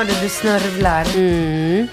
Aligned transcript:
Har 0.00 0.06
du? 0.06 0.12
Du 0.22 0.28
snörvlar. 0.28 1.16
Mm. 1.16 1.86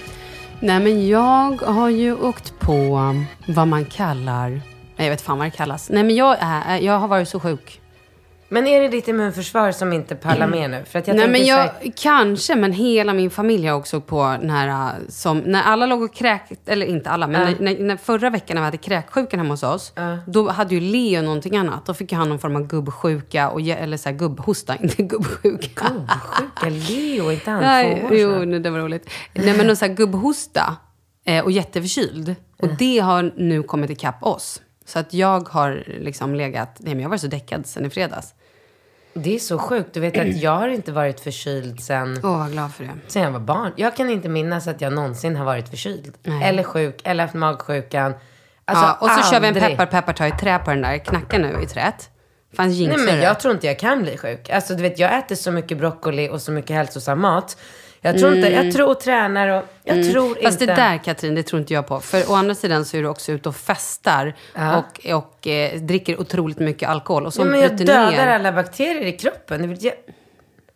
Nej, 0.60 0.80
men 0.80 1.08
jag 1.08 1.62
har 1.62 1.90
ju 1.90 2.16
åkt 2.16 2.60
på 2.60 3.16
vad 3.48 3.68
man 3.68 3.86
kallar... 3.86 4.50
Nej, 4.50 5.08
jag 5.08 5.10
vet 5.10 5.22
fan 5.22 5.38
vad 5.38 5.48
det 5.48 5.52
kallas. 5.52 5.90
Nej, 5.90 6.04
men 6.04 6.16
jag, 6.16 6.38
är, 6.40 6.80
jag 6.80 7.00
har 7.00 7.08
varit 7.08 7.30
så 7.30 7.40
sjuk. 7.40 7.82
Men 8.50 8.68
är 8.68 8.82
det 8.82 8.88
ditt 8.88 9.08
immunförsvar 9.08 9.72
som 9.72 9.94
inte 9.94 10.16
pallar 10.16 10.48
med 10.48 10.70
nu? 10.70 10.84
För 10.86 11.00
att 11.00 11.08
jag 11.08 11.18
Nej, 11.18 11.28
men 11.28 11.42
så 11.42 11.48
jag, 11.48 11.58
här, 11.58 11.74
kanske, 11.96 12.56
men 12.56 12.72
hela 12.72 13.14
min 13.14 13.30
familj 13.30 13.68
har 13.68 13.78
också 13.78 14.02
på 14.02 14.38
den 14.42 14.50
här... 14.50 14.68
äh, 14.68 14.94
Som, 15.10 15.40
när 15.40 15.64
alla 15.64 15.86
låg 15.86 16.02
och 16.02 16.14
kräkt, 16.14 16.70
eller 16.70 16.86
inte 16.86 17.10
alla, 17.10 17.28
men 17.28 17.42
när, 17.42 17.56
när, 17.60 17.84
när 17.84 17.98
förra 17.98 18.30
veckan 18.30 18.56
när 18.56 18.62
vi 18.62 18.66
hade 18.66 18.78
kräksjukan 18.78 19.40
hemma 19.40 19.54
hos 19.54 19.64
oss, 19.64 19.94
då 20.28 20.50
hade 20.50 20.76
ju 20.76 20.82
Leo 20.82 21.22
någonting 21.22 21.58
annat. 21.58 21.86
Då 21.86 21.94
fick 21.94 22.14
han 22.14 22.30
någon 22.30 22.40
form 22.40 22.56
av 22.56 22.68
gubbsjuka, 22.68 23.50
och, 23.50 23.62
eller 23.62 23.98
så 23.98 24.10
här 24.10 24.16
gubbhosta, 24.16 24.76
inte 24.82 25.04
gubbsjuka. 25.04 25.86
sjuka 26.20 26.70
Leo, 26.70 27.32
inte 27.32 27.52
han 27.52 27.62
Nej, 27.62 28.00
två 28.00 28.08
år 28.08 28.16
jo, 28.16 28.46
nej, 28.46 28.60
det 28.60 28.70
var 28.70 28.80
roligt. 28.80 29.10
Nej, 29.34 29.58
men 29.58 29.68
någon 29.68 29.76
sån 29.76 29.90
här 29.90 29.96
gubbhosta 29.96 30.78
eh, 31.26 31.44
och 31.44 31.52
jätteförkyld. 31.52 32.36
Och 32.62 32.68
det 32.80 33.00
har 33.00 33.34
nu 33.36 33.64
kommit 33.64 33.90
ikapp 33.90 34.24
oss. 34.24 34.62
Så 34.88 35.00
att 35.00 35.14
jag 35.14 35.50
har 35.50 35.84
liksom 35.88 36.36
legat... 36.36 36.76
Nej, 36.80 36.96
men 36.96 37.04
jag 37.04 37.10
var 37.10 37.18
så 37.18 37.28
däckad 37.28 37.66
sen 37.66 37.86
i 37.86 37.90
fredags. 37.90 38.34
Det 39.14 39.36
är 39.36 39.40
så 39.40 39.60
sjukt. 39.60 39.94
Du 39.94 40.00
vet 40.00 40.18
att 40.18 40.38
jag 40.38 40.52
har 40.52 40.68
inte 40.68 40.92
varit 40.92 41.20
förkyld 41.20 41.82
sen, 41.82 42.20
Åh, 42.24 42.40
vad 42.40 42.52
glad 42.52 42.74
för 42.74 42.84
det. 42.84 42.94
sen 43.08 43.22
jag 43.22 43.32
var 43.32 43.40
barn. 43.40 43.72
Jag 43.76 43.96
kan 43.96 44.10
inte 44.10 44.30
minnas 44.30 44.68
att 44.68 44.82
jag 44.82 44.94
någonsin 44.94 45.36
har 45.36 45.46
varit 45.46 45.70
förkyld. 45.70 46.18
Nej. 46.24 46.50
Eller 46.50 46.64
sjuk, 46.64 47.02
eller 47.04 47.24
haft 47.24 47.34
magsjukan. 47.34 48.14
Alltså, 48.66 48.86
ja, 48.86 48.98
och 49.02 49.10
så 49.10 49.32
kör 49.32 49.40
vi 49.40 49.48
en 49.48 49.54
aldrig. 49.56 49.78
peppar, 49.78 49.86
peppar, 49.86 50.14
ta 50.14 50.28
i 50.28 50.32
trä 50.32 50.60
på 50.60 50.70
den 50.70 50.82
där. 50.82 50.98
Knacka 50.98 51.38
nu 51.38 51.62
i 51.64 51.66
träet. 51.66 52.10
Fanns 52.54 52.80
Nej 52.80 52.98
men 52.98 53.22
jag 53.22 53.40
tror 53.40 53.54
inte 53.54 53.68
jag 53.68 53.80
kan 53.80 54.02
bli 54.02 54.18
sjuk. 54.18 54.50
Alltså 54.50 54.76
du 54.76 54.82
vet, 54.82 55.00
jag 55.00 55.18
äter 55.18 55.36
så 55.36 55.52
mycket 55.52 55.78
broccoli 55.78 56.30
och 56.30 56.42
så 56.42 56.52
mycket 56.52 56.76
hälsosam 56.76 57.22
mat. 57.22 57.58
Jag 58.08 58.20
tror 58.20 58.36
inte, 58.36 58.50
jag 58.50 58.72
tror 58.74 58.90
och 58.90 59.00
tränar 59.00 59.48
och 59.48 59.64
jag 59.84 60.12
tror 60.12 60.26
Mm. 60.26 60.38
Fast 60.44 60.62
inte. 60.62 60.76
det 60.76 60.82
där 60.82 60.98
Katrin, 60.98 61.36
det 61.36 61.44
tror 61.44 61.60
inte 61.62 61.74
jag 61.74 61.88
på. 61.88 62.00
För 62.00 62.32
å 62.32 62.36
andra 62.36 62.56
sidan 62.56 62.86
så 62.86 62.98
är 62.98 63.02
du 63.02 63.08
också 63.08 63.32
ute 63.32 63.50
och 63.50 63.56
festar 63.56 64.34
och, 64.56 65.14
och 65.16 65.48
eh, 65.48 65.80
dricker 65.80 66.20
otroligt 66.22 66.60
mycket 66.60 66.90
alkohol. 66.90 67.26
Och 67.26 67.34
så 67.34 67.42
Ja, 67.42 67.46
men 67.46 67.60
jag 67.60 67.78
dödar 67.78 68.12
ner. 68.12 68.28
alla 68.28 68.52
bakterier 68.52 69.06
i 69.06 69.12
kroppen. 69.12 69.78
Jag- 69.80 69.94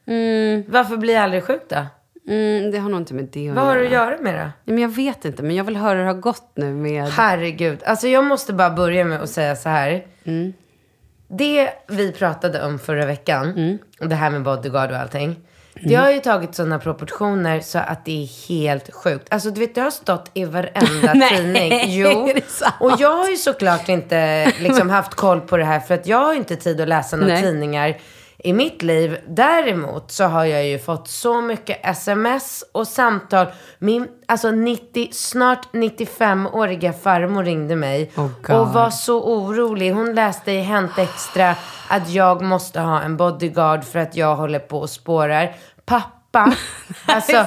Mm. 0.07 0.63
Varför 0.67 0.97
blir 0.97 1.13
jag 1.13 1.23
aldrig 1.23 1.43
sjuk 1.43 1.61
då? 1.69 1.85
Mm, 2.29 2.71
det 2.71 2.77
har 2.77 2.89
nog 2.89 2.99
inte 3.01 3.13
med 3.13 3.29
det 3.31 3.49
att 3.49 3.55
Vad 3.55 3.65
har 3.65 3.75
du 3.75 3.85
att 3.85 3.91
göra. 3.91 4.05
göra 4.11 4.21
med 4.21 4.33
det? 4.35 4.39
Nej, 4.43 4.51
Men 4.63 4.77
jag 4.79 4.89
vet 4.89 5.25
inte, 5.25 5.43
men 5.43 5.55
jag 5.55 5.63
vill 5.63 5.75
höra 5.75 5.97
hur 5.97 6.05
det 6.05 6.11
har 6.13 6.19
gått 6.21 6.51
nu 6.55 6.73
med... 6.73 7.03
Herregud. 7.07 7.79
Alltså 7.85 8.07
jag 8.07 8.23
måste 8.23 8.53
bara 8.53 8.69
börja 8.69 9.05
med 9.05 9.21
att 9.21 9.29
säga 9.29 9.55
så 9.55 9.69
här. 9.69 10.05
Mm. 10.23 10.53
Det 11.27 11.69
vi 11.87 12.11
pratade 12.11 12.63
om 12.65 12.79
förra 12.79 13.05
veckan, 13.05 13.45
Mm. 13.51 13.77
och 13.99 14.07
det 14.09 14.15
här 14.15 14.29
med 14.29 14.43
bodyguard 14.43 14.91
och 14.91 14.97
allting. 14.97 15.35
Det 15.73 15.95
har 15.95 16.11
ju 16.11 16.19
tagit 16.19 16.55
sådana 16.55 16.79
proportioner 16.79 17.59
så 17.59 17.79
att 17.79 18.05
det 18.05 18.23
är 18.23 18.47
helt 18.49 18.93
sjukt. 18.93 19.27
Alltså 19.29 19.51
du 19.51 19.59
vet, 19.59 19.75
det 19.75 19.81
har 19.81 19.91
stått 19.91 20.31
i 20.33 20.45
varenda 20.45 21.13
Nej, 21.15 21.29
tidning. 21.37 21.71
Jo. 21.87 22.29
Och 22.79 22.91
jag 22.99 23.15
har 23.15 23.29
ju 23.29 23.37
såklart 23.37 23.89
inte 23.89 24.51
liksom 24.59 24.89
haft 24.89 25.13
koll 25.13 25.41
på 25.41 25.57
det 25.57 25.65
här 25.65 25.79
för 25.79 25.93
att 25.93 26.07
jag 26.07 26.17
har 26.17 26.33
inte 26.33 26.55
tid 26.55 26.81
att 26.81 26.87
läsa 26.87 27.17
några 27.17 27.41
tidningar 27.41 27.97
i 28.43 28.53
mitt 28.53 28.81
liv. 28.81 29.17
Däremot 29.27 30.11
så 30.11 30.23
har 30.23 30.45
jag 30.45 30.67
ju 30.67 30.79
fått 30.79 31.07
så 31.07 31.41
mycket 31.41 31.79
sms 31.83 32.63
och 32.71 32.87
samtal. 32.87 33.47
Min, 33.79 34.07
alltså 34.25 34.51
90, 34.51 35.09
snart 35.11 35.73
95-åriga 35.73 36.93
farmor 36.93 37.43
ringde 37.43 37.75
mig 37.75 38.11
Oh 38.15 38.59
och 38.59 38.67
var 38.67 38.89
så 38.89 39.23
orolig. 39.23 39.91
Hon 39.91 40.15
läste 40.15 40.51
i 40.51 40.61
Hänt 40.61 40.97
Extra 40.97 41.55
att 41.87 42.09
jag 42.09 42.41
måste 42.41 42.79
ha 42.79 43.01
en 43.01 43.17
bodyguard 43.17 43.83
för 43.83 43.99
att 43.99 44.15
jag 44.15 44.35
håller 44.35 44.59
på 44.59 44.79
och 44.79 44.89
spårar. 44.89 45.55
Pappa, 45.85 46.53
alltså 47.05 47.45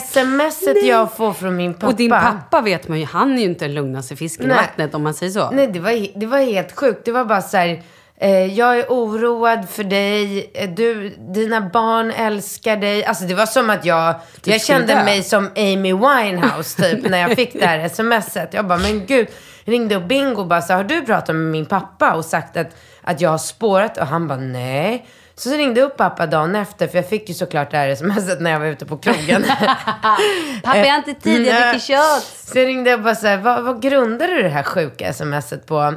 smset 0.00 0.86
jag 0.86 1.16
får 1.16 1.32
från 1.32 1.56
min 1.56 1.74
pappa. 1.74 1.86
Och 1.86 1.94
din 1.94 2.10
pappa 2.10 2.60
vet 2.60 2.88
man 2.88 2.98
ju, 2.98 3.04
han 3.04 3.32
är 3.34 3.38
ju 3.38 3.44
inte 3.44 3.64
den 3.64 3.74
lugnaste 3.74 4.16
fisken 4.16 4.46
i 4.46 4.54
vattnet 4.54 4.94
om 4.94 5.02
man 5.02 5.14
säger 5.14 5.32
så. 5.32 5.50
Nej, 5.50 5.66
det 5.66 5.80
var, 5.80 6.18
det 6.20 6.26
var 6.26 6.38
helt 6.38 6.72
sjukt. 6.72 7.04
Det 7.04 7.12
var 7.12 7.24
bara 7.24 7.42
så 7.42 7.56
här, 7.56 7.82
jag 8.26 8.78
är 8.78 8.86
oroad 8.88 9.68
för 9.68 9.84
dig, 9.84 10.50
Eh, 10.54 10.70
du, 10.70 11.08
dina 11.18 11.60
barn 11.60 12.10
älskar 12.10 12.76
dig. 12.76 13.04
Alltså 13.04 13.24
det 13.24 13.34
var 13.34 13.46
som 13.46 13.70
att 13.70 13.84
jag, 13.84 14.06
jag 14.06 14.20
skulle 14.40 14.58
kände 14.58 14.94
dö. 14.94 15.04
mig 15.04 15.22
som 15.22 15.50
Amy 15.56 15.92
Winehouse 15.92 16.82
typ 16.82 17.10
när 17.10 17.18
jag 17.18 17.30
fick 17.36 17.52
det 17.52 17.66
här 17.66 17.88
smset. 18.20 18.54
Jag 18.54 18.66
bara, 18.66 18.78
men 18.78 19.06
gud. 19.06 19.28
Ringde 19.64 19.94
upp 19.94 20.04
Bingo 20.08 20.40
och 20.40 20.46
bara 20.46 20.62
så 20.62 20.72
har 20.72 20.84
du 20.84 21.04
pratat 21.04 21.36
med 21.36 21.46
min 21.46 21.66
pappa 21.66 22.12
och 22.12 22.24
sagt 22.24 22.56
att, 22.56 22.76
att 23.02 23.20
jag 23.20 23.30
har 23.30 23.38
spårat? 23.38 23.98
Och 23.98 24.06
han 24.06 24.28
bara, 24.28 24.38
nej. 24.38 25.06
Så, 25.34 25.48
så 25.50 25.56
ringde 25.56 25.80
jag 25.80 25.86
upp 25.86 25.96
pappa 25.96 26.26
dagen 26.26 26.54
efter, 26.54 26.86
för 26.86 26.98
jag 26.98 27.08
fick 27.08 27.28
ju 27.28 27.34
såklart 27.34 27.70
det 27.70 27.76
här 27.76 27.94
smset 27.94 28.40
när 28.40 28.50
jag 28.50 28.60
var 28.60 28.66
ute 28.66 28.86
på 28.86 28.96
krogen. 28.98 29.44
Pappa, 30.62 30.78
jag 30.78 30.86
har 30.86 30.98
inte 30.98 31.14
tid, 31.14 31.46
jag 31.46 31.74
dricker 31.74 31.96
shots. 31.96 32.50
Så 32.52 32.58
jag 32.58 32.66
ringde 32.66 32.94
och 32.94 33.00
bara 33.00 33.14
så 33.14 33.26
här, 33.26 33.36
vad, 33.36 33.64
vad 33.64 33.82
grundar 33.82 34.28
du 34.28 34.42
det 34.42 34.48
här 34.48 34.62
sjuka 34.62 35.12
smset 35.12 35.66
på? 35.66 35.94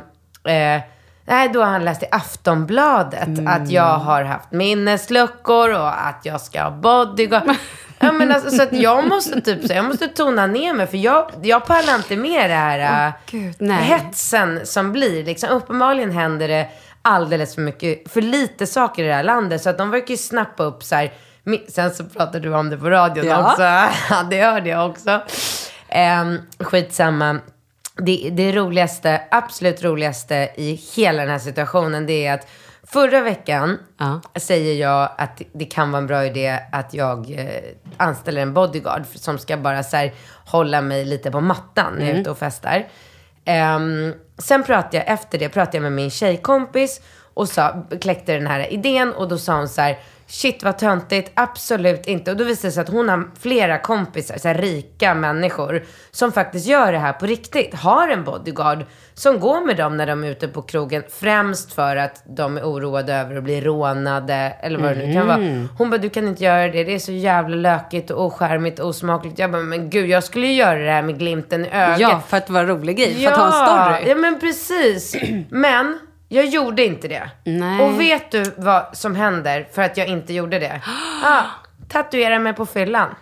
Eh, 0.50 0.82
nej, 1.26 1.50
då 1.50 1.60
har 1.64 1.72
han 1.72 1.86
läst 1.86 2.04
i 2.04 2.06
Aftonbladet 2.12 3.30
att 3.48 3.70
jag 3.72 3.98
har 3.98 4.24
haft 4.24 4.52
minnesluckor 4.52 5.74
och 5.74 6.08
att 6.08 6.20
jag 6.24 6.42
ska 6.42 6.64
ha 6.64 6.72
bodyguard. 6.72 7.56
Ja, 8.00 8.12
men 8.12 8.32
alltså, 8.32 8.50
så 8.50 8.64
att 8.64 8.74
jag 8.74 9.08
måste 9.08 9.42
typ 9.42 9.68
så 9.68 9.74
jag 9.74 9.86
måste 9.86 10.08
tona 10.08 10.48
ner 10.48 10.74
mig 10.74 10.88
för 10.88 10.98
jag, 10.98 11.32
jag 11.42 11.66
pallar 11.66 11.96
inte 11.96 12.18
med 12.18 12.50
det 12.50 12.56
här 12.56 13.08
äh, 13.08 13.14
Gud, 13.32 13.56
nej. 13.60 13.84
hetsen 13.84 14.60
som 14.66 14.92
blir. 14.92 15.26
Liksom, 15.26 15.50
uppenbarligen 15.50 16.12
händer 16.12 16.48
det 16.48 16.68
alldeles 17.02 17.56
för 17.56 17.62
mycket, 17.62 18.12
för 18.12 18.22
lite 18.22 18.68
saker 18.68 19.04
i 19.04 19.08
det 19.08 19.14
här 19.14 19.24
landet. 19.24 19.62
Så 19.62 19.70
att 19.70 19.78
de 19.78 19.90
verkar 19.90 20.12
ju 20.12 20.18
snappa 20.18 20.64
upp 20.64 20.84
så 20.84 20.96
här. 20.96 21.14
Sen 21.70 21.92
så 21.92 22.04
pratade 22.04 22.40
du 22.40 22.54
om 22.56 22.70
det 22.70 22.78
på 22.78 22.90
radion 22.90 23.26
Ja. 23.26 23.52
också. 23.52 23.62
Ja, 24.10 24.24
det 24.30 24.42
hörde 24.44 24.70
jag 24.70 24.90
också. 24.90 25.22
Um, 26.22 26.40
skitsamma. 26.60 27.40
Det, 28.06 28.30
det 28.32 28.52
roligaste, 28.52 29.22
absolut 29.32 29.84
roligaste 29.84 30.50
i 30.56 30.74
hela 30.96 31.22
den 31.22 31.32
här 31.32 31.40
situationen, 31.40 32.06
det 32.06 32.26
är 32.26 32.34
att 32.34 32.48
förra 32.84 33.22
veckan 33.22 33.78
Ja. 34.00 34.22
säger 34.36 34.74
jag 34.82 35.10
att 35.18 35.42
det- 35.54 35.66
kan 35.66 35.92
vara 35.92 36.02
en 36.02 36.08
bra 36.08 36.26
idé 36.26 36.60
att 36.72 36.94
jag 36.94 37.32
eh, 37.40 37.48
anställer 37.98 38.42
en 38.42 38.54
bodyguard 38.54 39.02
som 39.16 39.38
ska 39.40 39.58
bara 39.58 39.84
så 39.84 39.98
här, 39.98 40.14
hålla 40.46 40.82
mig 40.82 41.06
lite 41.06 41.32
på 41.32 41.42
mattan 41.42 41.94
när 41.98 42.06
jag 42.08 42.16
är 42.16 42.22
ute 42.22 42.30
och 42.32 42.38
festar. 42.38 42.88
Ehm, 43.46 44.14
sen 44.38 44.64
pratade 44.64 44.98
jag, 44.98 45.08
efter 45.08 45.40
det 45.40 45.50
pratade 45.50 45.78
jag 45.78 45.82
med 45.84 45.92
min 45.92 46.12
tjejkompis 46.12 47.02
och 47.34 47.50
sa, 47.50 47.86
kläckte 48.02 48.34
den 48.34 48.48
här 48.48 48.74
idén 48.74 49.14
och 49.14 49.28
då 49.28 49.38
sa 49.38 49.56
hon 49.56 49.70
så 49.70 49.82
här, 49.82 50.00
shit 50.32 50.64
vad 50.64 50.78
töntigt, 50.78 51.32
absolut 51.34 52.08
inte. 52.08 52.32
Och 52.32 52.38
då 52.38 52.44
visade 52.44 52.68
det 52.68 52.72
sig 52.72 52.82
att 52.82 52.90
hon 52.90 53.10
har 53.10 53.32
flera 53.40 53.78
kompisar, 53.78 54.38
så 54.38 54.48
här 54.48 54.56
rika 54.56 55.14
människor, 55.14 55.84
som 56.12 56.32
faktiskt 56.32 56.68
gör 56.68 56.92
det 56.92 56.98
här 56.98 57.14
på 57.14 57.26
riktigt. 57.26 57.74
Har 57.74 58.08
en 58.08 58.24
bodyguard 58.24 58.86
som 59.14 59.40
går 59.40 59.66
med 59.66 59.78
dem 59.78 59.98
när 59.98 60.08
de 60.08 60.24
är 60.24 60.28
ute 60.30 60.48
på 60.48 60.62
krogen, 60.62 61.04
främst 61.10 61.74
för 61.74 61.96
att 61.96 62.24
de 62.26 62.58
är 62.58 62.62
oroade 62.62 63.14
över 63.14 63.36
att 63.36 63.44
bli 63.44 63.62
rånade 63.62 64.34
eller 64.34 64.80
vad 64.80 64.98
det 64.98 65.08
nu 65.08 65.14
kan 65.14 65.28
vara. 65.28 65.68
Hon 65.78 65.90
bara, 65.90 65.98
du 65.98 66.10
kan 66.10 66.28
inte 66.28 66.44
göra 66.44 66.68
det, 66.68 66.84
det 66.84 66.96
är 66.96 67.00
så 67.00 67.12
jävla 67.12 67.56
lökigt 67.56 68.12
och 68.12 68.26
ocharmigt 68.26 68.80
och 68.80 68.90
osmakligt. 68.90 69.40
Jag 69.40 69.52
bara, 69.52 69.62
men 69.62 69.90
gud, 69.90 70.10
jag 70.10 70.24
skulle 70.24 70.48
ju 70.48 70.54
göra 70.54 70.80
det 70.80 70.92
här 70.92 71.02
med 71.02 71.20
glimten 71.20 71.66
i 71.66 71.70
ögat. 71.72 72.00
Ja, 72.00 72.22
för 72.28 72.38
att 72.38 72.48
det 72.48 72.54
var 72.54 72.60
en 72.60 72.68
rolig 72.68 72.98
grej. 72.98 73.26
För 73.26 73.32
att 73.32 73.38
ha 73.38 73.46
en 73.46 73.68
story. 73.98 74.10
Ja, 74.10 74.16
men 74.16 74.40
precis. 74.40 75.16
Men 75.50 76.00
jag 76.34 76.46
gjorde 76.46 76.86
inte 76.86 77.08
det. 77.08 77.30
Nej. 77.44 77.82
Och 77.82 78.00
vet 78.02 78.32
du 78.32 78.44
vad 78.58 78.98
som 78.98 79.16
händer 79.16 79.68
för 79.74 79.82
att 79.82 79.98
jag 79.98 80.08
inte 80.08 80.34
gjorde 80.34 80.60
det? 80.60 80.82
Ah, 81.24 81.44
tatuera 81.90 82.40
mig 82.40 82.54
på 82.54 82.66
fyllan. 82.66 83.16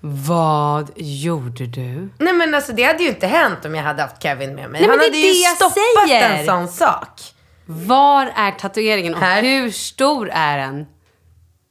Vad 0.00 0.90
gjorde 0.96 1.66
du? 1.66 2.08
Nej 2.18 2.32
men 2.32 2.54
alltså 2.54 2.72
det 2.72 2.82
hade 2.82 3.02
ju 3.02 3.08
inte 3.08 3.26
hänt 3.26 3.64
om 3.64 3.74
jag 3.74 3.82
hade 3.82 4.02
haft 4.02 4.22
Kevin 4.22 4.54
med 4.54 4.70
mig. 4.70 4.80
Nej, 4.80 4.90
Han 4.90 4.98
hade 4.98 5.16
ju 5.16 5.32
stoppat 5.34 6.08
säger. 6.08 6.38
en 6.38 6.46
sån 6.46 6.68
sak. 6.68 7.20
Var 7.66 8.32
är 8.36 8.50
tatueringen 8.50 9.14
och 9.14 9.20
Här. 9.20 9.42
hur 9.42 9.70
stor 9.70 10.30
är 10.32 10.58
den? 10.58 10.86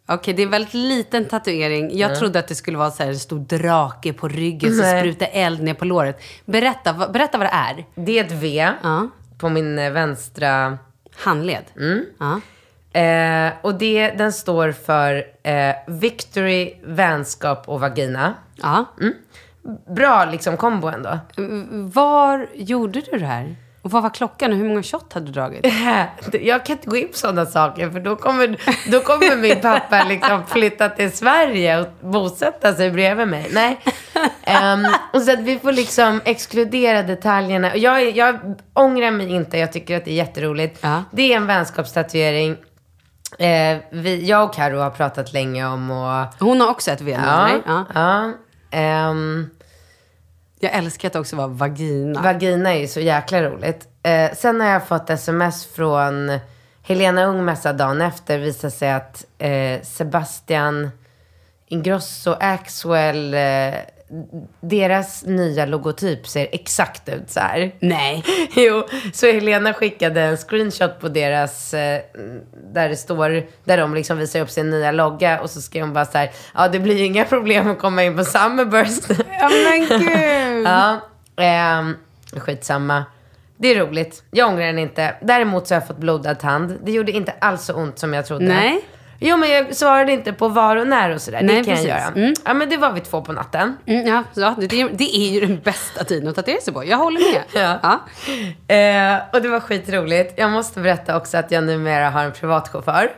Okej, 0.07 0.33
det 0.33 0.41
är 0.41 0.45
en 0.45 0.51
väldigt 0.51 0.73
liten 0.73 1.25
tatuering. 1.25 1.97
Jag 1.97 2.19
trodde 2.19 2.39
att 2.39 2.47
det 2.47 2.55
skulle 2.55 2.77
vara 2.77 2.91
så 2.91 3.03
här 3.03 3.09
en 3.09 3.19
stor 3.19 3.39
drake 3.39 4.13
på 4.13 4.27
ryggen 4.27 4.75
som 4.75 4.85
sprutar 4.99 5.29
eld 5.31 5.61
ner 5.61 5.73
på 5.73 5.85
låret. 5.85 6.21
Berätta, 6.45 6.93
berätta 6.93 7.37
vad 7.37 7.47
det 7.47 7.51
är. 7.53 7.85
Det 7.95 8.19
är 8.19 8.23
ett 8.23 8.31
V 8.31 8.69
Ja. 8.83 9.07
På 9.39 9.49
min 9.49 9.79
eh, 9.79 9.91
vänstra 9.91 10.77
Handled. 11.15 11.63
Mm. 11.77 12.05
Ja. 12.19 12.39
Eh, 12.99 13.53
och 13.61 13.75
det, 13.75 14.11
den 14.11 14.33
står 14.33 14.71
för 14.71 15.23
eh, 15.43 15.75
Victory, 15.87 16.75
vänskap 16.83 17.69
och 17.69 17.79
vagina. 17.79 18.33
ja. 18.55 18.85
Bra 19.95 20.25
liksom 20.25 20.57
kombo 20.57 20.87
ändå. 20.87 21.19
Var 21.93 22.47
gjorde 22.53 23.01
du 23.01 23.17
det 23.17 23.25
här? 23.25 23.55
Och 23.81 23.91
vad 23.91 24.03
var 24.03 24.09
klockan 24.09 24.51
och 24.51 24.57
hur 24.57 24.65
många 24.65 24.83
shot 24.83 25.13
hade 25.13 25.25
du 25.25 25.31
dragit? 25.31 25.65
Jag 26.41 26.65
kan 26.65 26.75
inte 26.75 26.89
gå 26.89 26.97
in 26.97 27.07
på 27.07 27.17
sådana 27.17 27.45
saker 27.45 27.89
för 27.89 27.99
då 27.99 28.15
kommer, 28.15 28.57
då 28.91 28.99
kommer 28.99 29.35
min 29.35 29.61
pappa 29.61 30.03
liksom 30.03 30.45
flytta 30.47 30.89
till 30.89 31.11
Sverige 31.11 31.79
och 31.79 31.87
bosätta 32.01 32.73
sig 32.73 32.91
bredvid 32.91 33.27
mig. 33.27 33.49
Nej. 33.53 33.79
Och 35.13 35.21
så 35.21 35.33
att 35.33 35.39
vi 35.39 35.59
får 35.59 35.71
liksom 35.71 36.21
exkludera 36.25 37.03
detaljerna. 37.03 37.75
Jag, 37.75 38.17
jag 38.17 38.39
ångrar 38.73 39.11
mig 39.11 39.29
inte, 39.31 39.57
jag 39.57 39.73
tycker 39.73 39.97
att 39.97 40.05
det 40.05 40.11
är 40.11 40.15
jätteroligt. 40.15 40.79
Ja. 40.81 41.03
Det 41.11 41.33
är 41.33 41.37
en 41.37 41.47
vänskapstatuering. 41.47 42.57
Eh, 43.39 43.77
vi, 43.91 44.25
jag 44.25 44.43
och 44.43 44.53
Karo 44.53 44.79
har 44.79 44.89
pratat 44.89 45.33
länge 45.33 45.65
om 45.67 45.91
och... 45.91 46.25
Hon 46.39 46.61
har 46.61 46.69
också 46.69 46.91
ett 46.91 47.01
V 47.01 47.17
med 47.17 47.27
Ja, 47.27 47.43
dig. 47.43 47.61
Ja. 47.65 47.85
ja. 47.93 48.31
Ehm, 48.71 49.49
jag 50.59 50.73
älskar 50.73 51.07
att 51.07 51.13
det 51.13 51.19
också 51.19 51.35
var 51.35 51.47
vagina. 51.47 52.21
Vagina 52.21 52.73
är 52.73 52.79
ju 52.79 52.87
så 52.87 52.99
jäkla 52.99 53.43
roligt. 53.43 53.87
Eh, 54.03 54.31
sen 54.33 54.61
har 54.61 54.67
jag 54.67 54.87
fått 54.87 55.09
sms 55.09 55.65
från 55.65 56.39
Helena 56.81 57.25
Ungmässa 57.25 57.73
dagen 57.73 58.01
efter. 58.01 58.37
visar 58.37 58.69
sig 58.69 58.91
att 58.91 59.25
eh, 59.37 59.81
Sebastian 59.81 60.91
Ingrosso, 61.67 62.35
Axwell, 62.39 63.33
eh, 63.33 63.73
deras 64.61 65.25
nya 65.25 65.65
logotyp 65.65 66.27
ser 66.27 66.47
exakt 66.51 67.09
ut 67.09 67.29
så 67.29 67.39
här. 67.39 67.71
Nej. 67.79 68.23
Jo, 68.55 68.83
så 69.13 69.25
Helena 69.31 69.73
skickade 69.73 70.21
en 70.21 70.37
screenshot 70.37 70.99
på 70.99 71.09
deras, 71.09 71.73
eh, 71.73 72.01
där 72.73 72.89
det 72.89 72.95
står, 72.95 73.43
där 73.63 73.77
de 73.77 73.93
liksom 73.95 74.17
visar 74.17 74.39
upp 74.39 74.49
sin 74.49 74.69
nya 74.69 74.91
logga 74.91 75.41
och 75.41 75.49
så 75.49 75.61
skrev 75.61 75.83
hon 75.83 75.93
bara 75.93 76.05
så 76.05 76.17
här, 76.17 76.31
ja 76.53 76.67
det 76.67 76.79
blir 76.79 76.97
ju 76.97 77.05
inga 77.05 77.25
problem 77.29 77.71
att 77.71 77.79
komma 77.79 78.03
in 78.03 78.17
på 78.17 78.23
Summerburst. 78.23 79.09
Ja 79.39 79.49
men 79.49 79.99
gud. 79.99 80.65
Ja, 80.65 80.99
ehm, 81.37 81.95
skitsamma. 82.37 83.05
Det 83.57 83.67
är 83.67 83.85
roligt. 83.85 84.23
Jag 84.31 84.47
ångrar 84.49 84.65
den 84.65 84.79
inte. 84.79 85.15
Däremot 85.21 85.67
så 85.67 85.73
har 85.73 85.81
jag 85.81 85.87
fått 85.87 85.97
blodad 85.97 86.39
tand. 86.39 86.77
Det 86.83 86.91
gjorde 86.91 87.11
inte 87.11 87.31
alls 87.31 87.65
så 87.65 87.73
ont 87.73 87.99
som 87.99 88.13
jag 88.13 88.25
trodde. 88.25 88.45
Nej. 88.45 88.81
Jo, 89.19 89.37
men 89.37 89.49
jag 89.49 89.75
svarade 89.75 90.11
inte 90.11 90.33
på 90.33 90.47
var 90.47 90.75
och 90.75 90.87
när 90.87 91.09
och 91.13 91.21
sådär. 91.21 91.41
Nej, 91.41 91.55
det 91.55 91.63
kan 91.63 91.73
precis. 91.73 91.89
jag 91.89 91.99
göra. 91.99 92.11
Mm. 92.15 92.33
Ja, 92.45 92.53
men 92.53 92.69
det 92.69 92.77
var 92.77 92.91
vid 92.91 93.03
två 93.03 93.21
på 93.21 93.33
natten. 93.33 93.77
Mm, 93.85 94.07
ja, 94.07 94.23
ja 94.35 94.55
det, 94.57 94.87
det 94.87 95.15
är 95.17 95.31
ju 95.31 95.39
den 95.39 95.59
bästa 95.59 96.03
tiden 96.03 96.27
att 96.29 96.35
tatuera 96.35 96.61
sig 96.61 96.73
på. 96.73 96.85
Jag 96.85 96.97
håller 96.97 97.19
med. 97.33 97.43
Ja. 97.81 97.99
Eh, 98.75 99.21
och 99.33 99.41
det 99.41 99.49
var 99.49 99.59
skitroligt. 99.59 100.33
Jag 100.37 100.51
måste 100.51 100.79
berätta 100.79 101.17
också 101.17 101.37
att 101.37 101.51
jag 101.51 101.63
numera 101.63 102.09
har 102.09 102.23
en 102.23 102.31
privatchaufför. 102.31 103.11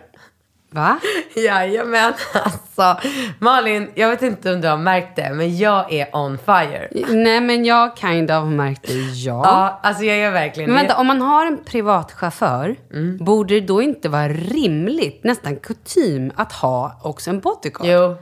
Va? 0.73 0.99
Jajamän, 1.35 2.13
alltså. 2.33 3.07
Malin, 3.39 3.91
jag 3.95 4.09
vet 4.09 4.21
inte 4.21 4.53
om 4.53 4.61
du 4.61 4.67
har 4.67 4.77
märkt 4.77 5.15
det, 5.15 5.29
men 5.33 5.57
jag 5.57 5.93
är 5.93 6.15
on 6.15 6.37
fire. 6.37 6.87
Nej 7.09 7.41
men 7.41 7.65
jag 7.65 7.97
kind 7.97 8.31
of 8.31 8.45
märkte 8.45 8.93
ja. 8.93 9.41
Ja, 9.45 9.79
alltså 9.83 10.03
jag 10.03 10.17
är 10.17 10.31
verkligen 10.31 10.69
Men 10.69 10.77
vänta, 10.79 10.97
om 10.97 11.07
man 11.07 11.21
har 11.21 11.45
en 11.45 11.63
privatchaufför, 11.65 12.75
Mm. 12.93 13.17
borde 13.17 13.53
det 13.53 13.61
då 13.67 13.81
inte 13.81 14.09
vara 14.09 14.27
rimligt, 14.27 15.23
nästan 15.23 15.55
kutym, 15.55 16.31
att 16.35 16.51
ha 16.51 16.99
också 17.03 17.29
en 17.29 17.39
bodyguard? 17.39 17.87
Jo. 17.87 18.17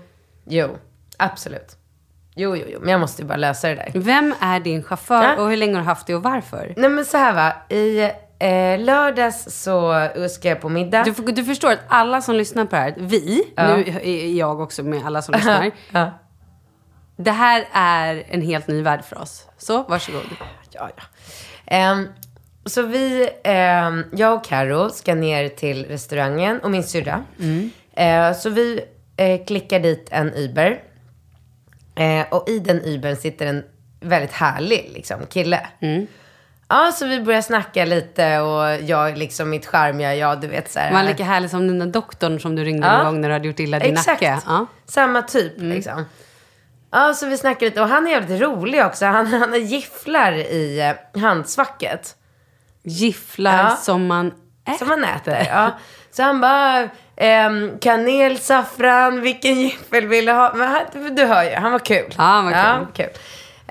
Jo, 0.47 0.77
absolut. 1.17 1.75
Jo, 2.35 2.55
jo, 2.55 2.65
jo. 2.69 2.79
Men 2.81 2.89
jag 2.89 2.99
måste 2.99 3.21
ju 3.21 3.27
bara 3.27 3.37
lösa 3.37 3.67
det 3.67 3.75
där. 3.75 3.91
Vem 3.95 4.33
är 4.39 4.59
din 4.59 4.83
chaufför 4.83 5.23
Ja. 5.23 5.35
och 5.43 5.49
hur 5.49 5.57
länge 5.57 5.73
har 5.73 5.81
du 5.81 5.85
haft 5.87 6.07
det 6.07 6.15
och 6.15 6.23
varför? 6.23 6.73
Nej 6.77 6.89
men 6.89 7.05
så 7.05 7.17
här 7.17 7.33
va. 7.33 7.75
I 7.75 8.09
eh, 8.39 8.79
lördags 8.79 9.63
så 9.63 10.07
ska 10.29 10.49
jag 10.49 10.61
på 10.61 10.69
middag. 10.69 11.03
Du, 11.03 11.31
du 11.31 11.43
förstår 11.43 11.71
att 11.71 11.79
alla 11.87 12.21
som 12.21 12.35
lyssnar 12.35 12.65
på 12.65 12.75
det 12.75 12.81
här, 12.81 12.93
vi, 12.97 13.43
nu 13.57 13.99
är 14.03 14.33
jag 14.33 14.59
också 14.59 14.83
med 14.83 15.05
alla 15.05 15.21
som 15.21 15.35
lyssnar. 15.35 15.71
ja. 15.91 16.11
Det 17.15 17.31
här 17.31 17.67
är 17.71 18.23
en 18.29 18.41
helt 18.41 18.67
ny 18.67 18.81
värld 18.81 19.03
för 19.03 19.21
oss. 19.21 19.47
Så, 19.57 19.83
varsågod. 19.83 20.21
Ja, 20.71 20.89
ja. 20.95 21.03
Ehm, 21.65 22.07
så 22.65 22.81
vi, 22.81 23.29
ehm, 23.43 24.05
jag 24.11 24.33
och 24.33 24.45
Karo 24.45 24.89
ska 24.89 25.15
ner 25.15 25.49
till 25.49 25.85
restaurangen 25.85 26.59
och 26.59 26.71
min 26.71 26.83
syrra. 26.83 27.23
Eh, 27.93 28.33
så 28.33 28.49
vi 28.49 28.81
eh, 29.17 29.45
klickar 29.45 29.79
dit 29.79 30.07
en 30.11 30.33
Uber. 30.33 30.83
Eh, 31.95 32.25
och 32.31 32.49
i 32.49 32.59
den 32.59 32.81
Ubern 32.81 33.15
sitter 33.15 33.45
en 33.45 33.63
väldigt 33.99 34.31
härlig 34.31 34.91
liksom, 34.93 35.25
kille. 35.29 35.67
Ja, 36.69 36.91
så 36.91 37.05
vi 37.05 37.21
börjar 37.21 37.41
snacka 37.41 37.85
lite 37.85 38.39
och 38.39 38.81
jag 38.81 39.17
liksom 39.17 39.49
mitt 39.49 39.65
charmiga, 39.65 40.15
ja 40.15 40.35
du 40.35 40.47
vet 40.47 40.71
så 40.71 40.79
här. 40.79 40.89
Var 40.91 40.97
han 40.97 41.05
lika 41.05 41.23
härlig 41.23 41.49
som 41.49 41.67
den 41.67 41.79
där 41.79 41.85
doktorn 41.85 42.39
som 42.39 42.55
du 42.55 42.63
ringde 42.63 42.87
Ja. 42.87 42.97
någon 42.97 43.05
gång 43.05 43.21
när 43.21 43.27
du 43.29 43.33
hade 43.33 43.47
gjort 43.47 43.59
illa 43.59 43.79
din 43.79 43.93
Exakt. 43.93 44.21
nacke? 44.21 44.39
Ja. 44.45 44.65
Samma 44.85 45.21
typ 45.21 45.53
liksom. 45.57 46.05
Ja, 46.91 47.13
så 47.13 47.25
vi 47.25 47.37
snackar 47.37 47.65
lite. 47.65 47.81
Och 47.81 47.87
han 47.87 48.07
är 48.07 48.11
jävligt 48.11 48.41
rolig 48.41 48.85
också. 48.85 49.05
Han, 49.05 49.27
han 49.27 49.65
gifflar 49.65 50.31
i 50.31 50.79
eh, 51.15 51.21
handsvacket. 51.21 52.15
Gifflar 52.83 53.57
Ja. 53.63 53.75
som 53.75 54.07
man 54.07 54.27
äter. 54.67 54.77
Som 54.77 54.87
man 54.87 55.03
äter. 55.03 55.47
Ja. 55.49 55.71
Så 56.11 56.23
han 56.23 56.41
bara, 56.41 56.89
ehm, 57.17 57.71
kanel, 57.81 58.37
saffran, 58.37 59.21
vilken 59.21 59.61
giffel 59.61 60.07
vill 60.07 60.25
du 60.25 60.31
ha? 60.31 60.53
Men 60.55 60.67
han, 60.67 61.15
du 61.15 61.25
hör 61.25 61.43
ju, 61.43 61.55
han 61.55 61.71
var 61.71 61.79
kul. 61.79 62.13
Ja, 62.17 62.23
han 62.23 62.45
var 62.45 62.51
kul. 62.51 62.59
Ja, 62.61 62.87
kul. 62.93 63.09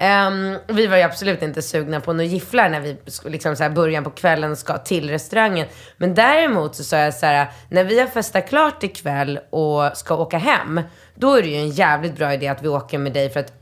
Ehm, 0.00 0.58
vi 0.66 0.86
var 0.86 0.96
ju 0.96 1.02
absolut 1.02 1.42
inte 1.42 1.62
sugna 1.62 2.00
på 2.00 2.12
några 2.12 2.24
gifflar 2.24 2.68
när 2.68 2.80
vi 2.80 2.96
liksom 3.24 3.56
så 3.56 3.62
här 3.62 3.70
början 3.70 4.04
på 4.04 4.10
kvällen 4.10 4.56
ska 4.56 4.78
till 4.78 5.10
restaurangen. 5.10 5.66
Men 5.96 6.14
däremot 6.14 6.76
så 6.76 6.84
sa 6.84 6.96
jag 6.96 7.14
så 7.14 7.26
här, 7.26 7.46
när 7.68 7.84
vi 7.84 8.00
har 8.00 8.06
festat 8.06 8.48
klart 8.48 8.82
ikväll 8.82 9.40
och 9.50 9.96
ska 9.96 10.16
åka 10.16 10.38
hem, 10.38 10.80
då 11.14 11.34
är 11.34 11.42
det 11.42 11.48
ju 11.48 11.56
en 11.56 11.70
jävligt 11.70 12.16
bra 12.16 12.34
idé 12.34 12.48
att 12.48 12.62
vi 12.62 12.68
åker 12.68 12.98
med 12.98 13.12
dig 13.12 13.30
för 13.30 13.40
att 13.40 13.52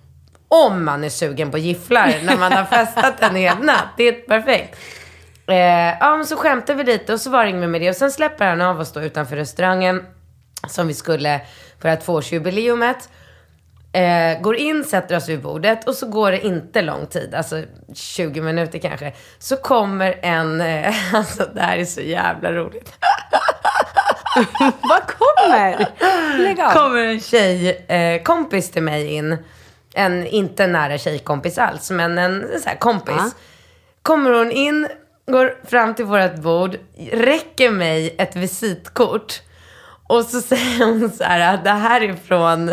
om 0.48 0.84
man 0.84 1.04
är 1.04 1.08
sugen 1.08 1.50
på 1.50 1.58
gifflar 1.58 2.14
när 2.24 2.36
man 2.36 2.52
har 2.52 2.64
festat 2.84 3.22
en 3.22 3.36
hel 3.36 3.58
natt, 3.58 3.88
det 3.96 4.08
är 4.08 4.12
perfekt. 4.12 4.78
Eh, 5.48 5.98
ja, 6.00 6.16
men 6.16 6.26
så 6.26 6.36
skämtade 6.36 6.84
vi 6.84 6.92
lite 6.92 7.12
och 7.12 7.20
så 7.20 7.30
var 7.30 7.44
det 7.44 7.50
inget 7.50 7.68
med 7.68 7.80
det. 7.80 7.90
Och 7.90 7.96
sen 7.96 8.12
släpper 8.12 8.46
han 8.46 8.60
av 8.60 8.80
oss 8.80 8.92
då 8.92 9.00
utanför 9.00 9.36
restaurangen 9.36 10.06
som 10.68 10.88
vi 10.88 10.94
skulle 10.94 11.40
för 11.80 11.88
att 11.88 12.04
tvåårsjubileumet. 12.04 13.08
Eh, 13.96 14.40
går 14.40 14.56
in, 14.56 14.84
sätter 14.84 15.16
oss 15.16 15.28
vid 15.28 15.42
bordet 15.42 15.88
och 15.88 15.94
så 15.94 16.06
går 16.06 16.30
det 16.30 16.46
inte 16.46 16.82
lång 16.82 17.06
tid, 17.06 17.34
alltså 17.34 17.62
20 17.94 18.40
minuter 18.40 18.78
kanske. 18.78 19.12
Så 19.38 19.56
kommer 19.56 20.18
en, 20.22 20.60
eh, 20.60 20.94
alltså 21.14 21.48
det 21.54 21.60
här 21.60 21.78
är 21.78 21.84
så 21.84 22.00
jävla 22.00 22.52
roligt. 22.52 22.92
Vad 24.60 25.02
kommer? 25.06 25.86
Lägg 26.38 26.60
av. 26.60 26.70
kommer 26.70 27.04
en 27.04 27.20
tjej, 27.20 27.84
eh, 27.88 28.22
kompis 28.22 28.70
till 28.70 28.82
mig 28.82 29.06
in. 29.06 29.36
En 29.94 30.26
inte 30.26 30.66
nära 30.66 30.98
tjejkompis 30.98 31.58
alls, 31.58 31.90
men 31.90 32.18
en 32.18 32.46
så 32.62 32.68
här 32.68 32.76
kompis. 32.76 33.14
Ja. 33.18 33.30
Kommer 34.02 34.30
hon 34.30 34.52
in, 34.52 34.88
går 35.26 35.66
fram 35.66 35.94
till 35.94 36.04
vårt 36.04 36.34
bord, 36.34 36.76
räcker 37.12 37.70
mig 37.70 38.14
ett 38.18 38.36
visitkort. 38.36 39.42
Och 40.06 40.24
så 40.24 40.40
säger 40.40 40.84
hon 40.84 41.10
så 41.10 41.24
här, 41.24 41.54
att 41.54 41.64
det 41.64 41.70
här 41.70 42.00
är 42.00 42.14
från... 42.14 42.70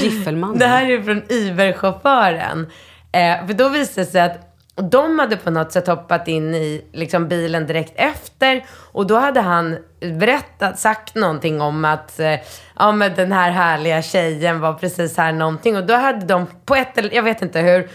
Giffelmannen. 0.00 0.58
Det 0.58 0.66
här 0.66 0.90
är 0.90 1.02
från 1.02 1.22
Uber-chauffören. 1.22 2.66
Eh, 3.12 3.46
för 3.46 3.52
då 3.52 3.68
visade 3.68 4.06
det 4.06 4.10
sig 4.10 4.20
att 4.20 4.56
de 4.90 5.18
hade 5.18 5.36
på 5.36 5.50
något 5.50 5.72
sätt 5.72 5.86
hoppat 5.86 6.28
in 6.28 6.54
i 6.54 6.84
liksom, 6.92 7.28
bilen 7.28 7.66
direkt 7.66 7.92
efter. 7.96 8.64
Och 8.92 9.06
då 9.06 9.16
hade 9.16 9.40
han 9.40 9.78
berättat, 10.00 10.78
sagt 10.78 11.14
någonting 11.14 11.60
om 11.60 11.84
att 11.84 12.20
eh, 12.20 12.34
ja, 12.76 12.92
men 12.92 13.14
den 13.14 13.32
här 13.32 13.50
härliga 13.50 14.02
tjejen 14.02 14.60
var 14.60 14.72
precis 14.74 15.16
här 15.16 15.32
någonting. 15.32 15.76
Och 15.76 15.86
då 15.86 15.94
hade 15.94 16.26
de 16.26 16.46
på 16.64 16.74
ett 16.74 16.98
eller 16.98 17.14
jag 17.14 17.22
vet 17.22 17.42
inte 17.42 17.60
hur, 17.60 17.88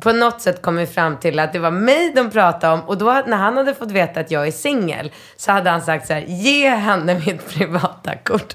på 0.00 0.12
något 0.12 0.40
sätt 0.40 0.62
kommit 0.62 0.94
fram 0.94 1.16
till 1.16 1.38
att 1.38 1.52
det 1.52 1.58
var 1.58 1.70
mig 1.70 2.12
de 2.16 2.30
pratade 2.30 2.72
om. 2.72 2.80
Och 2.80 2.98
då 2.98 3.22
när 3.26 3.36
han 3.36 3.56
hade 3.56 3.74
fått 3.74 3.90
veta 3.90 4.20
att 4.20 4.30
jag 4.30 4.46
är 4.46 4.50
singel 4.52 5.12
så 5.36 5.52
hade 5.52 5.70
han 5.70 5.82
sagt 5.82 6.06
så 6.06 6.12
här, 6.12 6.20
ge 6.20 6.68
henne 6.70 7.14
mitt 7.26 7.48
privata 7.54 8.14
kort. 8.16 8.54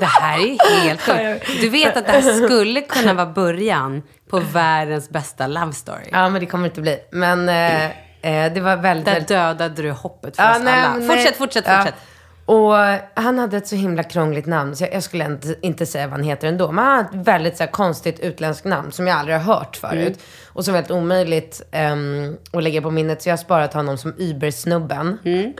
Det 0.00 0.06
här 0.06 0.38
är 0.38 0.80
helt 0.82 1.00
sjukt. 1.00 1.60
Du 1.60 1.68
vet 1.68 1.96
att 1.96 2.06
det 2.06 2.12
här 2.12 2.46
skulle 2.46 2.80
kunna 2.80 3.14
vara 3.14 3.26
början 3.26 4.02
på 4.30 4.40
världens 4.40 5.10
bästa 5.10 5.46
love 5.46 5.72
story. 5.72 6.08
Ja, 6.12 6.28
men 6.28 6.40
det 6.40 6.46
kommer 6.46 6.64
inte 6.68 6.80
bli. 6.80 6.98
Men 7.12 7.48
eh, 7.48 7.84
eh, 7.86 8.52
det 8.52 8.60
var 8.60 8.76
väldigt, 8.76 9.04
Där 9.06 9.20
dödade 9.20 9.82
du 9.82 9.90
hoppet 9.90 10.36
för 10.36 10.42
Ja, 10.42 10.56
oss 10.56 10.62
nej, 10.62 10.80
alla. 10.80 10.94
nej. 10.94 11.08
Fortsätt, 11.08 11.36
fortsätt, 11.36 11.64
Ja. 11.66 11.86
Och 12.48 12.74
han 13.14 13.38
hade 13.38 13.56
ett 13.56 13.66
så 13.66 13.76
himla 13.76 14.02
krångligt 14.02 14.46
namn, 14.46 14.76
så 14.76 14.84
jag, 14.84 14.94
jag 14.94 15.02
skulle 15.02 15.24
inte, 15.24 15.54
inte 15.62 15.86
säga 15.86 16.06
vad 16.06 16.12
han 16.12 16.22
heter 16.22 16.48
ändå. 16.48 16.72
Men 16.72 16.84
han 16.84 16.96
har 16.96 17.04
ett 17.04 17.26
väldigt 17.26 17.56
så 17.56 17.62
här, 17.62 17.70
konstigt 17.70 18.20
utländskt 18.20 18.64
namn 18.64 18.92
som 18.92 19.06
jag 19.06 19.18
aldrig 19.18 19.36
har 19.36 19.54
hört 19.54 19.76
förut. 19.76 20.18
Och 20.46 20.64
som 20.64 20.74
är 20.74 20.78
väldigt 20.78 20.90
omöjligt 20.90 21.62
ehm, 21.70 22.36
att 22.52 22.62
lägga 22.62 22.82
på 22.82 22.90
minnet. 22.90 23.22
Så 23.22 23.28
jag 23.28 23.32
har 23.32 23.38
sparat 23.38 23.74
honom 23.74 23.98
som 23.98 24.14
Uber-snubben. 24.18 25.18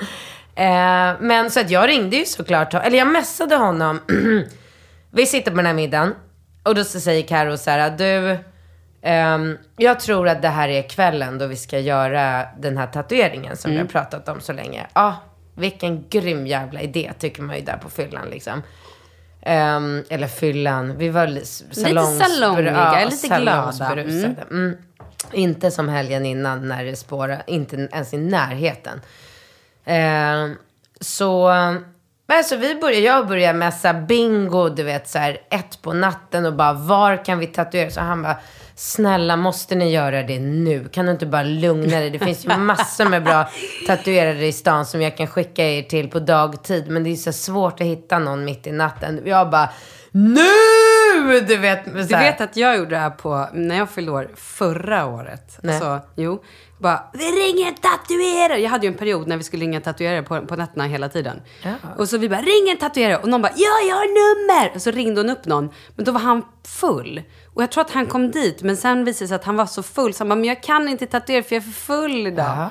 Eh, 0.54 1.14
men 1.21 1.50
så 1.50 1.61
att 1.61 1.71
jag 1.71 1.88
ringde 1.88 2.16
ju 2.16 2.25
såklart, 2.25 2.75
eller 2.75 2.99
jag 2.99 3.09
messade 3.09 3.57
honom. 3.57 4.00
Vi 5.11 5.26
sitter 5.26 5.50
på 5.50 5.57
den 5.57 5.66
här 5.66 5.75
middagen. 5.75 6.14
Och 6.62 6.75
då 6.75 6.85
så 6.85 7.00
säger 7.00 7.23
Karo 7.23 7.57
så 7.57 7.71
här, 7.71 7.90
du, 7.90 8.38
ehm, 9.02 9.59
jag 9.76 10.00
tror 10.00 10.28
att 10.28 10.42
det 10.42 10.49
här 10.49 10.68
är 10.68 10.83
kvällen 10.83 11.38
då 11.38 11.47
vi 11.47 11.57
ska 11.57 11.78
göra 11.78 12.45
den 12.59 12.78
här 12.78 12.87
tatueringen 12.87 13.57
som 13.57 13.71
vi 13.71 13.78
har 13.78 13.85
pratat 13.85 14.28
om 14.28 14.40
så 14.40 14.52
länge. 14.52 14.87
Ja, 14.95 15.16
vilken 15.59 16.05
grym 16.11 16.47
jävla 16.47 16.81
idé 16.81 17.12
tycker 17.19 17.43
man 17.43 17.57
ju 17.57 17.62
där 17.62 17.77
på 17.77 17.91
fyllan 17.91 18.29
liksom. 18.31 18.62
Ehm, 19.43 20.05
eller 20.09 20.27
fyllan, 20.29 20.99
vi 20.99 21.09
var 21.09 21.27
salongs- 21.27 22.19
salongiga, 22.23 23.05
lite 23.11 23.27
glada. 23.27 23.73
salongsberusade. 23.73 24.43
Mm. 24.50 24.77
Inte 25.33 25.71
som 25.71 25.88
helgen 25.88 26.27
innan 26.27 26.69
när 26.69 26.85
det 26.85 26.97
spårade, 26.97 27.43
inte 27.47 27.88
ens 27.93 28.15
i 28.15 28.19
närheten. 28.19 29.00
Ehm, 29.85 30.55
så, 31.00 31.47
men 32.27 32.38
alltså 32.38 32.57
vi 32.57 32.75
börjar, 32.75 33.00
jag 33.00 33.29
börjar 33.29 33.55
messa 33.55 33.95
bingo, 33.95 34.69
du 34.69 34.83
vet 34.83 35.09
så 35.09 35.19
här 35.19 35.38
ett 35.50 35.83
på 35.83 35.93
natten 35.93 36.47
och 36.47 36.55
bara 36.55 36.73
var 36.73 37.25
kan 37.25 37.38
vi 37.38 37.47
tatuera? 37.47 37.91
Så 37.91 38.00
han 38.00 38.23
bara, 38.23 38.37
snälla 38.78 39.37
måste 39.37 39.75
ni 39.75 39.90
göra 39.90 40.23
det 40.23 40.38
nu? 40.38 40.88
Kan 40.88 41.06
du 41.06 41.12
inte 41.12 41.26
bara 41.26 41.42
lugna 41.42 41.99
dig? 42.00 42.11
Det 42.11 42.18
finns 42.18 42.44
ju 42.44 42.56
massor 42.56 43.04
med 43.04 43.25
bra 43.25 43.49
tatuerare 43.87 44.47
i 44.47 44.52
stan 44.52 44.87
som 44.87 45.02
jag 45.02 45.16
kan 45.16 45.26
skicka 45.26 45.64
er 45.64 45.82
till 45.82 46.11
på 46.11 46.20
dagtid. 46.20 46.88
Men 46.88 47.04
det 47.04 47.11
är 47.11 47.16
så 47.16 47.32
svårt 47.32 47.80
att 47.80 47.87
hitta 47.87 48.18
någon 48.18 48.44
mitt 48.44 48.66
i 48.66 48.73
natten. 48.73 49.20
Jag 49.25 49.50
bara, 49.50 49.68
nu! 50.11 51.40
Du 51.40 51.56
vet, 51.56 51.85
Du 51.85 52.02
vet 52.02 52.40
att 52.40 52.56
jag 52.56 52.76
gjorde 52.76 52.90
det 52.90 52.99
här 52.99 53.11
på, 53.11 53.49
när 53.52 53.76
jag 53.76 53.90
fyllde 53.90 54.12
år 54.12 54.30
förra 54.37 55.06
året. 55.06 55.58
Nej. 55.62 55.75
Alltså, 55.75 56.00
jo. 56.16 56.42
Bara, 56.78 57.11
vi 57.12 57.25
ringer 57.25 57.68
en 57.68 57.75
tatuerare. 57.75 58.58
Jag 58.61 58.70
hade 58.70 58.87
ju 58.87 58.92
en 58.92 58.99
period 58.99 59.28
när 59.28 59.37
vi 59.37 59.42
skulle 59.42 59.62
ringa 59.62 59.80
tatuerare 59.80 60.23
på, 60.23 60.47
på 60.47 60.56
nätterna 60.56 60.85
hela 60.85 61.08
tiden. 61.08 61.42
Och 61.97 62.08
så 62.08 62.18
vi 62.18 62.28
bara, 62.28 62.40
ring 62.40 62.70
en 62.70 62.78
tatuerare. 62.78 63.16
Och 63.16 63.28
någon 63.28 63.42
bara, 63.42 63.52
ja, 63.56 63.88
jag 63.88 63.97
har 63.97 64.06
nummer. 64.06 64.73
Och 64.75 64.82
så 64.82 64.90
ringde 64.90 65.20
hon 65.20 65.30
upp 65.30 65.44
någon. 65.47 65.70
Men 65.97 66.04
då 66.04 66.12
var 66.12 66.20
han 66.20 66.42
full. 66.64 67.23
Och 67.59 67.62
jag 67.62 67.71
tror 67.71 67.85
att 67.85 67.91
han 67.91 68.07
kom 68.07 68.31
dit. 68.31 68.62
Men 68.62 68.77
sen 68.77 69.05
visade 69.05 69.25
det 69.25 69.29
sig 69.29 69.35
att 69.35 69.45
han 69.45 69.57
var 69.57 69.67
så 69.67 69.83
full. 69.83 70.15
Så 70.15 70.21
han 70.21 70.29
bara, 70.29 70.35
men 70.35 70.45
jag 70.45 70.62
kan 70.62 70.88
inte 70.88 71.07
tatuera 71.07 71.43
för 71.43 71.55
jag 71.55 71.62
är 71.62 71.65
för 71.67 71.73
full 71.73 72.27
idag. 72.27 72.71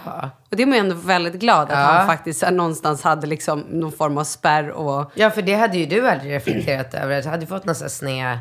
Och 0.52 0.58
det 0.58 0.64
är 0.64 0.68
man 0.68 0.74
ju 0.76 0.80
ändå 0.80 0.96
väldigt 0.96 1.34
glad 1.34 1.72
att 1.72 1.78
han 1.78 2.08
faktiskt 2.08 2.44
här, 2.44 2.52
någonstans 2.52 3.02
hade 3.04 3.28
liksom 3.28 3.60
någon 3.60 3.92
form 3.92 4.18
av 4.18 4.24
spärr 4.24 4.70
och... 4.70 5.12
Ja, 5.16 5.30
för 5.30 5.42
det 5.42 5.54
hade 5.54 5.78
ju 5.78 5.86
du 5.86 6.08
aldrig 6.10 6.32
reflekterat 6.34 6.94
över. 6.94 7.22
Du 7.22 7.30
hade 7.30 7.48
fått 7.48 7.66
någon 7.66 7.76
sån 7.76 7.86
här 7.86 7.90
sned... 7.90 8.38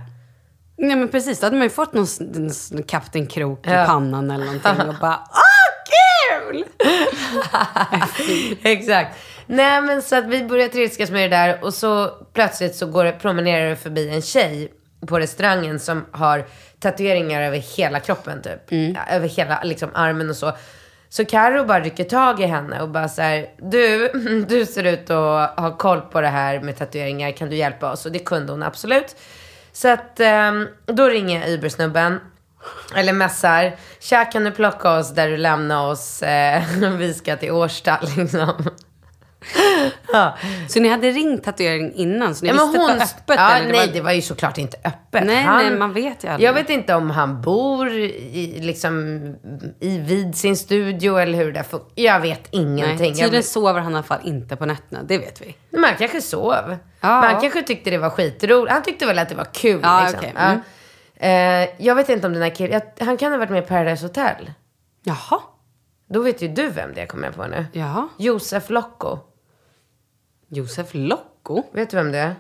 Nej 0.78 0.96
men 0.96 1.08
precis, 1.08 1.40
då 1.40 1.46
hade 1.46 1.56
man 1.56 1.64
ju 1.64 1.70
fått 1.70 1.92
någon 1.92 2.04
s- 2.04 2.72
Kapten 2.88 3.26
Krok 3.26 3.66
i 3.66 3.70
Ja. 3.70 3.84
pannan 3.86 4.30
eller 4.30 4.44
någonting 4.46 4.88
och 4.88 4.94
bara 5.00 5.18
Åh 5.32 6.50
kul! 6.50 6.64
Exakt. 8.62 9.16
Nej, 9.46 9.82
men 9.82 10.02
så 10.02 10.16
att 10.16 10.24
vi 10.26 10.44
börjar 10.44 10.68
trilskas 10.68 11.10
med 11.10 11.30
det 11.30 11.36
där 11.36 11.64
och 11.64 11.74
så 11.74 12.08
plötsligt 12.34 12.74
så 12.76 12.86
går 12.86 13.12
promenerar 13.12 13.68
det 13.70 13.76
förbi 13.76 14.10
en 14.10 14.22
tjej 14.22 14.72
på 15.06 15.18
restaurangen 15.18 15.78
som 15.78 16.06
har 16.10 16.46
tatueringar 16.80 17.42
över 17.42 17.58
hela 17.58 18.00
kroppen 18.00 18.42
typ. 18.42 18.72
Ja, 18.72 19.00
över 19.10 19.28
hela 19.28 19.62
liksom, 19.62 19.90
armen 19.94 20.30
och 20.30 20.36
så. 20.36 20.52
Så 21.08 21.24
Karo 21.24 21.64
bara 21.64 21.80
rycker 21.80 22.04
tag 22.04 22.40
i 22.40 22.46
henne 22.46 22.82
och 22.82 22.88
bara 22.88 23.08
så 23.08 23.22
här, 23.22 23.46
du, 23.58 24.08
du 24.48 24.66
ser 24.66 24.84
ut 24.84 25.10
att 25.10 25.58
ha 25.58 25.76
koll 25.76 26.00
på 26.00 26.20
det 26.20 26.28
här 26.28 26.60
med 26.60 26.76
tatueringar, 26.78 27.30
kan 27.30 27.48
du 27.48 27.56
hjälpa 27.56 27.92
oss? 27.92 28.06
Och 28.06 28.12
det 28.12 28.18
kunde 28.18 28.52
hon 28.52 28.62
absolut. 28.62 29.16
Så 29.72 29.88
att 29.88 30.20
ehm, 30.20 30.68
då 30.86 31.08
ringer 31.08 31.40
jag 31.40 31.50
Uber-snubben. 31.50 32.20
Eller 32.94 33.12
mässar. 33.12 33.76
Tja, 34.00 34.24
kan 34.24 34.44
du 34.44 34.50
plocka 34.50 34.90
oss 34.90 35.14
där 35.14 35.28
du 35.28 35.36
lämnar 35.36 35.90
oss? 35.90 36.22
Eh, 36.22 36.62
vi 36.98 37.14
ska 37.14 37.36
till 37.36 37.50
Årsta 37.50 38.00
liksom. 38.16 38.70
Så 40.68 40.80
ni 40.80 40.88
hade 40.88 41.10
ringt 41.10 41.44
tatuering 41.44 41.92
innan, 41.94 42.34
så 42.34 42.44
ni 42.44 42.48
Ja, 42.50 42.54
men 42.54 42.66
visste 42.72 42.82
att 42.82 42.88
det 42.88 42.94
var 42.98 43.04
öppet? 43.04 43.36
ja, 43.36 43.56
eller? 43.56 43.72
nej, 43.72 43.90
det 43.92 44.00
var 44.00 44.12
ju 44.12 44.22
såklart 44.22 44.58
inte 44.58 44.76
öppet. 44.84 45.24
Nej, 45.26 45.46
nej, 45.46 45.70
man 45.70 45.92
vet 45.92 46.24
ju 46.24 46.28
aldrig. 46.28 46.48
Jag 46.48 46.52
vet 46.54 46.70
inte 46.70 46.94
om 46.94 47.10
han 47.10 47.42
bor 47.42 47.88
i, 47.92 48.58
liksom, 48.62 49.16
i, 49.80 49.98
vid 49.98 50.36
sin 50.36 50.56
studio 50.56 51.16
eller 51.18 51.38
hur 51.38 51.46
det 51.46 51.52
där 51.52 51.62
funkar. 51.62 51.88
Jag 51.94 52.20
vet 52.20 52.48
ingenting. 52.50 52.84
Nej, 52.98 53.08
Jag 53.08 53.16
tydligen 53.16 53.30
vet- 53.32 53.46
sover 53.46 53.80
han 53.80 53.92
i 53.92 53.94
alla 53.94 54.02
fall 54.02 54.20
inte 54.24 54.56
på 54.56 54.66
nätterna, 54.66 55.02
det 55.02 55.18
vet 55.18 55.40
vi. 55.42 55.56
Men 55.70 55.84
han 55.84 55.94
kanske 55.98 56.20
sov. 56.22 56.54
Ja. 57.00 57.20
Men 57.20 57.30
han 57.32 57.40
kanske 57.40 57.62
tyckte 57.62 57.90
det 57.90 57.98
var 57.98 58.10
skitroligt. 58.10 58.72
Han 58.72 58.82
tyckte 58.82 59.06
väl 59.06 59.18
att 59.18 59.28
det 59.28 59.34
var 59.34 59.44
kul. 59.54 59.80
Ja, 59.82 60.00
liksom. 60.08 60.28
Ja. 60.34 60.40
Mm. 60.40 60.60
Eh, 61.18 61.68
jag 61.78 61.94
vet 61.94 62.08
inte 62.08 62.26
om 62.26 62.32
den 62.32 62.42
här 62.42 62.54
killen, 62.54 62.72
jag- 62.96 63.06
han 63.06 63.16
kan 63.16 63.32
ha 63.32 63.38
varit 63.38 63.50
med 63.50 63.64
i 63.64 63.66
Paradise 63.66 64.04
Hotel. 64.06 64.50
Jaha. 65.02 65.40
Då 66.08 66.20
vet 66.20 66.42
ju 66.42 66.48
du 66.48 66.68
vem 66.68 66.94
det 66.94 67.00
är, 67.00 67.06
kommer 67.06 67.26
jag 67.26 67.34
på 67.36 67.46
nu. 67.46 67.66
Jaha. 67.72 68.08
Josef 68.18 68.70
Locko. 68.70 69.18
Josef 70.48 70.90
Locko? 70.92 71.62
Vet 71.72 71.90
du 71.90 71.96
vem 71.96 72.12
det 72.12 72.18
är? 72.18 72.34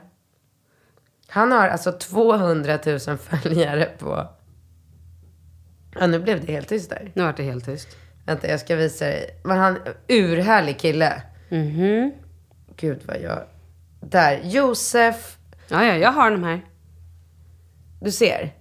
Han 1.28 1.52
har 1.52 1.68
alltså 1.68 1.92
200 1.92 2.78
000 2.86 2.98
följare 3.18 3.84
på... 3.98 4.28
Ja, 6.00 6.06
nu 6.06 6.18
blev 6.18 6.46
det 6.46 6.52
helt 6.52 6.68
tyst 6.68 6.90
där. 6.90 7.12
Nu 7.14 7.22
vart 7.22 7.36
det 7.36 7.42
helt 7.42 7.64
tyst. 7.64 7.88
Vänta, 8.26 8.48
jag 8.48 8.60
ska 8.60 8.76
visa 8.76 9.04
dig. 9.04 9.40
Men 9.44 9.58
han, 9.58 9.78
urhärlig 10.08 10.78
kille. 10.78 11.22
Mhm. 11.48 12.12
Gud 12.76 13.00
vad 13.06 13.20
jag... 13.20 13.42
Där, 14.00 14.40
Josef. 14.44 15.38
Ja, 15.68 15.84
ja, 15.84 15.96
jag 15.96 16.12
har 16.12 16.30
de 16.30 16.44
här. 16.44 16.64
Du 18.00 18.12
ser. 18.12 18.54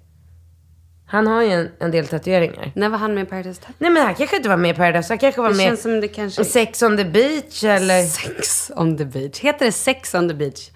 Han 1.16 1.28
har 1.28 1.42
ju 1.42 1.52
en, 1.52 1.72
en 1.80 1.92
del 1.92 2.08
tatueringar. 2.08 2.72
När 2.76 2.90
var 2.90 2.98
han 2.98 3.14
med 3.14 3.24
i 3.24 3.26
Paradise 3.26 3.62
Hotel? 3.62 3.76
Nej 3.78 3.92
men 3.92 4.06
han 4.06 4.16
kanske 4.16 4.36
inte 4.38 4.50
var 4.50 4.58
med 4.58 4.72
i 4.72 4.74
Paradise. 4.74 5.12
Han 5.14 5.18
kanske 5.18 5.42
var 5.42 5.50
Det 5.50 5.56
med 5.56 5.66
känns 5.66 5.82
som 5.82 6.02
det 6.02 6.08
kanske... 6.08 6.46
Sex 6.46 6.82
on 6.84 6.98
the 6.98 7.06
beach 7.06 7.64
eller... 7.64 8.04
Sex 8.04 8.72
on 8.76 8.98
the 8.98 9.06
beach. 9.06 9.40
Heter 9.40 9.66
det 9.66 9.72
Sex 9.72 10.16
on 10.16 10.30
the 10.30 10.36
beach? 10.36 10.70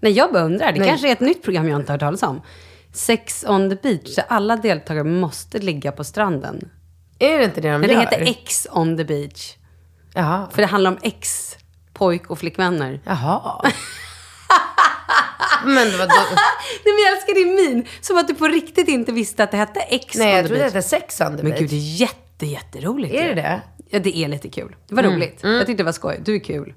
Nej, 0.00 0.12
jag 0.12 0.32
bara 0.32 0.42
undrar. 0.42 0.72
Det 0.72 0.78
Nej. 0.78 0.88
kanske 0.88 1.08
är 1.08 1.12
ett 1.12 1.20
nytt 1.20 1.42
program 1.42 1.68
jag 1.68 1.80
inte 1.80 1.92
har 1.92 1.94
hört 1.94 2.00
talas 2.00 2.22
om. 2.22 2.42
Sex 2.92 3.44
on 3.48 3.70
the 3.70 3.76
beach, 3.76 4.14
där 4.16 4.24
alla 4.28 4.56
deltagare 4.56 5.04
måste 5.04 5.58
ligga 5.58 5.92
på 5.92 6.04
stranden. 6.04 6.68
Är 7.18 7.38
det 7.38 7.44
inte 7.44 7.60
det 7.60 7.72
de 7.72 7.80
det 7.82 7.92
gör? 7.92 8.00
heter 8.00 8.22
X 8.28 8.66
on 8.70 8.96
the 8.96 9.04
beach. 9.04 9.56
Jaha. 10.14 10.48
För 10.52 10.62
det 10.62 10.66
handlar 10.68 10.90
om 10.90 10.98
ex, 11.02 11.56
pojk 11.92 12.30
och 12.30 12.38
flickvänner. 12.38 13.00
Jaha. 13.04 13.62
men 15.64 15.90
det 15.90 15.96
var 15.96 16.06
då... 16.06 16.14
Nej, 16.84 16.94
men 16.94 17.04
jag 17.04 17.12
älskar 17.16 17.34
din 17.34 17.54
min. 17.54 17.86
Som 18.00 18.18
att 18.18 18.28
du 18.28 18.34
på 18.34 18.48
riktigt 18.48 18.88
inte 18.88 19.12
visste 19.12 19.44
att 19.44 19.50
det 19.50 19.56
hette 19.56 19.80
X 19.80 20.16
Nej, 20.18 20.36
jag 20.36 20.46
trodde 20.46 20.60
det 20.60 20.64
hette 20.64 20.82
Sex 20.82 21.20
on 21.20 21.36
the 21.36 21.42
Men 21.42 21.44
beach. 21.52 21.58
gud, 21.60 21.70
det 21.70 21.76
är 21.76 22.00
jätte, 22.00 22.46
jätteroligt. 22.46 23.14
Är 23.14 23.28
det 23.28 23.34
det? 23.34 23.60
Ja, 23.90 23.98
det 23.98 24.16
är 24.18 24.28
lite 24.28 24.48
kul. 24.48 24.76
Det 24.88 24.94
var 24.94 25.02
roligt. 25.02 25.38
Jag 25.42 25.66
tyckte 25.66 25.82
det 25.82 25.84
var 25.84 25.92
skoj. 25.92 26.20
Du 26.24 26.34
är 26.34 26.38
kul. 26.40 26.74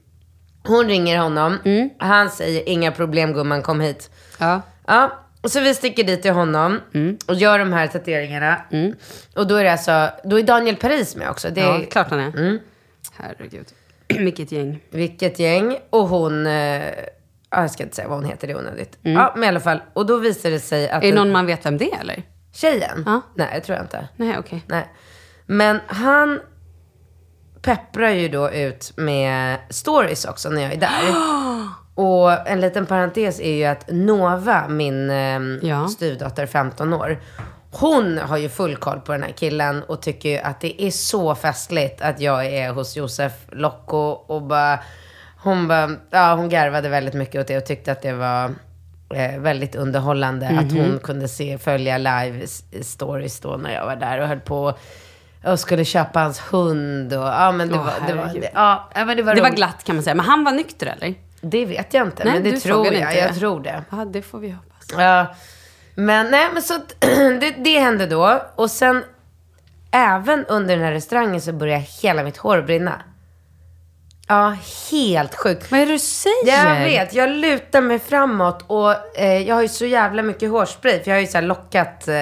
Hon 0.68 0.86
ringer 0.88 1.18
honom. 1.18 1.58
Mm. 1.66 1.90
Han 2.00 2.30
säger 2.30 2.70
inga 2.70 2.92
problem 2.92 3.34
gumman, 3.34 3.62
kom 3.62 3.80
hit. 3.82 4.10
Ja. 4.40 4.62
Ja, 4.88 5.20
och 5.42 5.52
så 5.52 5.60
vi 5.60 5.74
sticker 5.76 6.04
dit 6.04 6.22
till 6.22 6.32
honom 6.32 6.80
Mm. 6.94 7.18
och 7.28 7.36
gör 7.36 7.60
de 7.60 7.74
här 7.74 7.88
tatueringarna. 7.88 8.62
Och 9.36 9.48
då 9.48 9.56
är 9.56 9.64
det 9.64 9.72
alltså, 9.72 10.10
då 10.24 10.40
är 10.40 10.44
Daniel 10.44 10.76
Paris 10.76 11.16
med 11.16 11.30
också. 11.30 11.50
Det 11.50 11.62
är, 11.62 11.66
Ja, 11.80 11.82
klart 11.92 12.10
han 12.10 12.20
är. 12.20 12.60
Herregud. 13.18 13.66
Vilket 14.08 14.52
gäng. 14.52 14.80
Vilket 14.90 15.40
gäng. 15.40 15.78
Och 15.90 16.08
hon, 16.08 16.48
eh, 16.48 16.82
ja, 17.56 17.62
jag 17.62 17.72
ska 17.72 17.84
inte 17.84 17.96
säga 17.96 18.08
vad 18.08 18.18
hon 18.18 18.26
heter, 18.30 18.48
det 18.48 18.54
är 18.54 18.58
onödigt. 18.58 18.98
Ja, 19.02 19.32
men 19.36 19.44
i 19.44 19.48
alla 19.48 19.60
fall. 19.60 19.82
Och 19.94 20.06
då 20.06 20.18
visar 20.18 20.50
det 20.50 20.60
sig 20.60 20.90
att 20.90 21.04
Mm. 21.04 21.08
Är 21.08 21.12
det 21.12 21.24
någon 21.24 21.32
man 21.32 21.46
vet 21.46 21.66
vem 21.66 21.78
det 21.78 21.92
är 21.94 22.00
eller? 22.00 22.24
tjejen, 22.54 23.04
Ja. 23.06 23.22
nej 23.36 23.50
det 23.54 23.62
tror 23.62 23.76
jag 23.76 23.84
inte. 23.86 24.08
Nej, 24.16 24.36
okej. 24.40 24.64
Nej. 24.68 24.88
Men 25.46 25.80
han 25.88 26.40
pepprar 27.62 28.10
ju 28.10 28.30
då 28.30 28.52
ut 28.52 28.94
med 28.98 29.58
stories 29.70 30.26
också 30.26 30.50
när 30.50 30.62
jag 30.62 30.74
är 30.74 30.78
där. 30.80 30.90
Och 31.96 32.48
en 32.48 32.62
liten 32.62 32.86
parentes 32.86 33.40
är 33.40 33.54
ju 33.56 33.66
att 33.66 33.86
Nova, 33.92 34.68
min 34.68 35.10
eh, 35.10 35.40
Ja. 35.70 35.88
styvdotter 35.88 36.46
15 36.46 36.94
år, 36.94 37.20
hon 37.72 38.18
har 38.18 38.38
ju 38.38 38.50
full 38.50 38.76
koll 38.76 39.00
på 39.00 39.12
den 39.12 39.24
här 39.24 39.32
killen 39.32 39.84
och 39.84 40.02
tycker 40.02 40.30
ju 40.30 40.38
att 40.38 40.62
det 40.62 40.84
är 40.84 40.92
så 40.92 41.36
festligt 41.36 42.02
att 42.02 42.20
jag 42.20 42.46
är 42.46 42.72
hos 42.72 42.96
Josef 42.98 43.32
Locko 43.52 43.98
och 44.10 44.42
bara, 44.42 44.80
hon 45.46 45.68
bara, 45.68 45.92
ja 46.10 46.36
hon 46.36 46.50
garvade 46.50 46.90
väldigt 46.90 47.14
mycket 47.14 47.42
åt 47.42 47.48
det 47.48 47.58
och 47.58 47.66
tyckte 47.66 47.92
att 47.92 48.02
det 48.02 48.14
var 48.14 48.52
eh, 49.16 49.40
väldigt 49.40 49.76
underhållande 49.76 50.48
att 50.48 50.72
Mhm. 50.72 50.78
hon 50.78 51.00
kunde 51.00 51.28
se, 51.28 51.58
följa 51.58 51.98
live 51.98 52.48
stories 52.82 53.40
då 53.40 53.58
när 53.58 53.74
jag 53.74 53.86
var 53.86 53.96
där 53.96 54.20
och 54.22 54.28
höll 54.28 54.40
på 54.40 54.74
och 55.44 55.60
skulle 55.60 55.86
köpa 55.86 56.20
hans 56.20 56.40
hund 56.40 57.14
och 57.14 57.24
ja 57.28 57.52
men 57.52 57.70
det 57.70 57.76
Åh, 57.76 57.86
var, 57.86 57.94
det 58.08 58.14
var, 58.14 58.26
det, 58.42 58.50
ja, 58.54 58.90
men 58.96 59.08
det 59.18 59.24
var 59.24 59.36
Det 59.36 59.42
var 59.42 59.48
roligt. 59.48 59.56
glatt 59.58 59.84
kan 59.84 59.96
man 59.96 60.04
säga. 60.04 60.16
Men 60.16 60.26
han 60.26 60.44
var 60.44 60.52
nykter 60.52 60.88
eller? 60.88 61.16
Det 61.42 61.66
vet 61.66 61.94
jag 61.94 62.08
inte, 62.08 62.24
Nej, 62.24 62.34
men 62.34 62.44
det 62.44 62.60
tror 62.60 62.86
jag. 62.86 62.94
inte 62.96 63.18
Jag 63.20 63.36
tror 63.36 63.60
det. 63.64 63.84
Ja, 63.92 64.06
det 64.06 64.22
får 64.22 64.40
vi 64.40 64.50
hoppas. 64.52 64.88
Ja. 64.98 65.36
Men 65.96 66.32
nej, 66.32 66.50
men 66.54 66.62
så 66.62 66.74
det, 67.40 67.56
det 67.58 67.80
hände 67.80 68.08
då. 68.08 68.42
Och 68.56 68.72
sen 68.72 69.04
även 69.92 70.46
under 70.46 70.76
den 70.76 70.86
här 70.86 70.92
restaurangen 70.92 71.42
så 71.42 71.54
började 71.54 71.84
hela 72.02 72.24
mitt 72.24 72.38
hår 72.38 72.62
brinna. 72.62 73.02
Ja, 74.28 74.56
helt 74.92 75.36
sjukt. 75.36 75.72
Vad 75.72 75.80
är 75.80 75.86
det 75.86 75.92
du 75.92 76.00
säger? 76.00 76.68
Jag 76.80 76.86
vet, 76.86 77.14
jag 77.14 77.30
lutar 77.30 77.82
mig 77.82 78.00
framåt 78.00 78.64
och 78.68 79.20
eh, 79.20 79.42
jag 79.48 79.56
har 79.56 79.62
ju 79.62 79.68
så 79.68 79.86
jävla 79.86 80.22
mycket 80.24 80.50
hårspray. 80.50 81.04
För 81.04 81.12
jag 81.12 81.16
har 81.18 81.22
ju 81.22 81.28
så 81.28 81.42
lockat, 81.42 82.08
eh, 82.08 82.16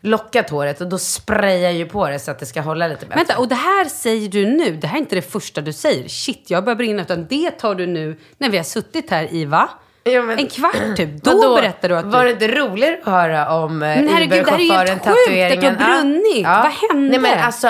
lockat 0.00 0.50
håret 0.50 0.80
och 0.80 0.88
då 0.88 0.98
sprayar 0.98 1.60
jag 1.62 1.72
ju 1.72 1.86
på 1.86 2.08
det 2.08 2.18
så 2.18 2.30
att 2.30 2.38
det 2.38 2.46
ska 2.46 2.60
hålla 2.60 2.88
lite 2.88 3.06
bättre. 3.06 3.16
Vänta, 3.16 3.38
och 3.38 3.48
det 3.48 3.54
här 3.54 3.84
säger 3.84 4.28
du 4.28 4.46
nu? 4.46 4.76
Det 4.76 4.86
här 4.86 4.96
är 4.96 5.00
inte 5.00 5.14
det 5.16 5.22
första 5.32 5.60
du 5.60 5.72
säger. 5.72 6.08
Shit, 6.08 6.44
jag 6.50 6.64
börjar 6.64 6.76
brinna. 6.76 7.02
Utan 7.02 7.26
det 7.26 7.50
tar 7.50 7.74
du 7.74 7.86
nu 7.86 8.16
när 8.38 8.50
vi 8.50 8.56
har 8.56 8.64
suttit 8.64 9.10
här 9.10 9.34
i, 9.34 9.44
va? 9.44 9.68
Ja, 10.04 10.22
men- 10.22 10.38
En 10.38 10.46
kvart 10.46 10.96
typ. 10.96 11.10
Då 11.24 11.30
Vadå? 11.36 11.54
berättar 11.54 11.88
du 11.88 11.96
att 11.96 12.04
Var 12.04 12.24
du... 12.24 12.34
det 12.34 12.44
inte 12.44 12.58
roligare 12.60 12.98
att 13.02 13.12
höra 13.12 13.50
om 13.54 13.82
eh, 13.82 14.02
det 14.02 14.24
Uber-chauffören, 14.24 14.86
sjukt 14.86 14.90
att 14.90 15.04
du 15.04 15.10
har 15.10 15.16
tatueringen? 15.26 15.76
brunnit. 15.76 16.46
Vad 16.46 16.72
hände? 16.90 17.10
Nej 17.10 17.18
men 17.18 17.38
alltså, 17.44 17.68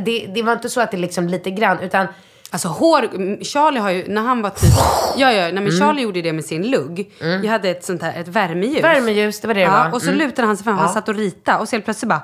det, 0.00 0.26
det 0.34 0.42
var 0.42 0.52
inte 0.52 0.68
så 0.68 0.80
att 0.80 0.90
det 0.90 0.96
liksom 0.96 1.28
lite 1.28 1.50
grann, 1.50 1.78
utan 1.80 2.06
Alltså 2.52 2.68
hår, 2.68 3.04
mm, 3.14 3.44
Charlie 3.44 3.80
har 3.80 3.90
ju, 3.90 4.04
när 4.08 4.22
han 4.22 4.42
var 4.42 4.50
typ, 4.50 4.70
ja 5.16 5.32
ja, 5.32 5.42
nej, 5.42 5.52
men 5.52 5.66
Mm. 5.66 5.78
Charlie 5.80 6.02
gjorde 6.02 6.22
det 6.22 6.32
med 6.32 6.44
sin 6.44 6.70
lugg. 6.70 7.12
Jag 7.20 7.44
hade 7.50 7.68
ett 7.70 7.84
sånt 7.84 8.02
här, 8.02 8.20
ett 8.20 8.28
värmeljus. 8.28 8.84
värmeljus, 8.84 9.40
det 9.40 9.46
var 9.48 9.54
det 9.54 9.60
det 9.60 9.64
Ja, 9.64 9.70
var. 9.84 9.94
och 9.94 10.02
så 10.02 10.08
Mm. 10.10 10.18
lutade 10.18 10.46
han 10.46 10.56
sig 10.56 10.64
fram, 10.64 10.78
han 10.78 10.88
satt 10.88 11.08
och 11.08 11.14
ritade 11.14 11.58
och 11.58 11.68
så 11.68 11.76
helt 11.76 11.84
plötsligt 11.84 12.08
bara 12.08 12.22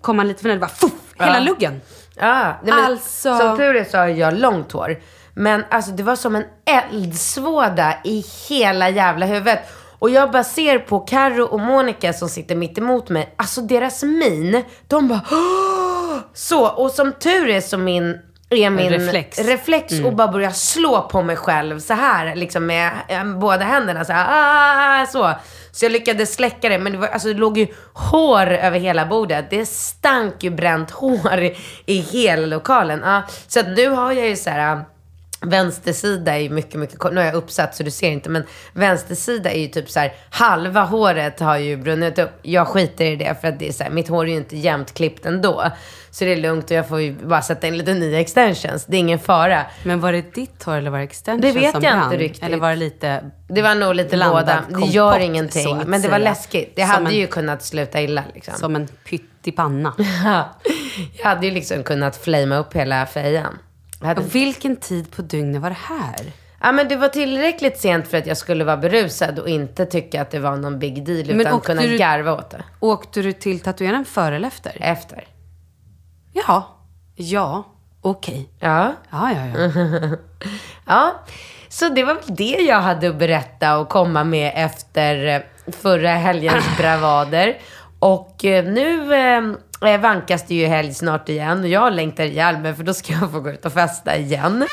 kom 0.00 0.18
han 0.18 0.28
lite 0.28 0.42
för 0.42 0.48
nära, 0.48 0.58
bara 0.58 0.68
fuff, 0.70 0.92
hela 1.18 1.34
Ja. 1.38 1.40
luggen. 1.44 1.80
Ja, 2.16 2.42
nej, 2.44 2.74
men, 2.74 2.84
Alltså- 2.84 3.38
Som 3.38 3.56
tur 3.56 3.76
är 3.76 3.84
så 3.84 3.98
har 3.98 4.06
jag 4.08 4.38
långt 4.38 4.72
hår. 4.72 4.96
Men 5.34 5.64
alltså 5.70 5.90
det 5.90 6.02
var 6.02 6.16
som 6.16 6.36
en 6.36 6.44
eldsvåda 6.66 7.94
i 8.04 8.24
hela 8.48 8.88
jävla 8.90 9.26
huvudet. 9.26 9.58
Och 9.98 10.10
jag 10.10 10.30
bara 10.30 10.44
ser 10.44 10.78
på 10.78 11.00
Karo 11.00 11.44
och 11.44 11.60
Monica 11.60 12.12
som 12.12 12.28
sitter 12.28 12.54
mitt 12.56 12.78
emot 12.78 13.08
mig. 13.08 13.34
Alltså 13.38 13.60
deras 13.60 14.02
min, 14.02 14.64
de 14.88 15.08
bara 15.08 15.20
"Åh!" 15.30 16.16
Så, 16.34 16.66
och 16.68 16.90
som 16.90 17.12
tur 17.12 17.48
är 17.48 17.60
så 17.60 17.78
min 17.78 18.18
är 18.50 18.70
min 18.70 18.90
reflex. 18.90 19.38
reflex 19.38 19.92
Mm. 19.92 20.06
och 20.06 20.14
bara 20.14 20.28
börja 20.28 20.52
slå 20.52 21.02
på 21.02 21.22
mig 21.22 21.36
själv 21.36 21.80
så 21.80 21.94
här 21.94 22.34
liksom 22.34 22.66
med 22.66 22.90
eh, 23.08 23.24
båda 23.24 23.64
händerna 23.64 24.04
så 24.04 24.12
här, 24.12 25.02
ah, 25.02 25.06
så. 25.06 25.32
Så 25.72 25.84
jag 25.84 25.92
lyckades 25.92 26.34
släcka 26.34 26.68
det, 26.68 26.78
men 26.78 26.92
det, 26.92 26.98
var, 26.98 27.08
alltså, 27.08 27.28
det 27.28 27.34
låg 27.34 27.58
ju 27.58 27.66
hår 27.92 28.46
över 28.50 28.78
hela 28.78 29.06
bordet. 29.06 29.50
Det 29.50 29.66
stank 29.66 30.42
ju 30.42 30.50
bränt 30.50 30.90
hår 30.90 31.38
i, 31.38 31.56
i 31.86 31.98
hela 32.00 32.46
lokalen. 32.46 33.00
Ja, 33.04 33.22
så 33.46 33.60
att 33.60 33.68
nu 33.68 33.88
har 33.88 34.12
jag 34.12 34.28
ju 34.28 34.36
så 34.36 34.50
här, 34.50 34.84
vänstersida 35.40 36.32
är 36.34 36.38
ju 36.40 36.50
mycket, 36.50 36.74
mycket 36.80 36.98
kort. 36.98 37.12
Nu 37.12 37.20
har 37.20 37.26
jag 37.26 37.34
uppsatt 37.34 37.74
så 37.74 37.82
du 37.82 37.90
ser 37.90 38.10
inte, 38.10 38.28
men 38.30 38.42
vänstersida 38.72 39.50
är 39.50 39.60
ju 39.60 39.66
typ 39.68 39.90
så 39.90 40.00
här, 40.00 40.12
halva 40.30 40.82
håret 40.82 41.40
har 41.40 41.56
ju 41.58 41.76
brunnit 41.76 42.18
upp. 42.18 42.30
Jag 42.42 42.68
skiter 42.68 43.04
i 43.04 43.16
det 43.16 43.40
för 43.40 43.48
att 43.48 43.58
det 43.58 43.68
är 43.68 43.72
så 43.72 43.82
här, 43.84 43.90
mitt 43.90 44.08
hår 44.08 44.24
är 44.26 44.30
ju 44.30 44.36
inte 44.36 44.56
jämnt 44.56 44.94
klippt 44.94 45.26
ändå. 45.26 45.64
Så 46.12 46.24
det 46.24 46.32
är 46.32 46.36
lugnt 46.36 46.64
och 46.64 46.70
jag 46.70 46.88
får 46.88 47.00
ju 47.00 47.12
bara 47.12 47.42
sätta 47.42 47.66
in 47.66 47.78
lite 47.78 47.94
nya 47.94 48.20
extensions. 48.20 48.84
Det 48.86 48.96
är 48.96 48.98
ingen 48.98 49.18
fara. 49.18 49.66
Men 49.84 50.00
var 50.00 50.12
det 50.12 50.34
ditt 50.34 50.62
hår 50.64 50.74
eller 50.76 50.90
var 50.90 50.98
det 50.98 51.04
extension 51.04 51.40
Det 51.40 51.52
vet 51.52 51.72
som 51.72 51.82
jag 51.82 51.92
inte 51.94 52.08
brann? 52.08 52.18
riktigt. 52.18 52.42
Eller 52.44 52.56
var 52.56 52.70
det 52.70 52.76
lite... 52.76 53.24
Det 53.48 53.62
var 53.62 53.74
nog 53.74 53.94
lite 53.94 54.16
båda. 54.30 54.64
Det 54.68 54.86
gör 54.86 55.18
ingenting. 55.18 55.76
Men 55.86 56.02
det 56.02 56.08
var 56.08 56.18
säga. 56.18 56.30
läskigt. 56.30 56.72
Det 56.76 56.80
Som 56.82 56.90
hade 56.90 57.06
en- 57.06 57.14
ju 57.16 57.26
kunnat 57.26 57.62
sluta 57.62 58.00
illa 58.00 58.22
liksom. 58.34 58.54
Som 58.54 58.76
en 58.76 58.88
pyttipanna. 58.88 59.94
jag 61.18 61.24
hade 61.24 61.46
ju 61.46 61.52
liksom 61.52 61.82
kunnat 61.82 62.16
flamea 62.16 62.58
upp 62.58 62.74
hela 62.76 63.06
fejan. 63.06 63.58
Hade... 64.00 64.20
Och 64.20 64.34
vilken 64.34 64.76
tid 64.76 65.10
på 65.10 65.22
dygnet 65.22 65.62
var 65.62 65.70
det 65.70 65.76
här? 65.80 66.32
Ja 66.62 66.72
men 66.72 66.88
det 66.88 66.96
var 66.96 67.08
tillräckligt 67.08 67.78
sent 67.80 68.08
för 68.08 68.18
att 68.18 68.26
jag 68.26 68.36
skulle 68.36 68.64
vara 68.64 68.76
berusad 68.76 69.38
och 69.38 69.48
inte 69.48 69.86
tycka 69.86 70.22
att 70.22 70.30
det 70.30 70.38
var 70.38 70.56
någon 70.56 70.78
big 70.78 71.04
deal. 71.06 71.26
Men 71.26 71.40
Utan 71.40 71.60
kunna 71.60 71.82
du- 71.82 71.98
garva 71.98 72.32
åt 72.32 72.50
det. 72.50 72.64
Åkte 72.80 73.22
du 73.22 73.32
till 73.32 73.60
tatueraren 73.60 74.04
före 74.04 74.36
eller 74.36 74.48
efter? 74.48 74.76
Efter. 74.80 75.24
Ja. 76.32 76.76
Ja. 77.14 77.64
Okej. 78.00 78.48
Ja. 78.58 78.92
Ja, 79.10 79.32
ja, 79.32 79.46
ja. 79.46 79.70
Ja. 80.86 81.14
Så 81.68 81.88
det 81.88 82.04
var 82.04 82.14
väl 82.14 82.24
det 82.36 82.56
jag 82.68 82.80
hade 82.80 83.08
att 83.08 83.16
berätta 83.18 83.78
och 83.78 83.88
komma 83.88 84.24
med 84.24 84.52
efter 84.56 85.26
eh, 85.26 85.72
förra 85.72 86.10
helgens 86.10 86.64
bravader. 86.78 87.58
Och 88.00 88.44
eh, 88.44 88.64
nu 88.64 89.14
eh, 89.14 90.00
vankas 90.00 90.46
det 90.48 90.54
ju 90.54 90.66
helg 90.66 90.94
snart 90.94 91.28
igen 91.28 91.60
och 91.60 91.68
jag 91.68 91.92
längtar 91.92 92.24
ihjäl 92.24 92.58
mig 92.58 92.74
för 92.74 92.84
då 92.84 92.94
ska 92.94 93.12
jag 93.12 93.32
få 93.32 93.40
gå 93.40 93.50
ut 93.50 93.66
och 93.66 93.72
festa 93.72 94.16
igen. 94.16 94.66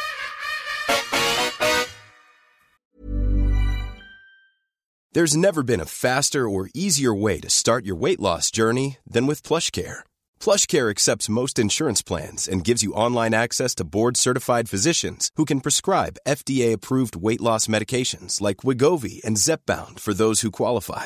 There's 5.16 5.36
never 5.36 5.64
been 5.64 5.82
a 5.82 5.86
faster 5.86 6.48
or 6.48 6.70
easier 6.76 7.12
way 7.12 7.40
to 7.40 7.50
start 7.50 7.86
your 7.86 7.96
weight 7.96 8.20
loss 8.20 8.52
journey 8.52 8.98
than 9.14 9.26
with 9.26 9.42
plush 9.44 9.72
PlushCare. 9.72 10.04
PlushCare 10.40 10.92
accepts 10.92 11.30
most 11.30 11.58
insurance 11.58 12.04
plans 12.04 12.48
and 12.48 12.68
gives 12.68 12.84
you 12.84 12.94
online 12.94 13.34
access 13.34 13.74
to 13.76 13.84
board-certified 13.84 14.70
physicians 14.70 15.32
who 15.36 15.46
can 15.46 15.62
prescribe 15.62 16.20
FDA-approved 16.28 17.16
weight 17.16 17.42
loss 17.42 17.68
medications 17.68 18.42
like 18.42 18.58
Wigovi 18.58 19.24
and 19.26 19.38
Zepbound 19.38 20.00
for 20.00 20.14
those 20.14 20.42
who 20.42 20.52
qualify. 20.52 21.06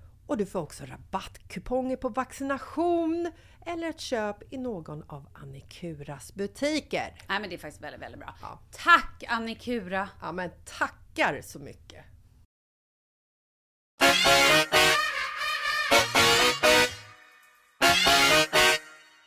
och 0.31 0.37
du 0.37 0.45
får 0.45 0.59
också 0.59 0.83
rabattkuponger 0.85 1.95
på 1.95 2.09
vaccination 2.09 3.31
eller 3.65 3.89
ett 3.89 3.99
köp 3.99 4.53
i 4.53 4.57
någon 4.57 5.03
av 5.07 5.27
Annikuras 5.33 6.33
butiker. 6.33 7.13
Nej 7.27 7.39
men 7.39 7.49
det 7.49 7.55
är 7.55 7.57
faktiskt 7.57 7.83
väldigt, 7.83 8.01
väldigt 8.01 8.19
bra. 8.19 8.35
Ja. 8.41 8.59
Tack 8.71 9.23
Annikura! 9.27 10.09
Ja 10.21 10.31
men 10.31 10.49
tackar 10.79 11.41
så 11.43 11.59
mycket! 11.59 12.05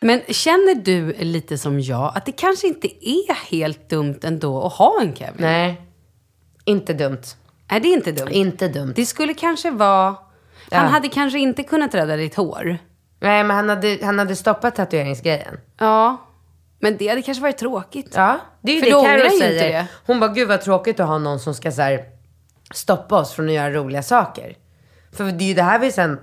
Men 0.00 0.20
känner 0.28 0.74
du 0.74 1.12
lite 1.12 1.58
som 1.58 1.80
jag 1.80 2.12
att 2.16 2.26
det 2.26 2.32
kanske 2.32 2.66
inte 2.66 3.08
är 3.08 3.34
helt 3.34 3.88
dumt 3.88 4.18
ändå 4.22 4.66
att 4.66 4.72
ha 4.72 5.00
en 5.00 5.16
Kevin? 5.16 5.36
Nej, 5.38 5.82
inte 6.64 6.92
dumt. 6.92 7.22
Nej, 7.70 7.80
det 7.80 7.88
är 7.88 7.92
inte 7.94 8.12
dumt. 8.12 8.30
Inte 8.30 8.68
dumt. 8.68 8.92
Det 8.96 9.06
skulle 9.06 9.34
kanske 9.34 9.70
vara... 9.70 10.16
Ja. 10.70 10.78
Han 10.78 10.92
hade 10.92 11.08
kanske 11.08 11.38
inte 11.38 11.62
kunnat 11.62 11.94
rädda 11.94 12.16
ditt 12.16 12.34
hår. 12.34 12.78
Nej, 13.20 13.44
men 13.44 13.56
han 13.56 13.68
hade, 13.68 13.98
han 14.02 14.18
hade 14.18 14.36
stoppat 14.36 14.74
tatueringsgrejen. 14.74 15.60
Ja. 15.78 16.16
Men 16.78 16.96
det 16.96 17.08
hade 17.08 17.22
kanske 17.22 17.42
varit 17.42 17.58
tråkigt. 17.58 18.12
Ja, 18.14 18.38
det 18.60 18.72
är 18.72 18.76
ju 18.76 18.80
För 18.80 18.86
det 18.86 19.06
Carro 19.06 19.18
ju 19.18 19.24
inte 19.24 19.38
säger. 19.38 19.72
det. 19.72 19.86
Hon 20.06 20.20
bara, 20.20 20.32
gud 20.32 20.48
vad 20.48 20.60
tråkigt 20.60 21.00
att 21.00 21.08
ha 21.08 21.18
någon 21.18 21.40
som 21.40 21.54
ska 21.54 21.72
så 21.72 21.82
här, 21.82 22.04
stoppa 22.74 23.18
oss 23.18 23.32
från 23.32 23.46
att 23.46 23.54
göra 23.54 23.70
roliga 23.70 24.02
saker. 24.02 24.56
För 25.12 25.24
det 25.24 25.44
är 25.44 25.48
ju 25.48 25.54
det 25.54 25.62
här 25.62 25.78
vi 25.78 25.92
sen 25.92 26.20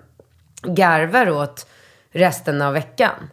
garvar 0.63 1.30
åt 1.30 1.67
resten 2.12 2.62
av 2.62 2.73
veckan. 2.73 3.30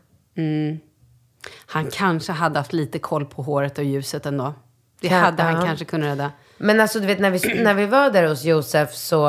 Han 1.67 1.91
kanske 1.91 2.33
hade 2.33 2.59
haft 2.59 2.73
lite 2.73 2.99
koll 2.99 3.25
på 3.25 3.43
håret 3.43 3.79
och 3.79 3.85
ljuset 3.85 4.27
ändå. 4.27 4.55
Det 5.01 5.09
hade 5.09 5.43
han 5.43 5.55
ja. 5.55 5.63
kanske 5.63 5.85
kunnat 5.85 6.09
rädda. 6.09 6.33
Men 6.59 6.81
alltså 6.81 7.01
du 7.01 7.07
vet 7.07 7.19
när 7.19 7.31
vi, 7.31 7.63
när 7.63 7.75
vi 7.75 7.87
var 7.87 8.11
där 8.11 8.29
hos 8.29 8.45
Josef 8.45 8.95
så, 8.95 9.29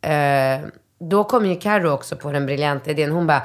eh, 0.00 0.60
då 1.00 1.24
kom 1.24 1.46
ju 1.46 1.56
Karo 1.56 1.90
också 1.90 2.16
på 2.16 2.32
den 2.32 2.46
briljanta 2.46 2.90
idén. 2.90 3.10
Hon 3.12 3.26
bara, 3.26 3.42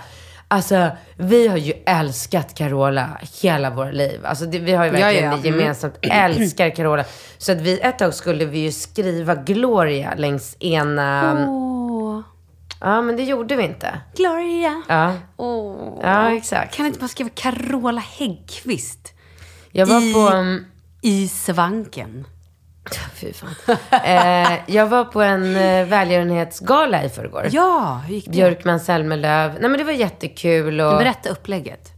alltså 0.48 0.90
vi 1.18 1.48
har 1.48 1.58
ju 1.58 1.74
älskat 1.86 2.56
Carola 2.56 3.10
hela 3.42 3.70
våra 3.70 3.92
liv. 3.92 4.20
Alltså 4.26 4.46
det, 4.46 4.60
vi 4.60 4.72
har 4.72 4.86
ju 4.86 4.92
Ja, 4.92 4.98
verkligen 5.06 5.32
ja. 5.32 5.38
vi 5.44 5.50
gemensamt 5.50 5.96
älskar 6.02 6.70
Carola. 6.70 7.04
Så 7.38 7.52
att 7.52 7.62
vi, 7.62 7.80
ett 7.80 8.00
tag 8.00 8.14
skulle 8.14 8.46
vi 8.46 8.60
ju 8.60 8.72
skriva 8.72 9.36
Gloria 9.36 10.14
längs 10.18 10.58
ena, 10.60 11.46
Åh, 11.50 12.22
ja 12.80 13.02
men 13.02 13.16
det 13.18 13.24
gjorde 13.24 13.56
vi 13.56 13.64
inte. 13.64 14.02
Gloria. 14.16 14.82
Ja, 14.88 15.14
Åh. 15.38 16.00
ja 16.04 16.36
exakt. 16.36 16.76
Kan 16.76 16.86
inte 16.86 17.00
bara 17.00 17.08
skriva 17.08 17.30
Carola 17.36 18.02
Häggkvist? 18.02 19.14
Jag 19.72 19.86
var 19.86 20.02
I- 20.02 20.14
på, 20.14 20.58
I 21.02 21.28
svanken. 21.28 22.28
fy 23.16 23.34
fan. 23.34 23.78
Eh, 24.04 24.52
jag 24.68 24.88
var 24.88 25.06
på 25.06 25.22
en 25.22 25.56
eh, 25.56 25.86
välgörenhetsgala 25.86 27.04
i 27.04 27.10
förrgår. 27.10 27.48
Ja, 27.52 28.02
hur 28.08 28.16
gick 28.16 28.26
det? 28.26 28.32
Björkman 28.32 28.80
Selmelöv. 28.80 29.52
Nej 29.60 29.70
men 29.70 29.78
det 29.78 29.84
var 29.84 29.92
jättekul 29.92 30.82
och 30.82 30.98
Berätta 30.98 31.30
upplägget. 31.30 31.90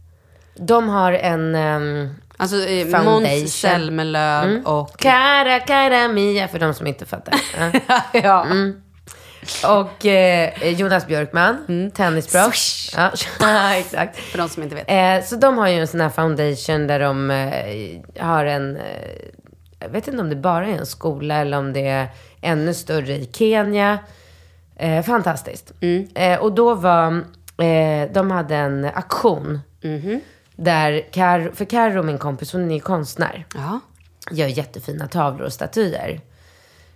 de 0.56 0.88
har 0.88 1.12
en 1.12 1.54
um, 1.54 2.14
Alltså 2.40 2.56
eh, 2.56 2.84
Foundation. 2.86 3.22
Måns 3.22 3.54
Zelmerlöw 3.60 4.62
och... 4.64 4.98
Cara 4.98 5.60
Cara 5.60 6.08
Mia 6.08 6.48
för 6.48 6.58
de 6.58 6.74
som 6.74 6.86
inte 6.86 7.06
fattar. 7.06 7.34
Ja. 7.82 8.02
ja. 8.12 8.46
Och 9.64 10.06
eh, 10.06 10.68
Jonas 10.72 11.06
Björkman, 11.06 11.90
tennisproffs. 11.94 12.94
Ja, 12.96 13.10
ja, 13.40 13.74
exakt. 13.74 14.18
För 14.18 14.38
de 14.38 14.48
som 14.48 14.62
inte 14.62 14.74
vet. 14.74 14.84
Eh, 14.88 15.26
så 15.28 15.36
de 15.36 15.58
har 15.58 15.68
ju 15.68 15.74
en 15.80 15.86
sån 15.86 16.00
här 16.00 16.08
foundation 16.08 16.86
där 16.86 16.98
de 17.00 17.30
eh, 17.30 18.24
har 18.24 18.44
en, 18.44 18.76
eh, 18.76 18.82
jag 19.78 19.88
vet 19.88 20.08
inte 20.08 20.20
om 20.20 20.30
det 20.30 20.36
bara 20.36 20.66
är 20.66 20.78
en 20.78 20.86
skola 20.86 21.34
eller 21.34 21.58
om 21.58 21.72
det 21.72 21.86
är 21.86 22.08
ännu 22.40 22.74
större 22.74 23.14
i 23.14 23.28
Kenya. 23.32 23.98
Eh, 24.76 25.02
fantastiskt. 25.02 25.72
Eh, 26.14 26.40
och 26.40 26.52
då 26.52 26.74
var, 26.74 27.12
eh, 27.58 28.10
de 28.12 28.30
hade 28.30 28.56
en 28.56 28.84
aktion. 28.84 29.60
Där 30.56 31.12
Kar, 31.12 31.50
för 31.54 31.64
Karo, 31.64 32.02
min 32.02 32.18
kompis, 32.18 32.52
hon 32.52 32.70
är 32.70 32.80
konstnär. 32.80 33.46
Ja. 33.54 33.80
Gör 34.30 34.46
jättefina 34.46 35.08
tavlor 35.08 35.46
och 35.46 35.52
statyer. 35.52 36.20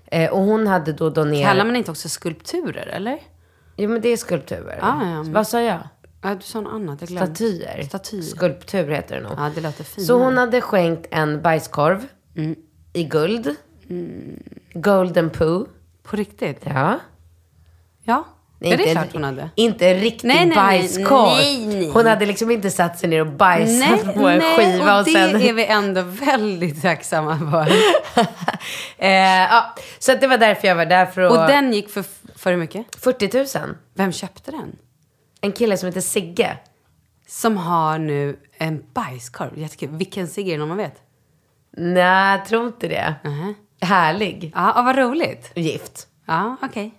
Eh, 0.07 0.31
och 0.31 0.43
hon 0.43 0.67
hade 0.67 0.93
då 0.93 1.11
donerat... 1.11 1.49
Kallar 1.49 1.65
man 1.65 1.77
inte 1.77 1.91
också 1.91 2.09
skulpturer, 2.09 2.87
eller? 2.87 3.19
Jo 3.77 3.91
men 3.91 4.01
det 4.01 4.09
är 4.09 4.17
skulpturer. 4.17 4.79
Ah, 4.83 5.05
ja. 5.05 5.25
Vad 5.27 5.47
sa 5.49 5.61
jag? 5.61 5.79
Ja, 6.23 6.35
du 6.35 6.43
sa 6.43 6.61
något 6.61 6.73
annat. 6.73 7.01
Jag 7.01 7.09
glömde. 7.09 7.35
Statyer. 7.35 7.83
Statyer. 7.83 8.23
Skulptur 8.23 8.91
heter 8.91 9.17
det 9.17 9.23
nog. 9.23 9.33
Ja, 9.37 9.51
det 9.55 9.61
låter 9.61 9.85
fint. 9.85 10.07
Så 10.07 10.19
hon 10.19 10.39
hade 10.39 10.61
skänkt 10.61 11.07
en 11.11 11.43
bajskorv 11.43 12.07
i 12.93 13.05
guld. 13.05 13.57
Golden 14.75 15.31
Poo. 15.31 15.67
På 16.03 16.17
riktigt? 16.17 16.63
Ja. 16.65 16.99
Ja. 18.05 18.25
ja, 18.59 18.77
det 18.77 18.91
är 18.91 18.93
klart 18.93 19.13
hon 19.13 19.25
hade. 19.25 19.51
Inte 19.55 19.95
riktig 19.95 20.29
Nej, 20.29 20.37
nej, 20.37 20.47
nej. 20.47 20.57
bajskorv. 20.57 21.37
Nej, 21.37 21.67
nej. 21.67 21.91
Hon 21.91 22.07
hade 22.07 22.27
liksom 22.27 22.51
inte 22.51 22.71
satt 22.71 22.99
sig 22.99 23.09
ner 23.09 23.21
och 23.21 23.33
bajsat 23.33 24.15
på 24.15 24.29
en 24.29 24.41
skiva 24.41 24.95
och, 24.95 24.99
och, 24.99 25.05
det 25.05 25.13
sen... 25.13 25.43
är 25.43 25.53
vi 25.53 25.67
ändå 25.67 26.03
väldigt 26.03 26.83
tacksamma 26.83 27.39
för. 27.51 27.73
eh, 28.99 29.11
ja, 29.41 29.75
så 29.99 30.13
att 30.13 30.21
det 30.21 30.27
var 30.27 30.39
därför 30.39 30.69
jag 30.69 30.75
var 30.75 30.87
där 30.87 31.07
för 31.07 31.23
att... 31.23 31.33
Och 31.33 31.39
den 31.39 31.73
gick 31.73 31.91
för, 31.91 32.05
för 32.37 32.51
hur 32.51 32.59
mycket? 32.59 32.87
40 32.97 33.59
000. 33.59 33.75
Vem 33.95 34.13
köpte 34.13 34.51
den? 34.51 34.77
En 35.41 35.53
kille 35.53 35.77
som 35.77 35.87
heter 35.87 36.01
Sigge. 36.01 36.57
Som 37.29 37.57
har 37.57 37.99
nu 37.99 38.37
en 38.59 38.83
bajskorv. 38.95 39.59
Jättekul. 39.59 39.89
Vilken 39.91 40.29
Sigge 40.29 40.51
är 40.51 40.53
det 40.53 40.59
någon 40.59 40.69
man 40.69 40.77
vet? 40.77 41.02
Nej, 41.77 42.33
jag 42.39 42.45
tror 42.47 42.67
inte 42.67 42.89
det. 42.89 43.15
Mhm. 43.25 43.55
Härlig. 43.81 44.53
Ja, 44.55 44.73
ah, 44.77 44.83
vad 44.83 44.97
roligt. 44.99 45.53
Gift. 45.55 46.07
Ja, 46.27 46.57
okej. 46.63 46.95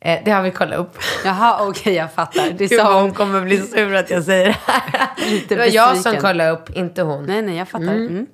Eh, 0.00 0.20
det 0.24 0.30
har 0.30 0.42
vi 0.42 0.50
kollat 0.50 0.78
upp. 0.78 0.98
Jaha, 1.24 1.68
okej, 1.68 1.94
jag 1.94 2.12
fattar. 2.12 2.50
Det 2.58 2.66
Gud, 2.66 2.80
hon 2.80 2.92
hon. 3.02 3.12
kommer 3.14 3.40
bli 3.40 3.58
sur 3.60 3.94
att 3.94 4.10
jag 4.10 4.24
säger 4.24 4.46
det 4.46 4.56
här. 4.66 5.08
Det 5.48 5.56
var 5.56 5.64
jag 5.64 5.96
som 5.96 6.16
kollade 6.16 6.50
upp, 6.50 6.70
inte 6.76 7.02
hon. 7.02 7.24
Nej, 7.26 7.42
nej, 7.42 7.56
jag 7.56 7.68
fattar. 7.68 7.84
Mm. 7.94 8.26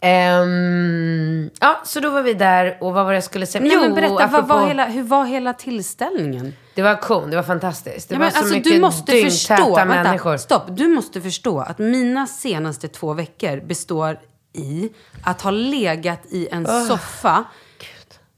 Ehm, 0.00 1.50
ja, 1.60 1.80
så 1.84 2.00
då 2.00 2.10
var 2.10 2.22
vi 2.22 2.34
där 2.34 2.76
och 2.80 2.94
vad 2.94 3.04
var 3.04 3.12
det 3.12 3.16
jag 3.16 3.24
skulle 3.24 3.46
säga? 3.46 3.64
Nej, 3.64 3.76
men 3.76 3.94
berätta, 3.94 4.24
apropå- 4.24 4.46
var 4.46 4.66
hela, 4.66 4.84
hur 4.86 5.02
var 5.02 5.24
hela 5.24 5.52
tillställningen? 5.52 6.52
Det 6.74 6.82
var 6.82 6.90
auktion, 6.90 7.30
det 7.30 7.36
var 7.36 7.42
fantastiskt. 7.42 8.08
Det 8.08 8.14
Ja, 8.14 8.18
var 8.20 8.30
så 8.30 8.38
alltså, 8.38 8.54
mycket 8.54 8.72
du 8.72 8.80
måste 8.80 9.12
dyngtäta 9.12 9.30
förstå, 9.56 9.74
vänta, 9.76 9.84
människor. 10.02 10.36
stopp. 10.36 10.62
Du 10.68 10.88
måste 10.88 11.20
förstå 11.20 11.60
att 11.60 11.78
mina 11.78 12.26
senaste 12.26 12.88
två 12.88 13.12
veckor 13.12 13.60
består 13.66 14.18
i 14.54 14.90
att 15.22 15.40
ha 15.40 15.50
legat 15.50 16.26
i 16.30 16.48
en 16.48 16.66
soffa 16.88 17.44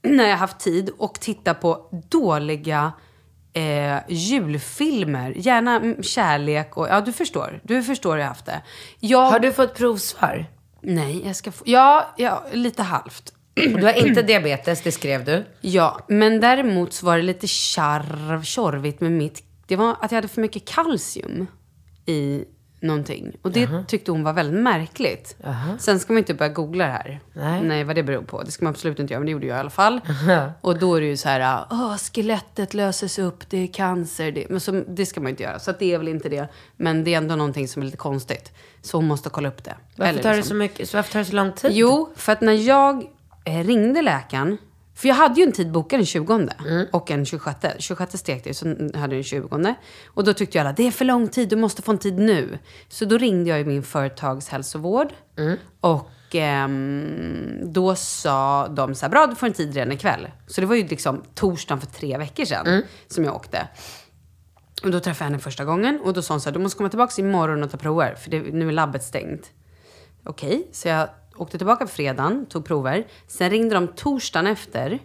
när 0.02 0.28
jag 0.28 0.36
haft 0.36 0.58
tid 0.58 0.90
och 0.98 1.20
titta 1.20 1.54
på 1.54 1.88
dåliga 2.08 2.92
eh, 3.52 3.98
julfilmer. 4.08 5.32
Gärna 5.36 5.76
mm, 5.76 6.02
kärlek 6.02 6.76
och, 6.76 6.88
ja 6.88 7.00
du 7.00 7.12
förstår. 7.12 7.60
Du 7.62 7.82
förstår 7.82 8.12
hur 8.12 8.20
jag 8.20 8.28
haft 8.28 8.46
det. 8.46 8.62
Jag, 9.00 9.30
Har 9.30 9.38
du 9.38 9.52
fått 9.52 9.74
provsvar? 9.74 10.46
Nej, 10.80 11.26
jag 11.26 11.36
ska 11.36 11.52
få, 11.52 11.64
ja, 11.66 12.14
ja, 12.16 12.44
lite 12.52 12.82
halvt. 12.82 13.32
Du 13.54 13.84
har 13.84 14.06
inte 14.06 14.22
diabetes, 14.22 14.82
det 14.82 14.92
skrev 14.92 15.24
du. 15.24 15.44
Ja, 15.60 16.00
men 16.08 16.40
däremot 16.40 16.92
så 16.92 17.06
var 17.06 17.16
det 17.16 17.22
lite 17.22 17.46
charv, 17.46 18.42
tjorvigt 18.42 19.00
med 19.00 19.12
mitt... 19.12 19.42
Det 19.66 19.76
var 19.76 19.96
att 20.00 20.12
jag 20.12 20.16
hade 20.16 20.28
för 20.28 20.40
mycket 20.40 20.68
kalcium 20.68 21.46
i 22.06 22.44
någonting. 22.86 23.36
Och 23.42 23.52
det 23.52 23.68
tyckte 23.88 24.10
hon 24.10 24.22
var 24.24 24.32
väldigt 24.32 24.62
märkligt. 24.62 25.36
Sen 25.78 26.00
ska 26.00 26.12
man 26.12 26.18
inte 26.18 26.34
börja 26.34 26.52
googla 26.52 26.84
det 26.86 26.90
här. 26.90 27.20
Nej. 27.62 27.84
vad 27.84 27.96
det 27.96 28.02
beror 28.02 28.22
på. 28.22 28.42
Det 28.42 28.50
ska 28.50 28.64
man 28.64 28.70
absolut 28.70 28.98
inte 28.98 29.12
göra, 29.14 29.20
men 29.20 29.26
det 29.26 29.32
gjorde 29.32 29.46
jag 29.46 29.56
i 29.56 29.60
alla 29.60 29.70
fall. 29.70 30.00
Och 30.60 30.78
då 30.78 30.94
är 30.94 31.00
det 31.00 31.06
ju 31.06 31.16
så 31.16 31.28
här, 31.28 31.64
Åh, 31.70 31.96
skelettet 31.96 32.74
löses 32.74 33.18
upp, 33.18 33.50
det 33.50 33.58
är 33.58 33.66
cancer. 33.66 34.32
Det, 34.32 34.46
men 34.50 34.60
så, 34.60 34.72
det 34.88 35.06
ska 35.06 35.20
man 35.20 35.30
inte 35.30 35.42
göra, 35.42 35.58
så 35.58 35.72
det 35.78 35.94
är 35.94 35.98
väl 35.98 36.08
inte 36.08 36.28
det. 36.28 36.48
Men 36.76 37.04
det 37.04 37.14
är 37.14 37.18
ändå 37.18 37.36
någonting 37.36 37.68
som 37.68 37.82
är 37.82 37.86
lite 37.86 37.96
konstigt. 37.96 38.52
Så 38.82 38.98
hon 38.98 39.06
måste 39.06 39.28
kolla 39.28 39.48
upp 39.48 39.64
det. 39.64 39.74
Varför 39.96 40.10
Eller 40.12 40.22
tar, 40.22 40.30
det 40.30 40.36
liksom- 40.36 40.48
så 40.50 40.54
mycket, 40.54 40.88
så 40.88 40.96
varför 40.98 41.12
tar 41.12 41.18
det 41.18 41.24
så 41.24 41.36
lång 41.36 41.52
tid? 41.52 41.70
Jo, 41.74 42.12
för 42.16 42.32
att 42.32 42.40
när 42.40 42.52
jag 42.68 43.04
eh, 43.44 43.64
ringde 43.64 44.02
läkaren, 44.02 44.58
för 44.96 45.08
jag 45.08 45.14
hade 45.14 45.40
ju 45.40 45.46
en 45.46 45.52
tid 45.52 45.72
bokad 45.72 45.98
den 45.98 46.06
20 46.06 46.48
och 46.92 47.10
en 47.10 47.26
26. 47.26 47.58
26 47.78 48.12
stekte 48.18 48.48
jag, 48.48 48.56
så 48.56 48.68
hade 48.68 48.96
jag 48.98 49.10
den 49.10 49.22
20. 49.22 49.74
Och 50.06 50.24
då 50.24 50.32
tyckte 50.32 50.58
jag 50.58 50.66
alla, 50.66 50.72
det 50.72 50.86
är 50.86 50.90
för 50.90 51.04
lång 51.04 51.28
tid, 51.28 51.48
du 51.48 51.56
måste 51.56 51.82
få 51.82 51.92
en 51.92 51.98
tid 51.98 52.18
nu. 52.18 52.58
Så 52.88 53.04
då 53.04 53.18
ringde 53.18 53.50
jag 53.50 53.60
i 53.60 53.64
min 53.64 53.82
företagshälsovård. 53.82 55.08
Och 55.80 56.10
ehm, 56.32 57.72
då 57.72 57.94
sa 57.94 58.68
de 58.68 58.94
så 58.94 59.04
här, 59.04 59.10
bra 59.10 59.26
du 59.26 59.34
får 59.34 59.46
en 59.46 59.52
tid 59.52 59.74
redan 59.74 59.92
ikväll. 59.92 60.28
Så 60.46 60.60
det 60.60 60.66
var 60.66 60.74
ju 60.74 60.86
liksom 60.88 61.22
torsdagen 61.34 61.80
för 61.80 61.86
tre 61.86 62.18
veckor 62.18 62.44
sedan 62.44 62.66
som 63.08 63.24
jag 63.24 63.34
åkte. 63.34 63.68
Och 64.82 64.90
då 64.90 65.00
träffade 65.00 65.24
jag 65.24 65.30
henne 65.30 65.42
första 65.42 65.64
gången 65.64 66.00
och 66.00 66.12
då 66.12 66.22
sa 66.22 66.34
hon 66.34 66.40
så 66.40 66.48
här, 66.48 66.54
du 66.54 66.60
måste 66.60 66.76
komma 66.76 66.88
tillbaka 66.88 67.22
imorgon 67.22 67.62
och 67.62 67.70
ta 67.70 67.76
prover, 67.76 68.14
för 68.14 68.30
det, 68.30 68.40
nu 68.40 68.68
är 68.68 68.72
labbet 68.72 69.04
stängt. 69.04 69.50
Okej, 70.24 70.68
så 70.72 70.88
jag 70.88 71.08
åkte 71.36 71.58
tillbaka 71.58 71.84
på 71.84 71.90
fredagen, 71.90 72.46
tog 72.46 72.64
prover. 72.64 73.06
Sen 73.26 73.50
ringde 73.50 73.74
de 73.74 73.88
torsdagen 73.88 74.46
efter 74.46 74.98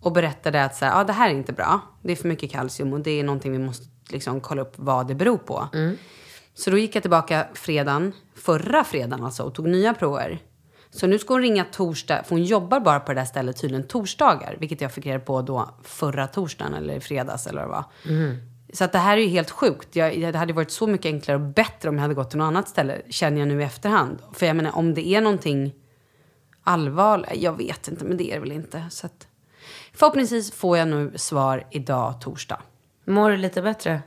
och 0.00 0.12
berättade 0.12 0.64
att 0.64 0.76
så 0.76 0.84
här, 0.84 1.00
ah, 1.00 1.04
det 1.04 1.12
här 1.12 1.30
är 1.30 1.34
inte 1.34 1.52
bra. 1.52 1.80
Det 2.02 2.12
är 2.12 2.16
för 2.16 2.28
mycket 2.28 2.50
kalcium 2.50 2.92
och 2.92 3.00
det 3.00 3.10
är 3.20 3.24
någonting 3.24 3.52
vi 3.52 3.58
måste 3.58 3.86
liksom 4.10 4.40
kolla 4.40 4.62
upp 4.62 4.72
vad 4.76 5.08
det 5.08 5.14
beror 5.14 5.38
på. 5.38 5.68
Så 6.54 6.70
då 6.70 6.78
gick 6.78 6.96
jag 6.96 7.02
tillbaka 7.02 7.46
fredagen, 7.54 8.12
förra 8.34 8.84
fredagen 8.84 9.24
alltså, 9.24 9.42
och 9.42 9.54
tog 9.54 9.68
nya 9.68 9.94
prover. 9.94 10.38
Så 10.90 11.06
nu 11.06 11.18
ska 11.18 11.34
hon 11.34 11.42
ringa 11.42 11.64
torsdag, 11.64 12.22
för 12.24 12.30
hon 12.30 12.44
jobbar 12.44 12.80
bara 12.80 13.00
på 13.00 13.12
det 13.12 13.20
där 13.20 13.24
stället 13.26 13.60
tydligen 13.60 13.86
torsdagar. 13.86 14.56
Vilket 14.60 14.80
jag 14.80 14.92
fick 14.92 15.06
reda 15.06 15.18
på 15.20 15.42
då 15.42 15.74
förra 15.82 16.26
torsdagen 16.26 16.74
eller 16.74 17.00
fredags 17.00 17.46
eller 17.46 17.66
vad 17.66 17.68
det 17.68 17.72
var. 17.72 17.84
Så 18.74 18.84
att 18.84 18.92
det 18.92 18.98
här 18.98 19.16
är 19.16 19.20
ju 19.20 19.28
helt 19.28 19.50
sjukt. 19.50 19.96
Jag, 19.96 20.20
det 20.32 20.38
hade 20.38 20.52
varit 20.52 20.70
så 20.70 20.86
mycket 20.86 21.06
enklare 21.06 21.36
och 21.36 21.44
bättre 21.44 21.88
om 21.88 21.94
jag 21.94 22.02
hade 22.02 22.14
gått 22.14 22.30
till 22.30 22.38
något 22.38 22.46
annat 22.46 22.68
ställe, 22.68 23.02
känner 23.08 23.38
jag 23.38 23.48
nu 23.48 23.60
i 23.60 23.64
efterhand. 23.64 24.18
För 24.32 24.46
jag 24.46 24.56
menar, 24.56 24.76
om 24.76 24.94
det 24.94 25.08
är 25.08 25.20
någonting 25.20 25.74
allvarligt, 26.62 27.42
jag 27.42 27.56
vet 27.56 27.88
inte, 27.88 28.04
men 28.04 28.16
det 28.16 28.30
är 28.30 28.34
det 28.34 28.40
väl 28.40 28.52
inte. 28.52 28.84
Så 28.90 29.06
att, 29.06 29.26
förhoppningsvis 29.92 30.52
får 30.52 30.78
jag 30.78 30.88
nu 30.88 31.12
svar 31.16 31.66
idag, 31.70 32.20
torsdag. 32.20 32.60
Mår 33.04 33.30
du 33.30 33.36
lite 33.36 33.62
bättre? 33.62 34.02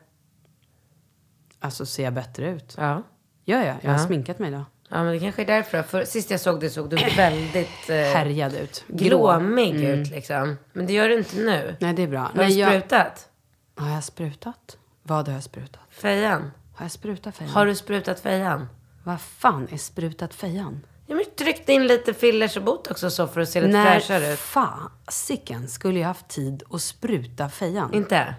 Alltså, 1.60 1.86
ser 1.86 2.04
jag 2.04 2.14
bättre 2.14 2.50
ut? 2.50 2.76
Ja. 2.78 3.04
Ja, 3.44 3.66
ja, 3.66 3.74
jag 3.82 3.92
har 3.92 3.98
sminkat 3.98 4.40
mig 4.40 4.50
idag. 4.50 4.64
Ja, 4.90 5.04
men 5.04 5.14
det 5.14 5.20
kanske 5.20 5.42
är 5.42 5.46
därför. 5.46 5.84
För 5.84 6.04
sist 6.06 6.32
jag 6.32 6.40
såg 6.40 6.60
dig 6.60 6.70
såg 6.70 6.90
du 6.90 6.96
väldigt 7.18 7.90
eh, 7.90 7.96
Härjad 7.96 8.54
ut. 8.54 8.84
glåmig 8.88 9.84
ut 9.84 10.10
liksom. 10.10 10.58
Men 10.74 10.86
det 10.88 10.94
gör 10.94 11.10
du 11.10 11.18
inte 11.18 11.38
nu. 11.38 11.76
Nej, 11.80 11.94
det 11.94 12.04
är 12.04 12.08
bra. 12.08 12.20
Har 12.20 12.32
du 12.34 12.40
Nej, 12.40 12.60
jag, 12.60 12.70
sprutat? 12.70 13.30
Har 13.78 13.90
jag 13.90 14.04
sprutat? 14.04 14.78
Vad 15.04 15.28
har 15.28 15.34
jag 15.34 15.44
sprutat? 15.44 15.82
Fejan? 15.90 16.52
Har 16.76 16.86
jag 16.86 16.92
sprutat 16.92 17.36
fejan? 17.36 17.54
Har 17.54 17.66
du 17.66 17.76
sprutat 17.76 18.20
fejan? 18.20 18.68
Vad 19.04 19.22
fan 19.22 19.68
är 19.72 19.78
sprutat 19.78 20.34
fejan? 20.34 20.86
Ja, 21.06 21.16
men 21.16 21.26
tryckte 21.38 21.74
in 21.74 21.88
lite 21.88 22.14
fillers 22.14 22.58
och 22.58 22.64
botox 22.64 23.04
och 23.04 23.12
så 23.14 23.28
för 23.28 23.42
att 23.42 23.50
se 23.50 23.62
lite 23.62 23.74
När 23.74 24.00
fräschare 24.00 24.34
ut. 24.34 24.40
fasiken 24.40 25.68
skulle 25.68 26.00
jag 26.00 26.08
haft 26.08 26.28
tid 26.28 26.64
att 26.72 26.82
spruta 26.82 27.50
fejan? 27.50 27.94
Inte? 27.94 28.36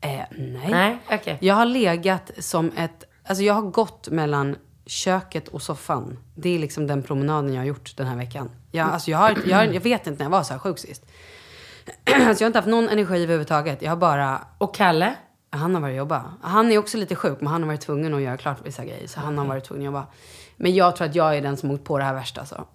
Eh, 0.00 0.10
nej. 0.30 0.68
Nej, 0.70 0.98
okej. 1.10 1.38
Jag 1.40 1.54
har 1.54 1.66
legat 1.66 2.30
som 2.38 2.72
ett... 2.76 3.04
Alltså 3.28 3.44
jag 3.44 3.54
har 3.54 3.62
gått 3.62 4.08
mellan 4.08 4.56
köket 4.86 5.48
och 5.48 5.62
soffan. 5.62 6.18
Det 6.34 6.54
är 6.54 6.58
liksom 6.58 6.86
den 6.86 7.02
promenaden 7.02 7.52
jag 7.54 7.60
har 7.60 7.66
gjort 7.66 7.96
den 7.96 8.06
här 8.06 8.16
veckan. 8.16 8.50
Jag, 8.70 8.88
alltså 8.88 9.10
jag, 9.10 9.18
har, 9.18 9.38
jag, 9.46 9.74
jag 9.74 9.80
vet 9.80 10.06
inte 10.06 10.18
när 10.18 10.24
jag 10.24 10.30
var 10.30 10.42
så 10.42 10.52
här 10.52 10.58
sjuk 10.60 10.78
sist. 10.78 11.06
alltså 12.04 12.44
jag 12.44 12.46
har 12.46 12.46
inte 12.46 12.58
haft 12.58 12.68
någon 12.68 12.88
energi 12.88 13.22
överhuvudtaget. 13.22 13.82
Jag 13.82 13.90
har 13.90 13.96
bara... 13.96 14.40
Och 14.58 14.74
Kalle? 14.74 15.14
Han 15.50 15.74
har 15.74 15.82
varit 15.82 15.92
och 15.92 15.96
jobba. 15.96 16.24
Han 16.42 16.72
är 16.72 16.78
också 16.78 16.98
lite 16.98 17.14
sjuk, 17.14 17.40
men 17.40 17.46
han 17.46 17.62
har 17.62 17.66
varit 17.66 17.80
tvungen 17.80 18.14
att 18.14 18.20
göra 18.20 18.36
klart 18.36 18.58
vissa 18.64 18.84
grejer. 18.84 19.06
Så 19.06 19.20
han 19.20 19.38
har 19.38 19.44
varit 19.44 19.64
tvungen 19.64 19.82
att 19.82 19.86
jobba. 19.86 20.06
Men 20.56 20.74
jag 20.74 20.96
tror 20.96 21.08
att 21.08 21.14
jag 21.14 21.36
är 21.36 21.42
den 21.42 21.56
som 21.56 21.70
åkt 21.70 21.84
på 21.84 21.98
det 21.98 22.04
här 22.04 22.14
värsta. 22.14 22.40
Alltså. 22.40 22.66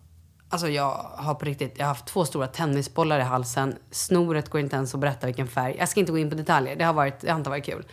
Alltså 0.51 0.69
jag 0.69 1.05
har 1.15 1.35
på 1.35 1.45
riktigt, 1.45 1.73
jag 1.77 1.85
har 1.85 1.87
haft 1.87 2.05
två 2.05 2.25
stora 2.25 2.47
tennisbollar 2.47 3.19
i 3.19 3.23
halsen. 3.23 3.75
Snoret 3.91 4.49
går 4.49 4.61
inte 4.61 4.75
ens 4.75 4.93
att 4.93 4.99
berätta 4.99 5.27
vilken 5.27 5.47
färg. 5.47 5.75
Jag 5.79 5.89
ska 5.89 5.99
inte 5.99 6.11
gå 6.11 6.17
in 6.17 6.29
på 6.29 6.35
detaljer, 6.35 6.75
det 6.75 6.83
har, 6.83 6.93
varit, 6.93 7.19
det 7.19 7.31
har 7.31 7.37
inte 7.37 7.49
varit 7.49 7.65
kul. 7.65 7.85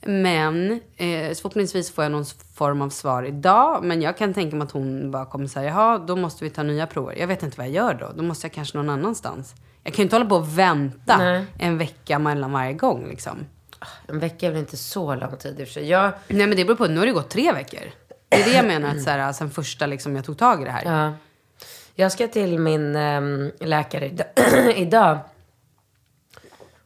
Men 0.00 0.72
eh, 0.72 1.34
förhoppningsvis 1.34 1.90
får 1.92 2.04
jag 2.04 2.12
någon 2.12 2.24
form 2.54 2.82
av 2.82 2.90
svar 2.90 3.22
idag. 3.22 3.84
Men 3.84 4.02
jag 4.02 4.16
kan 4.16 4.34
tänka 4.34 4.56
mig 4.56 4.64
att 4.64 4.72
hon 4.72 5.10
bara 5.10 5.26
kommer 5.26 5.46
säga, 5.46 5.68
jaha, 5.68 5.98
då 5.98 6.16
måste 6.16 6.44
vi 6.44 6.50
ta 6.50 6.62
nya 6.62 6.86
prover. 6.86 7.16
Jag 7.18 7.26
vet 7.26 7.42
inte 7.42 7.58
vad 7.58 7.66
jag 7.66 7.74
gör 7.74 7.94
då. 7.94 8.12
Då 8.16 8.22
måste 8.22 8.46
jag 8.46 8.52
kanske 8.52 8.78
någon 8.78 8.90
annanstans. 8.90 9.54
Jag 9.84 9.94
kan 9.94 10.02
ju 10.02 10.02
inte 10.02 10.16
hålla 10.16 10.28
på 10.28 10.36
och 10.36 10.58
vänta 10.58 11.16
Nej. 11.16 11.44
en 11.58 11.78
vecka 11.78 12.18
mellan 12.18 12.52
varje 12.52 12.72
gång 12.72 13.08
liksom. 13.08 13.46
En 14.08 14.18
vecka 14.18 14.46
är 14.46 14.50
väl 14.50 14.60
inte 14.60 14.76
så 14.76 15.14
lång 15.14 15.36
tid 15.36 15.60
i 15.60 15.62
och 15.62 15.68
för 15.68 15.72
sig. 15.72 15.88
Jag, 15.88 16.12
Nej 16.28 16.46
men 16.46 16.56
det 16.56 16.64
beror 16.64 16.76
på, 16.76 16.86
nu 16.86 16.98
har 16.98 17.06
det 17.06 17.12
gått 17.12 17.30
tre 17.30 17.52
veckor. 17.52 17.80
Det 18.28 18.42
är 18.42 18.44
det 18.44 18.56
jag 18.56 18.66
menar, 18.66 18.88
att 18.88 19.02
så 19.02 19.10
här, 19.10 19.32
sen 19.32 19.50
första 19.50 19.86
liksom 19.86 20.16
jag 20.16 20.24
tog 20.24 20.38
tag 20.38 20.62
i 20.62 20.64
det 20.64 20.70
här. 20.70 20.84
ja. 20.84 21.12
jag 21.94 22.12
ska 22.12 22.28
till 22.28 22.58
min 22.58 22.96
ehm, 22.96 23.50
läkare 23.60 24.06
idag, 24.06 24.26
idag 24.76 25.18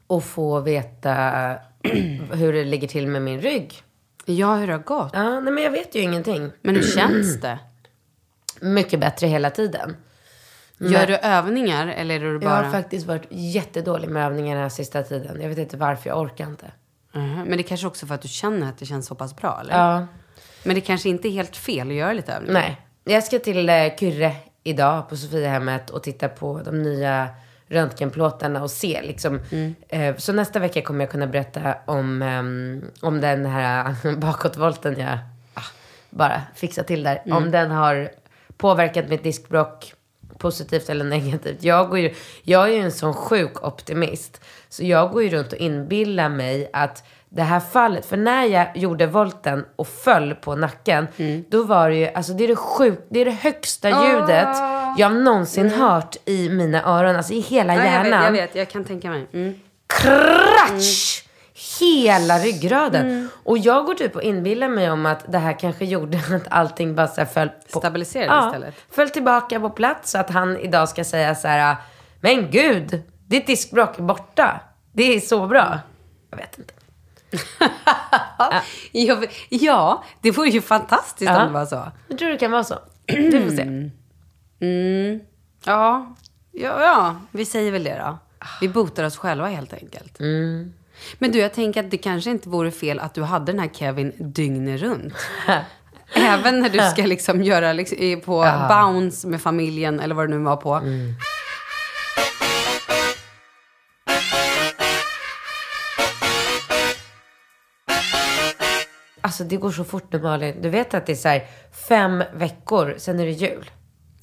och 0.06 0.24
få 0.24 0.60
veta 0.60 1.54
hur 2.32 2.52
det 2.52 2.64
ligger 2.64 2.88
till 2.88 3.06
med 3.06 3.22
min 3.22 3.40
rygg. 3.40 3.82
Ja, 4.24 4.54
hur 4.54 4.66
det 4.66 4.72
har 4.72 4.80
gått. 4.80 5.10
Ja, 5.12 5.40
nej, 5.40 5.52
men 5.52 5.64
jag 5.64 5.70
vet 5.70 5.94
ju 5.94 6.00
ingenting. 6.00 6.50
Men 6.62 6.74
hur 6.74 6.82
känns 6.82 7.40
det? 7.40 7.58
Mycket 8.60 9.00
bättre 9.00 9.26
hela 9.26 9.50
tiden. 9.50 9.96
Gör 10.78 11.06
du 11.06 11.16
övningar 11.16 11.86
eller 11.86 12.14
är 12.14 12.20
du 12.20 12.32
Jag 12.32 12.40
bara... 12.40 12.54
har 12.54 12.70
faktiskt 12.70 13.06
varit 13.06 13.26
jättedålig 13.30 14.08
med 14.08 14.26
övningar 14.26 14.54
den 14.54 14.62
här 14.62 14.68
sista 14.68 15.02
tiden. 15.02 15.40
Jag 15.40 15.48
vet 15.48 15.58
inte 15.58 15.76
varför, 15.76 16.10
jag 16.10 16.20
orkar 16.20 16.46
inte. 16.46 16.66
Mhm. 17.12 17.42
Men 17.46 17.56
det 17.56 17.62
kanske 17.62 17.86
också 17.86 18.06
för 18.06 18.14
att 18.14 18.22
du 18.22 18.28
känner 18.28 18.68
att 18.68 18.78
det 18.78 18.86
känns 18.86 19.06
så 19.06 19.14
pass 19.14 19.36
bra, 19.36 19.58
eller? 19.60 19.78
Ja, 19.78 20.06
Men 20.64 20.74
det 20.74 20.80
kanske 20.80 21.08
inte 21.08 21.28
är 21.28 21.30
helt 21.30 21.56
fel 21.56 21.88
att 21.88 21.94
göra 21.94 22.12
lite 22.12 22.32
övningar? 22.32 22.60
nej. 22.60 22.80
Jag 23.04 23.24
ska 23.24 23.38
till 23.38 23.68
eh, 23.68 23.96
Kyrre 24.00 24.32
idag 24.64 25.08
på 25.08 25.16
Sofiahemmet 25.16 25.90
och 25.90 26.02
titta 26.02 26.28
på 26.28 26.60
de 26.64 26.82
nya 26.82 27.28
röntgenplåtarna 27.68 28.62
och 28.62 28.70
se 28.70 29.02
liksom. 29.02 29.40
Eh, 29.88 30.16
så 30.16 30.32
nästa 30.32 30.58
vecka 30.58 30.82
kommer 30.82 31.04
jag 31.04 31.10
kunna 31.10 31.26
berätta 31.26 31.74
om, 31.86 32.22
ehm, 32.22 32.84
om 33.00 33.20
den 33.20 33.46
här 33.46 34.16
bakåtvolten 34.16 35.00
jag 35.00 35.18
ah, 35.54 35.62
bara 36.10 36.42
fixar 36.54 36.82
till 36.82 37.02
där. 37.02 37.22
Om 37.30 37.50
den 37.50 37.70
har 37.70 38.10
påverkat 38.56 39.08
mitt 39.08 39.22
diskbråck 39.22 39.94
positivt 40.38 40.88
eller 40.88 41.04
negativt. 41.04 41.62
Jag, 41.62 41.88
går 41.88 41.98
ju, 41.98 42.14
jag 42.42 42.68
är 42.68 42.72
ju 42.72 42.80
en 42.80 42.92
sån 42.92 43.14
sjuk 43.14 43.62
optimist. 43.66 44.40
Så 44.68 44.84
jag 44.84 45.10
går 45.12 45.22
ju 45.22 45.28
runt 45.28 45.52
och 45.52 45.58
inbillar 45.58 46.28
mig 46.28 46.70
att 46.72 47.04
det 47.30 47.42
här 47.42 47.60
fallet, 47.60 48.06
för 48.06 48.16
när 48.16 48.44
jag 48.44 48.76
gjorde 48.76 49.06
volten 49.06 49.64
och 49.76 49.88
föll 49.88 50.34
på 50.34 50.54
nacken, 50.56 51.06
då 51.48 51.62
var 51.62 51.90
det 51.90 51.96
ju, 51.96 52.06
alltså 52.08 52.32
det 52.32 52.44
är 52.44 52.48
det 52.48 52.56
sjuk, 52.56 53.06
det 53.10 53.20
är 53.20 53.24
det 53.24 53.30
högsta 53.30 53.88
ljudet 53.88 54.48
jag 54.98 55.12
någonsin 55.16 55.70
hört 55.70 56.16
i 56.24 56.48
mina 56.48 56.82
öron, 56.84 57.16
alltså 57.16 57.32
i 57.32 57.40
hela 57.40 57.74
Ja, 57.74 57.84
jag, 57.84 57.92
hjärnan. 57.92 58.32
vet, 58.32 58.40
jag 58.40 58.46
vet, 58.46 58.54
jag 58.54 58.68
kan 58.68 58.84
tänka 58.84 59.10
mig. 59.10 59.26
Mm. 59.32 59.54
Kratsch! 59.86 61.24
Hela 61.80 62.38
ryggraden. 62.38 63.28
Och 63.44 63.58
jag 63.58 63.86
går 63.86 63.94
typ 63.94 64.16
och 64.16 64.22
inbillar 64.22 64.68
mig 64.68 64.90
om 64.90 65.06
att 65.06 65.32
det 65.32 65.38
här 65.38 65.58
kanske 65.58 65.84
gjorde 65.84 66.18
att 66.36 66.46
allting 66.50 66.94
bara 66.94 67.06
så 67.08 67.26
föll 67.26 67.48
på... 67.72 67.78
Stabiliserade 67.78 68.32
ja, 68.32 68.46
istället. 68.46 68.74
föll 68.90 69.10
tillbaka 69.10 69.60
på 69.60 69.70
plats 69.70 70.10
så 70.10 70.18
att 70.18 70.30
han 70.30 70.56
idag 70.56 70.88
ska 70.88 71.04
säga 71.04 71.34
så 71.34 71.48
här, 71.48 71.76
men 72.20 72.50
gud, 72.50 73.02
ditt 73.26 73.46
diskbråck 73.46 73.98
är 73.98 74.02
borta. 74.02 74.60
Det 74.92 75.16
är 75.16 75.20
så 75.20 75.46
bra. 75.46 75.78
Jag 76.30 76.36
vet 76.38 76.58
inte. 76.58 76.74
Ja, 78.92 79.22
ja, 79.48 80.04
det 80.20 80.30
vore 80.30 80.48
ju 80.48 80.60
fantastiskt 80.60 81.30
Ja. 81.30 81.40
om 81.40 81.46
det 81.46 81.52
var 81.58 81.66
så. 81.66 81.92
Jag 82.08 82.18
tror 82.18 82.28
det 82.30 82.36
kan 82.36 82.50
vara 82.50 82.64
så. 82.64 82.78
Du 83.06 83.42
får 83.42 83.56
se. 83.56 83.62
Mm. 84.60 85.20
Ja. 85.64 86.14
ja, 86.52 86.82
ja, 86.82 87.16
vi 87.30 87.44
säger 87.44 87.72
väl 87.72 87.84
det 87.84 87.98
då. 88.06 88.18
Vi 88.60 88.68
botar 88.68 89.04
oss 89.04 89.16
själva 89.16 89.46
helt 89.46 89.72
enkelt. 89.72 90.20
Mm. 90.20 90.72
Men 91.18 91.32
du, 91.32 91.38
jag 91.38 91.52
tänker 91.52 91.84
att 91.84 91.90
det 91.90 91.98
kanske 91.98 92.30
inte 92.30 92.48
vore 92.48 92.70
fel 92.70 92.98
att 92.98 93.14
du 93.14 93.22
hade 93.22 93.52
den 93.52 93.58
här 93.58 93.68
Kevin 93.68 94.12
dygnet 94.18 94.80
runt. 94.80 95.14
Även 96.14 96.60
när 96.60 96.68
du 96.68 96.78
ska 96.78 97.02
liksom 97.06 97.42
göra 97.42 97.72
liksom, 97.72 98.20
på 98.24 98.66
bounce 98.68 99.28
med 99.28 99.40
familjen 99.40 100.00
eller 100.00 100.14
vad 100.14 100.28
det 100.28 100.36
nu 100.36 100.44
var 100.44 100.56
på. 100.56 100.74
Mm. 100.74 101.14
Alltså 109.20 109.44
det 109.44 109.56
går 109.56 109.70
så 109.70 109.84
fort 109.84 110.12
nu 110.12 110.22
Malin. 110.22 110.62
Du 110.62 110.68
vet 110.68 110.94
att 110.94 111.06
det 111.06 111.12
är 111.12 111.16
så 111.16 111.28
här 111.28 111.46
fem 111.88 112.24
veckor, 112.34 112.94
sen 112.98 113.20
är 113.20 113.24
det 113.24 113.30
jul. 113.30 113.70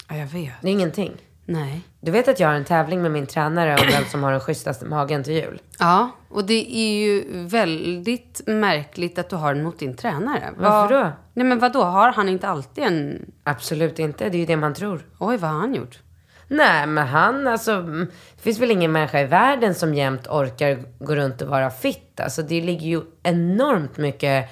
Ja, 0.10 0.16
jag 0.16 0.28
vet. 0.28 0.54
Det 0.62 0.68
är 0.68 0.72
ingenting. 0.72 1.12
Nej. 1.46 1.82
Du 2.00 2.12
vet 2.12 2.28
att 2.28 2.40
jag 2.40 2.48
har 2.48 2.56
en 2.56 2.66
tävling 2.66 3.02
med 3.02 3.12
min 3.12 3.28
tränare 3.28 3.76
om 3.76 3.88
vem 3.92 4.06
som 4.06 4.24
har 4.24 4.32
den 4.32 4.40
schysstaste 4.40 4.86
magen 4.86 5.24
till 5.24 5.34
jul. 5.34 5.62
Ja, 5.80 6.10
och 6.30 6.46
det 6.46 6.78
är 6.78 7.04
ju 7.04 7.24
väldigt 7.48 8.42
märkligt 8.46 9.20
att 9.20 9.30
du 9.30 9.36
har 9.36 9.54
den 9.54 9.64
mot 9.64 9.80
din 9.80 9.96
tränare. 9.96 10.50
Varför 10.58 10.96
då? 10.96 11.12
Nej 11.34 11.46
men 11.46 11.60
vad 11.60 11.74
då? 11.74 11.84
Har 11.84 12.12
han 12.12 12.30
inte 12.30 12.48
alltid 12.48 12.84
en... 12.84 13.26
Absolut 13.44 14.00
inte, 14.00 14.30
det 14.30 14.38
är 14.38 14.40
ju 14.40 14.46
det 14.46 14.58
man 14.58 14.74
tror. 14.74 15.06
Oj, 15.20 15.38
vad 15.38 15.52
har 15.52 15.60
han 15.60 15.76
gjort? 15.76 16.00
Nej, 16.48 16.88
men 16.88 17.08
han, 17.08 17.48
alltså, 17.48 17.72
mm, 17.72 18.08
det 18.36 18.42
finns 18.42 18.60
väl 18.60 18.72
ingen 18.72 18.92
människa 18.92 19.20
i 19.20 19.26
världen 19.26 19.76
som 19.76 19.94
jämt 19.94 20.28
orkar 20.28 20.80
gå 21.00 21.16
runt 21.16 21.42
och 21.42 21.48
vara 21.48 21.70
fit. 21.70 22.20
Alltså, 22.20 22.42
det 22.42 22.62
ligger 22.62 22.88
ju 22.88 23.02
enormt 23.24 23.98
mycket 23.98 24.50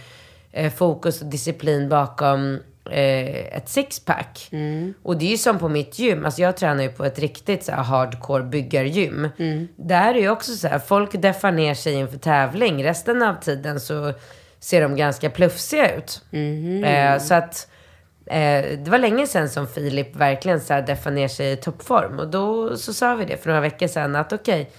eh, 0.52 0.74
fokus 0.74 1.22
och 1.22 1.28
disciplin 1.28 1.90
bakom 1.90 2.60
Eh, 2.92 3.58
ett 3.58 3.70
sixpack. 3.70 4.50
Och 5.04 5.18
det 5.18 5.26
är 5.26 5.30
ju 5.30 5.38
som 5.38 5.60
på 5.60 5.70
mitt 5.70 6.00
gym. 6.00 6.26
Alltså, 6.26 6.42
jag 6.42 6.58
tränar 6.58 6.84
ju 6.84 6.90
på 6.90 7.06
ett 7.06 7.20
riktigt 7.20 7.64
så 7.64 7.72
här, 7.72 7.84
hardcore 7.84 8.44
byggargym. 8.44 9.28
Där 9.76 10.14
är 10.14 10.20
ju 10.20 10.30
också 10.30 10.52
så 10.52 10.68
här, 10.68 10.80
folk 10.80 11.12
deffar 11.22 11.52
ner 11.52 11.74
sig 11.74 11.94
inför 11.94 12.18
tävling. 12.18 12.84
Resten 12.84 13.24
av 13.24 13.36
tiden 13.42 13.80
så 13.80 14.14
ser 14.60 14.82
de 14.82 14.96
ganska 14.96 15.30
plufsiga 15.30 15.96
ut. 15.96 16.22
Eh, 16.86 17.20
så 17.20 17.34
att 17.34 17.68
Eh, 18.26 18.78
det 18.80 18.92
var 18.92 18.98
länge 18.98 19.28
sedan 19.28 19.50
som 19.50 19.68
Filip 19.68 20.16
verkligen 20.16 20.62
så 20.62 20.74
här 20.74 20.82
deffade 20.82 21.16
ner 21.16 21.28
sig 21.28 21.52
i 21.52 21.56
toppform. 21.56 22.20
Och 22.20 22.28
då 22.28 22.78
så 22.78 22.94
sa 22.94 23.16
vi 23.16 23.26
det 23.26 23.38
för 23.38 23.48
några 23.48 23.62
veckor 23.62 23.88
sedan 23.88 24.16
att 24.16 24.34
okej, 24.34 24.72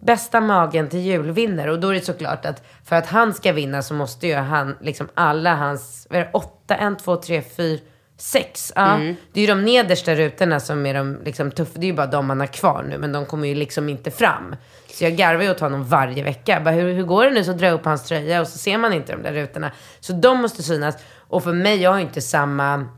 bästa 0.00 0.40
magen 0.40 0.88
till 0.88 1.00
jul 1.00 1.30
vinner. 1.30 1.68
Och 1.68 1.80
då 1.80 1.88
är 1.88 1.94
det 1.94 2.00
såklart 2.00 2.46
att 2.46 2.62
för 2.84 2.96
att 2.96 3.06
han 3.06 3.34
ska 3.34 3.52
vinna 3.52 3.82
så 3.82 3.94
måste 3.94 4.26
ju 4.26 4.34
han, 4.34 4.76
liksom 4.80 5.08
alla 5.14 5.54
hans, 5.54 6.06
vad 6.10 6.20
är 6.20 6.24
det, 6.24 6.30
åtta, 6.32 6.76
en, 6.76 6.96
två, 6.96 7.16
tre, 7.16 7.42
fyra, 7.42 7.80
sex. 8.16 8.72
Ja, 8.76 8.98
Det 9.32 9.40
är 9.40 9.46
ju 9.46 9.46
de 9.46 9.64
nedersta 9.64 10.14
rutorna 10.14 10.60
som 10.60 10.86
är 10.86 10.94
de 10.94 11.18
liksom 11.24 11.50
tuffa. 11.50 11.78
Det 11.78 11.86
är 11.86 11.88
ju 11.88 11.94
bara 11.94 12.06
de 12.06 12.26
man 12.26 12.40
har 12.40 12.46
kvar 12.46 12.84
nu, 12.88 12.98
men 12.98 13.12
de 13.12 13.26
kommer 13.26 13.48
ju 13.48 13.54
liksom 13.54 13.88
inte 13.88 14.10
fram. 14.10 14.56
Så 14.92 15.04
jag 15.04 15.12
garvar 15.16 15.42
ju 15.42 15.50
åt 15.50 15.60
honom 15.60 15.84
varje 15.84 16.22
vecka. 16.22 16.60
Bara, 16.64 16.74
hur, 16.74 16.92
hur 16.92 17.02
går 17.02 17.24
det 17.24 17.30
nu? 17.30 17.44
Så 17.44 17.52
drar 17.52 17.68
jag 17.68 17.74
upp 17.74 17.84
hans 17.84 18.04
tröja 18.04 18.40
och 18.40 18.48
så 18.48 18.58
ser 18.58 18.78
man 18.78 18.92
inte 18.92 19.12
de 19.12 19.22
där 19.22 19.32
rutorna. 19.32 19.72
Så 20.00 20.12
de 20.12 20.38
måste 20.38 20.62
synas. 20.62 20.96
Och 21.16 21.44
för 21.44 21.52
mig, 21.52 21.82
jag 21.82 21.90
har 21.90 21.98
ju 21.98 22.04
inte 22.04 22.20
samma... 22.20 22.88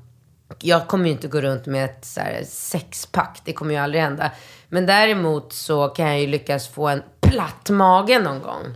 Jag 0.59 0.87
kommer 0.89 1.05
ju 1.05 1.11
inte 1.11 1.29
gå 1.29 1.41
runt 1.41 1.67
med 1.67 1.85
ett 1.85 2.05
så 2.05 2.21
här 2.21 2.43
sexpack. 2.45 3.41
Det 3.45 3.53
kommer 3.53 3.75
ju 3.75 3.81
aldrig 3.81 4.03
hända. 4.03 4.31
Men 4.69 4.87
däremot 4.87 5.53
så 5.53 5.89
kan 5.89 6.07
jag 6.07 6.21
ju 6.21 6.27
lyckas 6.27 6.69
få 6.69 6.89
en 6.89 7.03
platt 7.21 7.71
mage 7.71 8.19
någon 8.19 8.43
gång. 8.43 8.75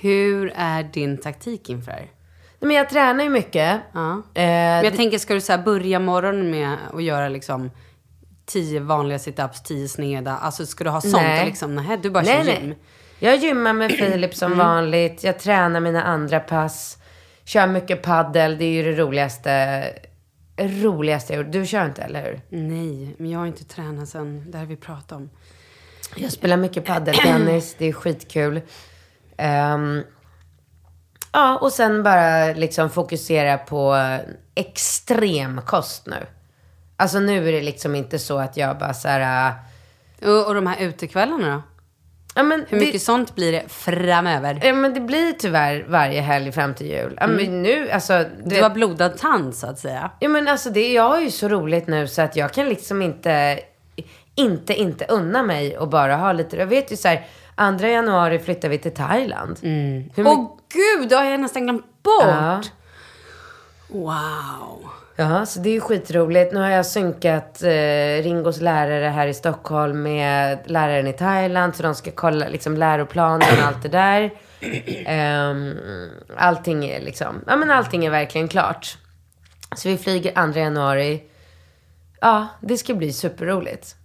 Hur 0.00 0.52
är 0.56 0.82
din 0.82 1.18
taktik 1.18 1.70
inför 1.70 1.90
det 1.90 1.96
här? 1.96 2.10
Nej, 2.60 2.68
Men 2.68 2.76
jag 2.76 2.88
tränar 2.90 3.24
ju 3.24 3.30
mycket. 3.30 3.80
Ja. 3.92 4.12
Eh, 4.12 4.22
Men 4.34 4.84
jag 4.84 4.96
tänker, 4.96 5.18
ska 5.18 5.34
du 5.34 5.40
så 5.40 5.58
börja 5.58 5.98
morgonen 5.98 6.50
med 6.50 6.76
att 6.94 7.02
göra 7.02 7.28
liksom 7.28 7.70
tio 8.46 8.80
vanliga 8.80 9.18
situps, 9.18 9.62
tio 9.62 9.88
sneda? 9.88 10.36
Alltså 10.36 10.66
ska 10.66 10.84
du 10.84 10.90
ha 10.90 11.00
sånt? 11.00 11.14
Nej. 11.14 11.46
Liksom, 11.46 11.74
nej, 11.74 11.98
du 12.02 12.10
bara 12.10 12.24
nej, 12.24 12.36
kör 12.36 12.44
nej. 12.44 12.58
gym? 12.60 12.74
Jag 13.18 13.36
gymmar 13.36 13.72
med 13.72 13.92
Filip 13.92 14.34
som 14.34 14.58
vanligt. 14.58 15.24
Jag 15.24 15.38
tränar 15.38 15.80
mina 15.80 16.02
andra 16.02 16.40
pass. 16.40 16.98
Kör 17.44 17.66
mycket 17.66 18.02
paddel. 18.02 18.58
Det 18.58 18.64
är 18.64 18.70
ju 18.72 18.82
det 18.82 19.02
roligaste, 19.02 19.84
roligaste 20.58 21.32
jag 21.32 21.42
gjort. 21.44 21.52
Du 21.52 21.66
kör 21.66 21.84
inte, 21.86 22.02
eller 22.02 22.22
hur? 22.24 22.40
Nej, 22.48 23.14
men 23.18 23.30
jag 23.30 23.38
har 23.38 23.46
inte 23.46 23.64
tränat 23.64 24.08
sen 24.08 24.50
det 24.50 24.58
här 24.58 24.66
vi 24.66 24.76
pratade 24.76 25.22
om. 25.22 25.30
Jag 26.16 26.32
spelar 26.32 26.56
mycket 26.56 26.84
paddeltennis. 26.84 27.76
Det 27.78 27.86
är 27.86 27.92
skitkul. 27.92 28.60
Ehm, 29.36 30.02
ja, 31.32 31.58
och 31.58 31.72
sen 31.72 32.02
bara 32.02 32.52
liksom 32.52 32.90
fokusera 32.90 33.58
på 33.58 33.96
extrem 34.54 35.60
kost 35.66 36.06
nu. 36.06 36.26
Alltså 36.96 37.20
nu 37.20 37.48
är 37.48 37.52
det 37.52 37.60
liksom 37.62 37.94
inte 37.94 38.18
så 38.18 38.38
att 38.38 38.56
jag 38.56 38.78
bara 38.78 38.94
så 38.94 39.08
här... 39.08 39.48
äh, 40.22 40.28
Och, 40.28 40.46
och 40.46 40.54
de 40.54 40.66
här 40.66 40.80
utekvällarna 40.80 41.54
då? 41.54 41.62
Ja, 42.38 42.42
men 42.44 42.60
Hur 42.68 42.78
det- 42.80 42.86
mycket 42.86 43.02
sånt 43.02 43.34
blir 43.34 43.52
det 43.52 43.62
framöver? 43.68 44.60
Ja, 44.64 44.72
men 44.72 44.94
det 44.94 45.00
blir 45.00 45.32
tyvärr 45.32 45.84
varje 45.88 46.20
helg 46.20 46.52
fram 46.52 46.74
till 46.74 46.86
jul. 46.86 47.18
Ja, 47.20 47.26
men 47.26 47.62
nu, 47.62 47.90
alltså... 47.90 48.24
Du, 48.44 48.54
Du 48.56 48.62
har 48.62 48.70
blodad 48.70 49.18
tand 49.18 49.54
så 49.54 49.66
att 49.66 49.78
säga. 49.78 50.10
Ja, 50.20 50.28
men 50.28 50.48
alltså 50.48 50.70
det, 50.70 50.92
jag 50.92 51.08
har 51.08 51.20
ju 51.20 51.30
så 51.30 51.48
roligt 51.48 51.86
nu 51.86 52.08
så 52.08 52.22
att 52.22 52.36
jag 52.36 52.52
kan 52.52 52.68
liksom 52.68 53.02
inte, 53.02 53.60
inte, 54.34 54.74
inte 54.74 55.04
unna 55.08 55.42
mig 55.42 55.78
och 55.78 55.88
bara 55.88 56.16
ha 56.16 56.32
lite... 56.32 56.56
Jag 56.56 56.66
vet 56.66 56.92
ju 56.92 56.96
så 56.96 57.08
här, 57.08 57.26
andra 57.54 57.88
januari 57.88 58.38
flyttar 58.38 58.68
vi 58.68 58.78
till 58.78 58.94
Thailand. 58.94 59.58
Hur 59.62 60.26
Åh 60.26 60.40
mycket- 60.40 60.74
gud, 60.98 61.08
det 61.08 61.16
har 61.16 61.24
jag 61.24 61.40
nästan 61.40 61.62
glömt 61.62 62.02
bort. 62.02 62.24
Ja. 62.24 62.62
Wow. 63.88 64.88
Ja, 65.20 65.46
så 65.46 65.60
det 65.60 65.68
är 65.68 65.72
ju 65.72 65.80
skitroligt. 65.80 66.52
Nu 66.52 66.60
har 66.60 66.68
jag 66.68 66.86
synkat 66.86 67.62
eh, 67.62 68.22
Ringos 68.22 68.60
lärare 68.60 69.04
här 69.04 69.26
i 69.26 69.34
Stockholm 69.34 70.02
med 70.02 70.58
läraren 70.64 71.06
i 71.06 71.12
Thailand. 71.12 71.76
Så 71.76 71.82
de 71.82 71.94
ska 71.94 72.10
kolla 72.10 72.48
liksom 72.48 72.76
läroplanen 72.76 73.48
och 73.58 73.64
allt 73.64 73.82
det 73.82 73.88
där. 73.88 74.30
Um, 75.50 75.74
allting 76.36 76.84
är 76.84 77.00
liksom, 77.00 77.44
ja 77.46 77.56
men 77.56 77.70
allting 77.70 78.04
är 78.04 78.10
verkligen 78.10 78.48
klart. 78.48 78.98
Så 79.76 79.88
vi 79.88 79.98
flyger 79.98 80.52
2 80.52 80.58
januari. 80.58 81.22
Ja, 82.20 82.48
det 82.60 82.76
ska 82.76 82.94
bli 82.94 83.12
superroligt. 83.12 83.96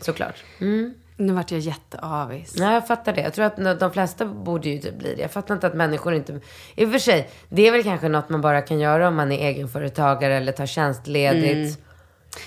Såklart. 0.00 0.44
Mm. 0.60 0.94
Nu 1.26 1.32
vart 1.32 1.50
jag 1.50 1.60
jätteavis. 1.60 2.54
Ja, 2.58 2.74
jag 2.74 2.86
fattar 2.86 3.12
det. 3.12 3.20
Jag 3.20 3.34
tror 3.34 3.44
att 3.44 3.80
de 3.80 3.92
flesta 3.92 4.24
borde 4.26 4.68
ju 4.68 4.78
typ 4.78 4.98
bli 4.98 5.14
det. 5.14 5.22
Jag 5.22 5.30
fattar 5.30 5.54
inte 5.54 5.66
att 5.66 5.74
människor 5.74 6.14
inte... 6.14 6.40
I 6.74 6.84
och 6.86 6.92
för 6.92 6.98
sig, 6.98 7.30
det 7.48 7.68
är 7.68 7.72
väl 7.72 7.82
kanske 7.82 8.08
något 8.08 8.28
man 8.28 8.40
bara 8.40 8.62
kan 8.62 8.80
göra 8.80 9.08
om 9.08 9.14
man 9.14 9.32
är 9.32 9.48
egenföretagare 9.48 10.36
eller 10.36 10.52
tar 10.52 10.66
tjänstledigt. 10.66 11.78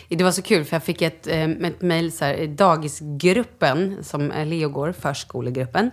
Det 0.10 0.24
var 0.24 0.32
så 0.32 0.42
kul 0.42 0.66
för 0.66 0.76
jag 0.76 0.84
fick 0.84 1.02
ett, 1.02 1.28
eh, 1.28 1.50
ett 1.50 1.82
mejl 1.82 2.12
dagisgruppen, 2.56 4.04
som 4.04 4.34
Leo 4.46 4.70
går, 4.70 4.92
förskolegruppen. 4.92 5.92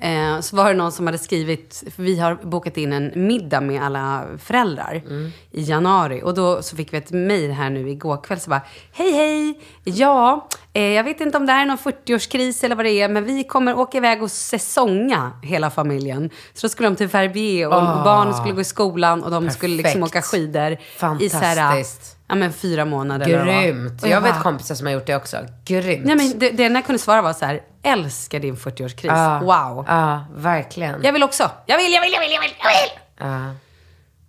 Eh, 0.00 0.40
så 0.40 0.56
var 0.56 0.68
det 0.68 0.74
någon 0.74 0.92
som 0.92 1.06
hade 1.06 1.18
skrivit, 1.18 1.84
för 1.96 2.02
vi 2.02 2.18
har 2.18 2.34
bokat 2.34 2.76
in 2.76 2.92
en 2.92 3.12
middag 3.14 3.60
med 3.60 3.82
alla 3.82 4.24
föräldrar 4.38 5.02
i 5.50 5.62
januari. 5.62 6.22
Och 6.24 6.34
då 6.34 6.62
så 6.62 6.76
fick 6.76 6.92
vi 6.92 6.98
ett 6.98 7.10
mejl 7.10 7.50
här 7.50 7.70
nu 7.70 7.90
igår 7.90 8.16
kväll 8.16 8.40
så 8.40 8.50
bara, 8.50 8.62
hej 8.92 9.12
hej, 9.12 9.60
ja, 9.84 10.48
eh, 10.72 10.82
jag 10.82 11.04
vet 11.04 11.20
inte 11.20 11.38
om 11.38 11.46
det 11.46 11.52
här 11.52 11.62
är 11.62 11.66
någon 11.66 11.78
40-årskris 11.78 12.64
eller 12.64 12.76
vad 12.76 12.84
det 12.84 12.90
är, 12.90 13.08
men 13.08 13.24
vi 13.24 13.44
kommer 13.44 13.78
åka 13.78 13.98
iväg 13.98 14.22
och 14.22 14.30
säsonga 14.30 15.32
hela 15.42 15.70
familjen. 15.70 16.30
Så 16.54 16.66
då 16.66 16.68
skulle 16.68 16.88
de 16.88 16.96
till 16.96 17.08
Verbier 17.08 17.66
och 17.66 18.04
barnen 18.04 18.34
skulle 18.34 18.54
gå 18.54 18.60
i 18.60 18.64
skolan 18.64 19.24
och 19.24 19.30
de 19.30 19.50
skulle 19.50 19.76
liksom 19.76 20.00
Perfekt. 20.00 20.16
åka 20.16 20.22
skidor. 20.22 20.72
I 21.20 21.28
så 21.28 21.36
här, 21.36 21.56
Fantastiskt. 21.56 22.16
Ja 22.34 22.38
men 22.38 22.52
fyra 22.52 22.84
månader. 22.84 23.26
det. 23.26 23.44
Grymt. 23.44 24.02
Och 24.02 24.08
Jag 24.08 24.20
vet 24.20 24.34
bara, 24.34 24.42
kompisar 24.42 24.74
som 24.74 24.86
har 24.86 24.94
gjort 24.94 25.06
det 25.06 25.16
också. 25.16 25.36
Grymt. 25.64 26.04
Nej 26.04 26.16
men 26.16 26.38
det, 26.38 26.50
det 26.50 26.64
enda 26.64 26.78
jag 26.78 26.86
kunde 26.86 26.98
svara 26.98 27.22
var 27.22 27.32
så 27.32 27.44
här, 27.46 27.60
älskar 27.82 28.40
din 28.40 28.56
40-årskris. 28.56 29.06
Ja. 29.06 29.38
Wow. 29.40 29.84
Ja, 29.88 30.24
verkligen. 30.34 31.00
Jag 31.02 31.12
vill 31.12 31.22
också. 31.22 31.50
Jag 31.66 31.76
vill, 31.78 31.92
jag 31.92 32.00
vill, 32.00 32.12
jag 32.12 32.20
vill, 32.20 32.30
jag 32.32 32.40
vill, 32.40 32.50
jag 32.58 32.68
vill. 32.68 33.56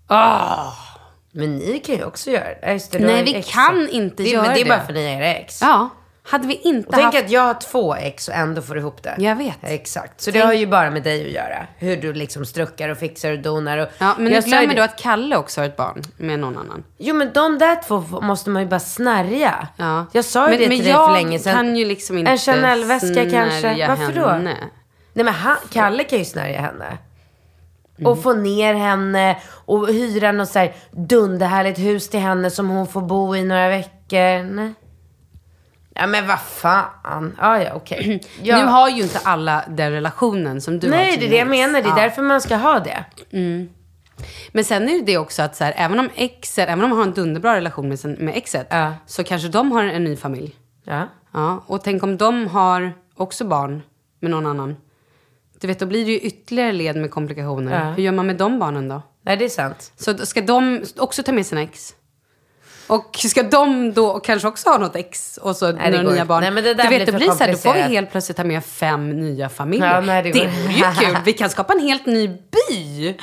Ah. 0.07 0.71
Men 1.31 1.55
ni 1.55 1.79
kan 1.79 1.95
ju 1.95 2.03
också 2.03 2.31
göra 2.31 2.43
det. 2.43 2.91
Det, 2.91 2.99
Nej, 2.99 3.23
vi 3.23 3.35
ex. 3.35 3.53
kan 3.53 3.89
inte 3.89 4.23
det, 4.23 4.29
göra 4.29 4.43
Men 4.45 4.53
det 4.53 4.61
är 4.61 4.65
bara 4.65 4.79
det. 4.79 4.85
för 4.85 4.93
ni 4.93 5.05
är 5.05 5.21
ex. 5.21 5.61
Ja. 5.61 5.89
Hade 6.27 6.47
vi 6.47 6.55
inte 6.55 6.87
Och 6.87 6.93
tänk 6.93 7.05
haft... 7.05 7.25
att 7.25 7.31
jag 7.31 7.41
har 7.41 7.53
två 7.53 7.95
ex 7.95 8.27
och 8.27 8.33
ändå 8.33 8.61
får 8.61 8.77
ihop 8.77 9.03
det. 9.03 9.15
Jag 9.17 9.35
vet. 9.35 9.57
Exakt. 9.61 10.21
Så 10.21 10.31
det 10.31 10.39
har 10.39 10.53
ju 10.53 10.67
bara 10.67 10.91
med 10.91 11.03
dig 11.03 11.25
att 11.25 11.31
göra. 11.31 11.67
Hur 11.77 11.97
du 11.97 12.13
liksom 12.13 12.45
struckar 12.45 12.89
och 12.89 12.97
fixar 12.97 13.31
och 13.31 13.39
donar. 13.39 13.77
Och 13.77 13.87
Ja, 13.97 14.13
men 14.17 14.25
nu 14.25 14.31
jag 14.31 14.43
ju 14.43 14.49
glömmer 14.49 14.75
du 14.75 14.81
att 14.81 14.97
Kalle 14.97 15.37
också 15.37 15.61
har 15.61 15.65
ett 15.65 15.77
barn 15.77 16.01
med 16.17 16.39
någon 16.39 16.57
annan. 16.57 16.83
Jo, 16.97 17.15
men 17.15 17.33
de 17.33 17.57
där 17.57 17.81
två 17.87 17.99
måste 18.21 18.49
man 18.49 18.61
ju 18.61 18.67
bara 18.67 18.79
snärja. 18.79 19.67
Ja. 19.77 20.05
Jag 20.11 20.25
sa 20.25 20.45
ju 20.45 20.49
men, 20.49 20.59
det 20.59 20.67
men 20.67 20.77
till 20.77 20.85
dig 20.85 20.93
jag 20.93 21.07
för 21.07 21.13
länge 21.13 21.39
sedan. 21.39 21.53
kan 21.55 21.75
ju 21.75 21.85
liksom 21.85 22.17
inte 22.17 22.31
En 22.31 22.37
Chanel-väska 22.37 23.29
kanske. 23.31 23.87
Varför 23.87 24.13
då? 24.13 24.27
henne. 24.27 24.55
Nej, 25.13 25.25
men 25.25 25.33
han, 25.33 25.57
Kalle 25.71 26.03
kan 26.03 26.19
ju 26.19 26.25
snärja 26.25 26.61
henne. 26.61 26.97
Mm. 27.97 28.11
Och 28.11 28.23
få 28.23 28.33
ner 28.33 28.73
henne 28.73 29.37
och 29.65 29.87
hyra 29.87 30.31
något 30.31 30.49
så 30.49 30.59
här 30.59 30.73
dunderhärligt 30.91 31.79
hus 31.79 32.09
till 32.09 32.19
henne 32.19 32.49
som 32.51 32.69
hon 32.69 32.87
får 32.87 33.01
bo 33.01 33.35
i 33.35 33.43
några 33.43 33.69
veckor. 33.69 34.43
Nej. 34.43 34.73
Ja, 35.97 36.07
men 36.07 36.27
vad 36.27 36.39
fan. 36.39 37.35
Ja, 37.39 37.63
ja, 37.63 37.71
okej. 37.75 38.21
Ja. 38.43 38.57
Nu 38.57 38.65
har 38.65 38.89
ju 38.89 39.03
inte 39.03 39.19
alla 39.23 39.63
den 39.69 39.91
relationen 39.91 40.61
som 40.61 40.79
du 40.79 40.87
har 40.89 40.97
Nej, 40.97 41.17
det 41.17 41.25
är 41.25 41.29
det 41.29 41.37
jag 41.37 41.47
menar. 41.47 41.81
Det 41.81 41.87
är 41.87 41.89
Ja. 41.89 41.95
därför 41.95 42.21
man 42.21 42.41
ska 42.41 42.55
ha 42.55 42.79
det. 42.79 43.05
Men 44.51 44.63
sen 44.65 44.89
är 44.89 45.05
det 45.05 45.17
också 45.17 45.41
att 45.43 45.55
så 45.55 45.63
här, 45.63 45.73
även 45.77 45.99
om 45.99 46.09
exet, 46.15 46.69
även 46.69 46.83
om 46.83 46.89
man 46.89 46.99
har 46.99 47.05
en 47.05 47.13
dunderbra 47.13 47.55
relation 47.55 47.89
med, 47.89 48.19
med 48.19 48.37
exet, 48.37 48.67
Ja. 48.69 48.93
så 49.05 49.23
kanske 49.23 49.47
de 49.47 49.71
har 49.71 49.83
en 49.83 50.03
ny 50.03 50.15
familj. 50.15 50.55
Ja. 50.83 51.07
Ja, 51.33 51.63
och 51.67 51.83
tänk 51.83 52.03
om 52.03 52.17
de 52.17 52.47
har 52.47 52.93
också 53.15 53.45
barn 53.45 53.81
med 54.19 54.31
någon 54.31 54.45
annan. 54.45 54.75
Du 55.61 55.67
vet, 55.67 55.79
då 55.79 55.85
blir 55.85 56.05
det 56.05 56.11
ju 56.11 56.19
ytterligare 56.19 56.71
led 56.71 56.95
med 56.95 57.11
komplikationer. 57.11 57.93
Hur 57.93 58.03
gör 58.03 58.11
man 58.11 58.25
med 58.27 58.37
de 58.37 58.59
barnen 58.59 58.87
då? 58.89 59.01
Nej, 59.25 59.37
det 59.37 59.45
är 59.45 59.49
sant. 59.49 59.91
Så 59.95 60.17
ska 60.25 60.41
de 60.41 60.83
också 60.97 61.23
ta 61.23 61.31
med 61.31 61.45
sina 61.45 61.61
ex? 61.61 61.93
Och 62.87 63.17
ska 63.29 63.43
de 63.43 63.93
då 63.93 64.19
kanske 64.19 64.47
också 64.47 64.69
ha 64.69 64.77
något 64.77 64.95
ex 64.95 65.37
och 65.37 65.55
så 65.55 65.71
det 65.71 65.89
några 65.89 66.11
nya 66.15 66.25
barn? 66.25 66.41
Nej, 66.41 66.51
men 66.51 66.63
det 66.63 66.73
där 66.73 66.83
du 66.83 66.89
vet, 66.89 67.05
blir 67.05 67.17
blir 67.17 67.31
så 67.31 67.43
här, 67.43 67.51
då 67.51 67.57
får 67.57 67.73
vi 67.73 67.81
helt 67.81 68.11
plötsligt 68.11 68.37
ta 68.37 68.43
med 68.43 68.65
fem 68.65 69.09
nya 69.09 69.49
familjer. 69.49 69.93
Ja, 69.95 70.01
nej, 70.01 70.23
det 70.23 70.31
det 70.31 70.39
vore 70.39 70.73
ju 70.73 70.83
kul. 71.07 71.17
Vi 71.25 71.33
kan 71.33 71.49
skapa 71.49 71.73
en 71.73 71.79
helt 71.79 72.05
ny 72.05 72.27
by. 72.27 73.15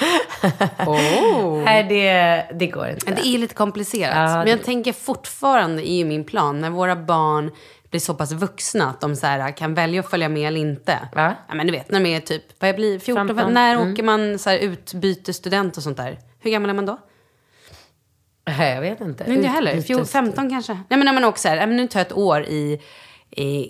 Oh. 0.87 1.63
Nej, 1.65 1.85
det, 1.85 2.45
det 2.59 2.67
går 2.67 2.89
inte. 2.89 3.13
Det 3.15 3.27
är 3.27 3.39
lite 3.39 3.55
komplicerat. 3.55 4.15
Ja, 4.31 4.37
men 4.37 4.47
jag 4.49 4.59
det- 4.59 4.65
tänker 4.65 4.93
fortfarande, 4.93 5.89
är 5.91 5.97
ju 5.97 6.05
min 6.05 6.25
plan, 6.25 6.61
när 6.61 6.71
våra 6.71 6.97
barn 6.97 7.51
blir 7.91 8.01
så 8.01 8.15
pass 8.15 8.33
vuxna 8.33 8.91
att 8.91 9.01
de 9.01 9.17
så 9.17 9.27
här, 9.27 9.57
kan 9.57 9.75
välja 9.75 10.01
att 10.01 10.11
följa 10.11 10.29
med 10.29 10.49
eller 10.49 10.61
inte. 10.61 10.99
Ja. 11.15 11.35
Ja, 11.49 11.55
men 11.55 11.67
du 11.67 11.73
vet, 11.73 11.91
när 11.91 12.01
de 12.01 12.07
är 12.17 12.21
typ, 12.21 12.43
vad 12.59 12.69
jag 12.69 12.77
blir, 12.77 12.99
14, 12.99 13.29
15. 13.29 13.55
när 13.55 13.75
Mm. 13.77 13.93
åker 13.93 14.03
man 14.03 14.39
så 14.39 14.51
här, 14.51 14.59
utbytesstudent 14.59 15.77
och 15.77 15.83
sånt 15.83 15.97
där? 15.97 16.19
Hur 16.41 16.51
gammal 16.51 16.71
är 16.71 16.75
man 16.75 16.87
då? 16.87 16.99
Nej, 18.47 18.75
jag 18.75 18.81
vet 18.81 19.01
inte. 19.01 19.25
Inte 19.29 19.47
jag 19.47 19.53
heller. 19.53 19.81
14, 19.81 20.07
15 20.07 20.51
kanske. 20.51 20.73
Nej, 20.73 20.85
men 20.89 21.05
när 21.05 21.13
man 21.13 21.25
åker 21.25 21.39
så 21.41 21.49
här, 21.49 21.57
ja, 21.57 21.67
men 21.67 21.77
nu 21.77 21.87
tar 21.87 22.01
jag 22.01 22.07
ett 22.07 22.13
år 22.13 22.43
i, 22.43 22.81
i 23.31 23.69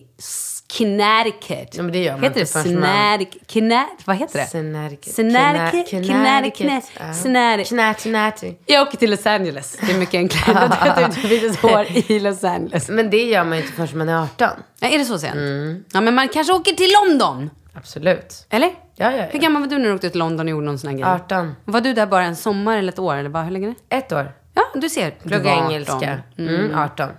Connecticut. 0.78 1.74
Ja, 1.74 1.82
men 1.82 1.92
det 1.92 1.98
gör 1.98 2.12
man 2.12 2.22
heter 2.22 2.40
inte 2.40 2.58
det? 2.58 2.74
Connecticut? 2.74 4.06
Vad 4.06 4.16
heter 4.16 4.38
det? 4.38 4.48
Connecticut. 4.52 5.16
Connecticut. 5.16 5.90
Connecticut. 5.90 6.58
Connecticut. 6.58 6.90
Ja. 6.98 7.12
Connecticut. 7.22 8.02
Connecticut. 8.02 8.62
Jag 8.66 8.88
åker 8.88 8.96
till 8.98 9.10
Los 9.10 9.26
Angeles. 9.26 9.78
Det 9.86 9.92
är 9.92 9.98
mycket 9.98 10.14
enklare 10.14 10.58
att 10.64 10.80
ta 10.80 11.00
ett 11.00 11.18
utbytesår 11.18 11.86
i 12.10 12.20
Los 12.20 12.44
Angeles. 12.44 12.88
Men 12.88 13.10
det 13.10 13.24
gör 13.24 13.44
man 13.44 13.58
ju 13.58 13.64
inte 13.64 13.74
förrän 13.76 13.98
man 13.98 14.08
är 14.08 14.22
18. 14.22 14.48
Ja, 14.80 14.88
är 14.88 14.98
det 14.98 15.04
så 15.04 15.18
sent? 15.18 15.34
Mm. 15.34 15.84
Ja, 15.92 16.00
men 16.00 16.14
man 16.14 16.28
kanske 16.28 16.52
åker 16.52 16.72
till 16.72 16.90
London. 17.02 17.50
Absolut. 17.74 18.46
Eller? 18.50 18.70
Ja, 18.94 19.12
ja, 19.12 19.22
Hur 19.22 19.30
ja. 19.32 19.40
gammal 19.40 19.62
var 19.62 19.68
du 19.68 19.78
när 19.78 19.88
du 19.88 19.94
åkte 19.94 20.10
till 20.10 20.18
London 20.18 20.46
och 20.46 20.50
gjorde 20.50 20.66
någon 20.66 20.78
sån 20.78 20.90
här 20.90 20.96
grej? 20.96 21.06
18. 21.08 21.54
Var 21.64 21.80
du 21.80 21.92
där 21.94 22.06
bara 22.06 22.24
en 22.24 22.36
sommar 22.36 22.78
eller 22.78 22.92
ett 22.92 22.98
år? 22.98 23.16
Eller 23.16 23.30
bara, 23.30 23.42
hur 23.42 23.50
länge? 23.50 23.74
Ett 23.88 24.12
år. 24.12 24.32
Ja, 24.54 24.62
du 24.74 24.88
ser. 24.88 25.10
Plugga 25.10 25.42
var 25.44 25.52
18. 25.62 25.72
engelska. 25.72 26.22
Mm, 26.38 26.74
18. 26.78 27.10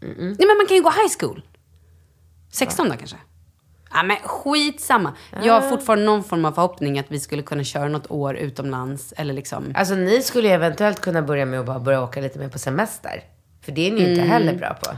Nej, 0.00 0.36
men 0.38 0.56
man 0.58 0.66
kan 0.68 0.76
ju 0.76 0.82
gå 0.82 0.90
high 0.90 1.12
school. 1.20 1.42
16 2.50 2.88
då 2.88 2.96
kanske? 2.96 3.16
Ja, 3.94 4.02
men 4.02 4.16
skitsamma. 4.16 5.12
Jag 5.42 5.52
har 5.60 5.70
fortfarande 5.70 6.04
någon 6.04 6.24
form 6.24 6.44
av 6.44 6.52
förhoppning 6.52 6.98
att 6.98 7.06
vi 7.08 7.20
skulle 7.20 7.42
kunna 7.42 7.64
köra 7.64 7.88
något 7.88 8.10
år 8.10 8.36
utomlands. 8.36 9.12
Eller 9.16 9.34
liksom... 9.34 9.72
Alltså 9.74 9.94
ni 9.94 10.22
skulle 10.22 10.48
ju 10.48 10.54
eventuellt 10.54 11.00
kunna 11.00 11.22
börja 11.22 11.46
med 11.46 11.60
att 11.60 11.66
bara 11.66 11.78
börja 11.78 12.02
åka 12.02 12.20
lite 12.20 12.38
mer 12.38 12.48
på 12.48 12.58
semester. 12.58 13.22
För 13.62 13.72
det 13.72 13.86
är 13.88 13.92
ni 13.92 13.98
ju 14.00 14.06
Mm. 14.06 14.18
inte 14.18 14.32
heller 14.32 14.54
bra 14.54 14.74
på. 14.74 14.96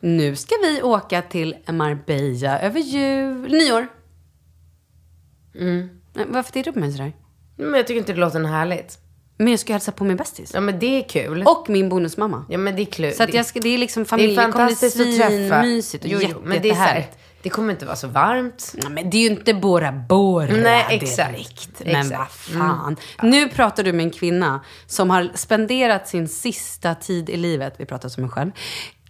Nu 0.00 0.36
ska 0.36 0.54
vi 0.62 0.82
åka 0.82 1.22
till 1.22 1.56
Marbella 1.68 2.60
över 2.60 2.80
jul, 2.80 3.50
nyår. 3.52 3.86
Mm. 5.54 5.88
Varför 6.28 6.52
tittar 6.52 6.70
du 6.70 6.72
på 6.72 6.78
mig 6.80 6.92
sådär? 6.92 7.12
Men 7.56 7.74
jag 7.74 7.86
tycker 7.86 7.98
inte 7.98 8.12
det 8.12 8.20
låter 8.20 8.44
härligt. 8.44 8.98
Men 9.44 9.50
jag 9.50 9.60
ska 9.60 9.72
hälsa 9.72 9.92
på 9.92 10.04
min 10.04 10.16
bästis. 10.16 10.50
Ja 10.54 10.60
men 10.60 10.78
det 10.78 10.86
är 10.98 11.08
kul. 11.08 11.42
Och 11.46 11.64
min 11.68 11.88
bonusmamma. 11.88 12.44
ja 12.48 12.58
men 12.58 12.76
det 12.76 12.82
är 12.82 12.86
kul. 12.86 13.12
Så 13.12 13.22
att 13.22 13.34
jag 13.34 13.46
ska, 13.46 13.60
det 13.60 13.68
är 13.68 13.78
liksom 13.78 14.02
det 14.02 14.06
är 14.06 14.08
familj. 14.08 14.28
Det 14.36 14.42
kommer 14.42 14.48
bli 14.48 14.58
fantastiskt 14.58 15.00
att 15.00 15.16
träffa. 15.16 15.62
svinmysigt 15.62 16.04
och 16.04 16.10
Jo, 16.10 16.18
jo, 16.22 16.28
jätte, 16.28 16.40
men 16.44 16.62
det 16.62 16.70
är 16.70 16.74
så 16.74 16.80
här, 16.80 16.86
jättehärligt. 16.86 17.18
det 17.42 17.48
kommer 17.50 17.72
inte 17.72 17.86
vara 17.86 17.96
så 17.96 18.08
varmt. 18.08 18.74
Ja, 18.82 18.88
men 18.88 19.10
det 19.10 19.16
är 19.16 19.20
ju 19.20 19.26
inte 19.26 19.54
Bora 19.54 19.92
Bora 19.92 20.46
Nej, 20.46 20.86
exakt. 20.90 21.32
direkt. 21.32 21.82
Men 21.84 21.96
Exakt. 21.96 22.48
Mm. 22.50 22.68
vad 22.68 22.78
fan. 22.78 22.96
Nu 23.22 23.48
pratar 23.48 23.82
du 23.84 23.92
med 23.92 24.04
en 24.04 24.10
kvinna 24.10 24.60
som 24.86 25.10
har 25.10 25.30
spenderat 25.34 26.08
sin 26.08 26.28
sista 26.28 26.94
tid 26.94 27.30
i 27.30 27.36
livet, 27.36 27.74
vi 27.76 27.84
pratar 27.86 28.08
som 28.08 28.22
mig 28.22 28.30
själv, 28.30 28.50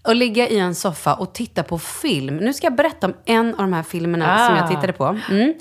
och 0.04 0.14
ligga 0.16 0.48
i 0.48 0.58
en 0.58 0.74
soffa 0.74 1.14
och 1.14 1.32
titta 1.32 1.62
på 1.62 1.78
film. 1.78 2.36
Nu 2.36 2.52
ska 2.52 2.66
jag 2.66 2.74
berätta 2.76 3.06
om 3.06 3.14
en 3.24 3.48
av 3.54 3.56
de 3.60 3.72
här 3.72 3.82
filmerna 3.82 4.34
Ah. 4.34 4.46
som 4.46 4.56
jag 4.56 4.68
tittade 4.68 4.92
på. 4.92 5.18
Mm. 5.30 5.54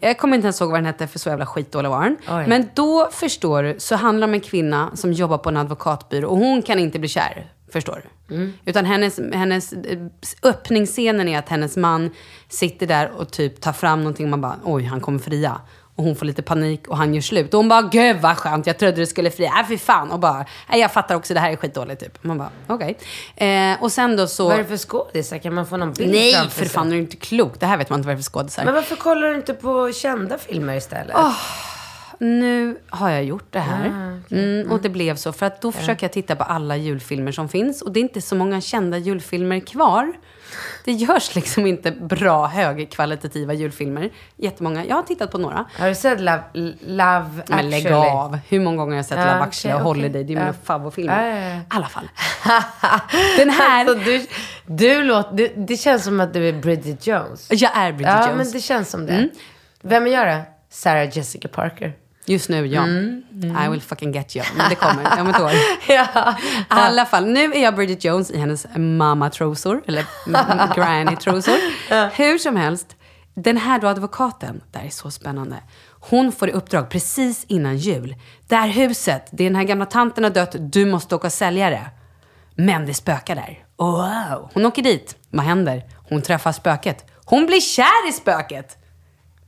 Jag 0.00 0.18
kommer 0.18 0.36
inte 0.36 0.46
ens 0.46 0.60
ihåg 0.60 0.70
vad 0.70 0.78
den 0.78 0.86
hette, 0.86 1.06
för 1.06 1.18
så 1.18 1.28
jävla 1.28 1.46
skitdålig 1.46 1.88
var 1.90 2.02
den. 2.04 2.16
Oj. 2.28 2.44
Men 2.48 2.68
då, 2.74 3.08
förstår 3.12 3.62
du, 3.62 3.74
så 3.78 3.96
handlar 3.96 4.26
det 4.26 4.30
om 4.30 4.34
en 4.34 4.40
kvinna 4.40 4.90
som 4.96 5.12
jobbar 5.12 5.38
på 5.38 5.48
en 5.48 5.56
advokatbyrå 5.56 6.28
och 6.28 6.36
hon 6.38 6.62
kan 6.62 6.78
inte 6.78 6.98
bli 6.98 7.08
kär. 7.08 7.46
Förstår 7.72 8.02
du? 8.28 8.34
Mm. 8.34 8.52
Utan 8.64 8.84
hennes, 8.84 9.20
hennes 9.32 9.72
eh, 9.72 9.98
öppningsscenen 10.42 11.28
är 11.28 11.38
att 11.38 11.48
hennes 11.48 11.76
man 11.76 12.10
sitter 12.48 12.86
där 12.86 13.10
och 13.16 13.30
typ 13.30 13.60
tar 13.60 13.72
fram 13.72 13.98
någonting 13.98 14.26
och 14.26 14.30
man 14.30 14.40
bara, 14.40 14.56
oj, 14.64 14.84
han 14.84 15.00
kommer 15.00 15.18
fria. 15.18 15.60
Och 16.02 16.06
hon 16.06 16.16
får 16.16 16.26
lite 16.26 16.42
panik 16.42 16.88
och 16.88 16.96
han 16.96 17.14
gör 17.14 17.20
slut. 17.20 17.54
Och 17.54 17.58
hon 17.58 17.68
bara, 17.68 17.82
gud 17.82 18.16
vad 18.20 18.36
skönt, 18.36 18.66
jag 18.66 18.78
trodde 18.78 18.96
det 18.96 19.06
skulle 19.06 19.30
fri. 19.30 19.50
Nej, 19.54 19.64
fy 19.68 19.78
fan. 19.78 20.10
Och 20.10 20.18
bara, 20.18 20.46
nej, 20.70 20.80
jag 20.80 20.92
fattar 20.92 21.14
också, 21.14 21.34
det 21.34 21.40
här 21.40 21.52
är 21.52 21.56
skitdåligt 21.56 22.00
typ. 22.00 22.24
Man 22.24 22.38
bara, 22.38 22.50
okej. 22.66 22.98
Eh, 23.36 23.82
och 23.82 23.92
sen 23.92 24.16
då 24.16 24.26
så... 24.26 24.44
Vad 24.44 24.54
är 24.54 24.58
det 24.58 24.64
för 24.64 24.76
skådisar? 24.76 25.38
Kan 25.38 25.54
man 25.54 25.66
få 25.66 25.76
någon 25.76 25.92
bild 25.92 26.10
Nej, 26.10 26.32
framför 26.32 26.50
för 26.50 26.64
sig? 26.64 26.68
fan, 26.68 26.86
är 26.86 26.92
du 26.92 26.98
inte 26.98 27.16
klok? 27.16 27.60
Det 27.60 27.66
här 27.66 27.76
vet 27.76 27.90
man 27.90 27.98
inte 27.98 28.06
vad 28.06 28.16
det 28.16 28.20
är 28.20 28.22
för 28.22 28.30
skådisar. 28.30 28.64
Men 28.64 28.74
varför 28.74 28.96
kollar 28.96 29.28
du 29.28 29.34
inte 29.34 29.54
på 29.54 29.92
kända 29.92 30.38
filmer 30.38 30.76
istället? 30.76 31.16
Nu 32.18 32.76
har 32.88 33.10
jag 33.10 33.24
gjort 33.24 33.46
det 33.50 33.60
här. 33.60 33.88
Ah, 33.88 34.34
mm, 34.34 34.70
och 34.70 34.82
det 34.82 34.88
blev 34.88 35.16
så. 35.16 35.32
För 35.32 35.46
att 35.46 35.60
då 35.60 35.72
försöker 35.72 36.04
jag 36.04 36.12
titta 36.12 36.36
på 36.36 36.44
alla 36.44 36.76
julfilmer 36.76 37.32
som 37.32 37.48
finns. 37.48 37.82
Och 37.82 37.92
det 37.92 38.00
är 38.00 38.02
inte 38.02 38.20
så 38.20 38.34
många 38.34 38.60
kända 38.60 38.98
julfilmer 38.98 39.60
kvar. 39.60 40.12
Det 40.84 40.92
görs 40.92 41.34
liksom 41.34 41.66
inte 41.66 41.90
bra, 41.90 42.46
högkvalitativa 42.46 43.52
julfilmer. 43.52 44.10
Jättemånga. 44.36 44.84
Jag 44.84 44.96
har 44.96 45.02
tittat 45.02 45.30
på 45.30 45.38
några. 45.38 45.64
Har 45.78 45.88
du 45.88 45.94
sett 45.94 46.20
Love, 46.20 46.42
Love 46.86 47.42
Men 47.46 47.70
lägg 47.70 47.86
Actually? 47.86 48.10
av. 48.10 48.38
Hur 48.48 48.60
många 48.60 48.76
gånger 48.76 48.90
har 48.90 48.96
jag 48.96 49.06
sett 49.06 49.18
Ja, 49.18 49.24
Love 49.24 49.40
actually 49.40 49.74
och 49.74 49.80
okej. 49.90 50.02
Holiday? 50.02 50.24
Det 50.24 50.32
är 50.32 50.36
mina 50.36 50.46
Ja. 50.46 50.52
favoritfilmer. 50.64 51.28
Ja, 51.28 51.36
ja, 51.36 51.48
ja. 51.48 51.56
I 51.56 51.62
alla 51.68 51.86
fall. 51.86 52.08
Den 53.36 53.50
här... 53.50 53.80
Alltså, 53.86 54.04
du, 54.04 54.26
du 54.66 55.02
låter, 55.02 55.36
det, 55.36 55.48
det 55.56 55.76
känns 55.76 56.04
som 56.04 56.20
att 56.20 56.32
du 56.34 56.48
är 56.48 56.52
Bridget 56.52 57.06
Jones. 57.06 57.48
jag 57.50 57.76
är 57.76 57.92
Bridget 57.92 58.14
ja, 58.14 58.28
Jones. 58.30 58.36
men 58.36 58.52
det 58.52 58.60
känns 58.60 58.90
som 58.90 59.06
det. 59.06 59.28
Vem 59.82 60.06
är 60.06 60.10
jag 60.10 60.26
då? 60.36 60.42
Sarah 60.70 61.16
Jessica 61.16 61.48
Parker. 61.48 61.92
Just 62.26 62.48
nu, 62.48 62.66
ja. 62.66 62.82
Mm, 62.82 63.22
I 63.64 63.68
will 63.68 63.80
fucking 63.80 64.12
get 64.12 64.36
you. 64.36 64.44
Men 64.56 64.68
det 64.70 64.74
kommer 64.74 65.20
om 65.20 65.26
ett 65.28 65.40
år. 65.40 65.50
ja. 65.88 66.34
I 66.60 66.64
alla 66.68 67.06
fall, 67.06 67.26
nu 67.26 67.52
är 67.52 67.62
jag 67.62 67.74
Bridget 67.74 68.04
Jones 68.04 68.30
i 68.30 68.38
hennes 68.38 68.66
mamma-trosor, 68.76 69.82
eller 69.86 70.04
granny-trosor. 70.74 71.56
Hur 72.16 72.38
som 72.38 72.56
helst, 72.56 72.96
den 73.34 73.56
här 73.56 73.78
då 73.80 73.88
advokaten, 73.88 74.60
det 74.72 74.78
här 74.78 74.86
är 74.86 74.90
så 74.90 75.10
spännande. 75.10 75.56
Hon 76.00 76.32
får 76.32 76.48
i 76.48 76.52
uppdrag 76.52 76.90
precis 76.90 77.44
innan 77.48 77.76
jul. 77.76 78.14
Det 78.48 78.56
här 78.56 78.68
huset, 78.68 79.28
det 79.32 79.44
är 79.44 79.48
den 79.50 79.56
här 79.56 79.64
gamla 79.64 79.86
tanten 79.86 80.24
har 80.24 80.30
dött, 80.30 80.56
du 80.58 80.86
måste 80.86 81.14
åka 81.14 81.26
och 81.26 81.32
sälja 81.32 81.70
det. 81.70 81.90
Men 82.54 82.86
det 82.86 82.94
spökar 82.94 83.34
där. 83.34 83.64
Wow! 83.78 84.50
Hon 84.54 84.66
åker 84.66 84.82
dit. 84.82 85.16
Vad 85.30 85.44
händer? 85.44 85.82
Hon 86.08 86.22
träffar 86.22 86.52
spöket. 86.52 87.04
Hon 87.24 87.46
blir 87.46 87.60
kär 87.60 88.08
i 88.08 88.12
spöket! 88.12 88.78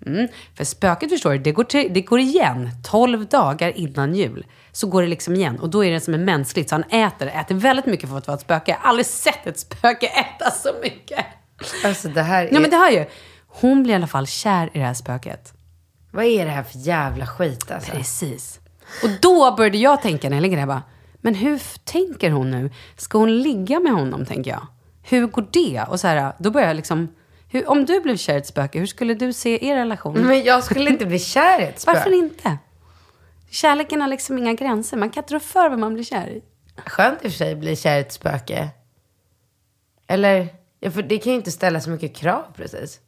Mm. 0.07 0.29
För 0.55 0.65
spöket 0.65 1.11
förstår 1.11 1.33
du, 1.33 1.39
det 1.39 1.53
går, 1.53 1.65
till, 1.65 1.95
det 1.95 2.01
går 2.01 2.21
igen 2.21 2.71
12 2.85 3.27
dagar 3.27 3.79
innan 3.79 4.15
jul. 4.15 4.47
Så 4.73 4.87
går 4.87 5.03
det 5.03 5.09
liksom 5.09 5.35
igen. 5.35 5.59
Och 5.59 5.71
då 5.71 5.85
är 5.85 5.91
det 5.93 6.01
som 6.01 6.15
en 6.15 6.25
mänskligt. 6.25 6.69
Så 6.69 6.75
han 6.75 6.85
äter, 6.85 7.27
äter 7.27 7.55
väldigt 7.55 7.87
mycket 7.87 8.09
för 8.09 8.19
att 8.19 8.27
vara 8.27 8.35
ett 8.35 8.41
spöke. 8.41 8.71
Jag 8.71 8.79
har 8.79 8.89
aldrig 8.89 9.07
sett 9.07 9.47
ett 9.47 9.59
spöke 9.59 10.07
äta 10.37 10.51
så 10.51 10.69
mycket. 10.83 11.25
Alltså 11.85 12.09
det 12.09 12.23
här 12.23 12.45
är... 12.45 12.55
Ja 12.55 12.61
men 12.61 12.71
det 12.71 12.77
har 12.77 12.91
ju. 12.91 13.07
Hon 13.47 13.83
blir 13.83 13.93
i 13.93 13.97
alla 13.97 14.07
fall 14.07 14.27
kär 14.27 14.71
i 14.73 14.79
det 14.79 14.85
här 14.85 14.95
spöket. 14.95 15.53
Vad 16.11 16.25
är 16.25 16.45
det 16.45 16.51
här 16.51 16.63
för 16.63 16.79
jävla 16.79 17.27
skit 17.27 17.71
alltså? 17.71 17.93
Precis. 17.93 18.61
Och 19.03 19.09
då 19.21 19.55
började 19.57 19.79
jag 19.79 20.03
tänka 20.03 20.29
när 20.29 20.37
jag 20.37 20.43
ligger 20.43 20.57
där, 20.57 20.61
jag 20.63 20.69
bara, 20.69 20.83
men 21.21 21.35
hur 21.35 21.63
tänker 21.85 22.31
hon 22.31 22.51
nu? 22.51 22.71
Ska 22.97 23.19
hon 23.19 23.43
ligga 23.43 23.81
med 23.81 23.93
honom, 23.93 24.27
tänker 24.27 24.51
jag? 24.51 24.67
Hur 25.03 25.27
går 25.27 25.47
det? 25.51 25.85
Och 25.89 26.01
så 26.01 26.09
här, 26.09 26.33
då 26.39 26.51
börjar 26.51 26.67
jag 26.67 26.77
liksom, 26.77 27.09
hur, 27.55 27.71
om 27.71 27.85
du 27.85 28.01
blev 28.01 28.17
kär 28.17 28.35
i 28.35 28.39
ett 28.39 28.47
spöke, 28.47 28.79
hur 28.79 28.87
skulle 28.87 29.15
du 29.15 29.33
se 29.33 29.67
er 29.67 29.77
relation? 29.77 30.27
Men 30.27 30.43
jag 30.43 30.65
skulle 30.65 30.91
inte 30.91 31.07
bli 31.07 31.19
kär 31.19 31.61
i 31.61 31.65
ett 31.65 31.81
spöke. 31.81 31.99
Varför 31.99 32.13
inte? 32.13 32.59
Kärleken 33.51 34.01
har 34.01 34.09
liksom 34.09 34.39
inga 34.39 34.53
gränser. 34.53 34.97
Man 34.97 35.11
kan 35.11 35.23
inte 35.23 35.35
rå 35.35 35.41
för 35.41 35.69
vad 35.69 35.79
man 35.79 35.95
blir 35.95 36.05
kär 36.05 36.27
i. 36.27 36.43
Skönt 36.87 37.25
i 37.25 37.29
och 37.29 37.31
för 37.31 37.39
sig 37.39 37.53
att 37.53 37.59
bli 37.59 37.77
kär 37.77 37.97
i 37.99 38.01
ett 38.01 38.13
spöke. 38.13 38.69
Eller, 40.07 40.49
ja, 40.81 40.91
för 40.91 41.03
det 41.03 41.19
kan 41.19 41.33
ju 41.33 41.39
inte 41.39 41.51
ställa 41.51 41.81
så 41.81 41.91
mycket 41.91 42.17
krav 42.17 42.45
precis. 42.57 43.01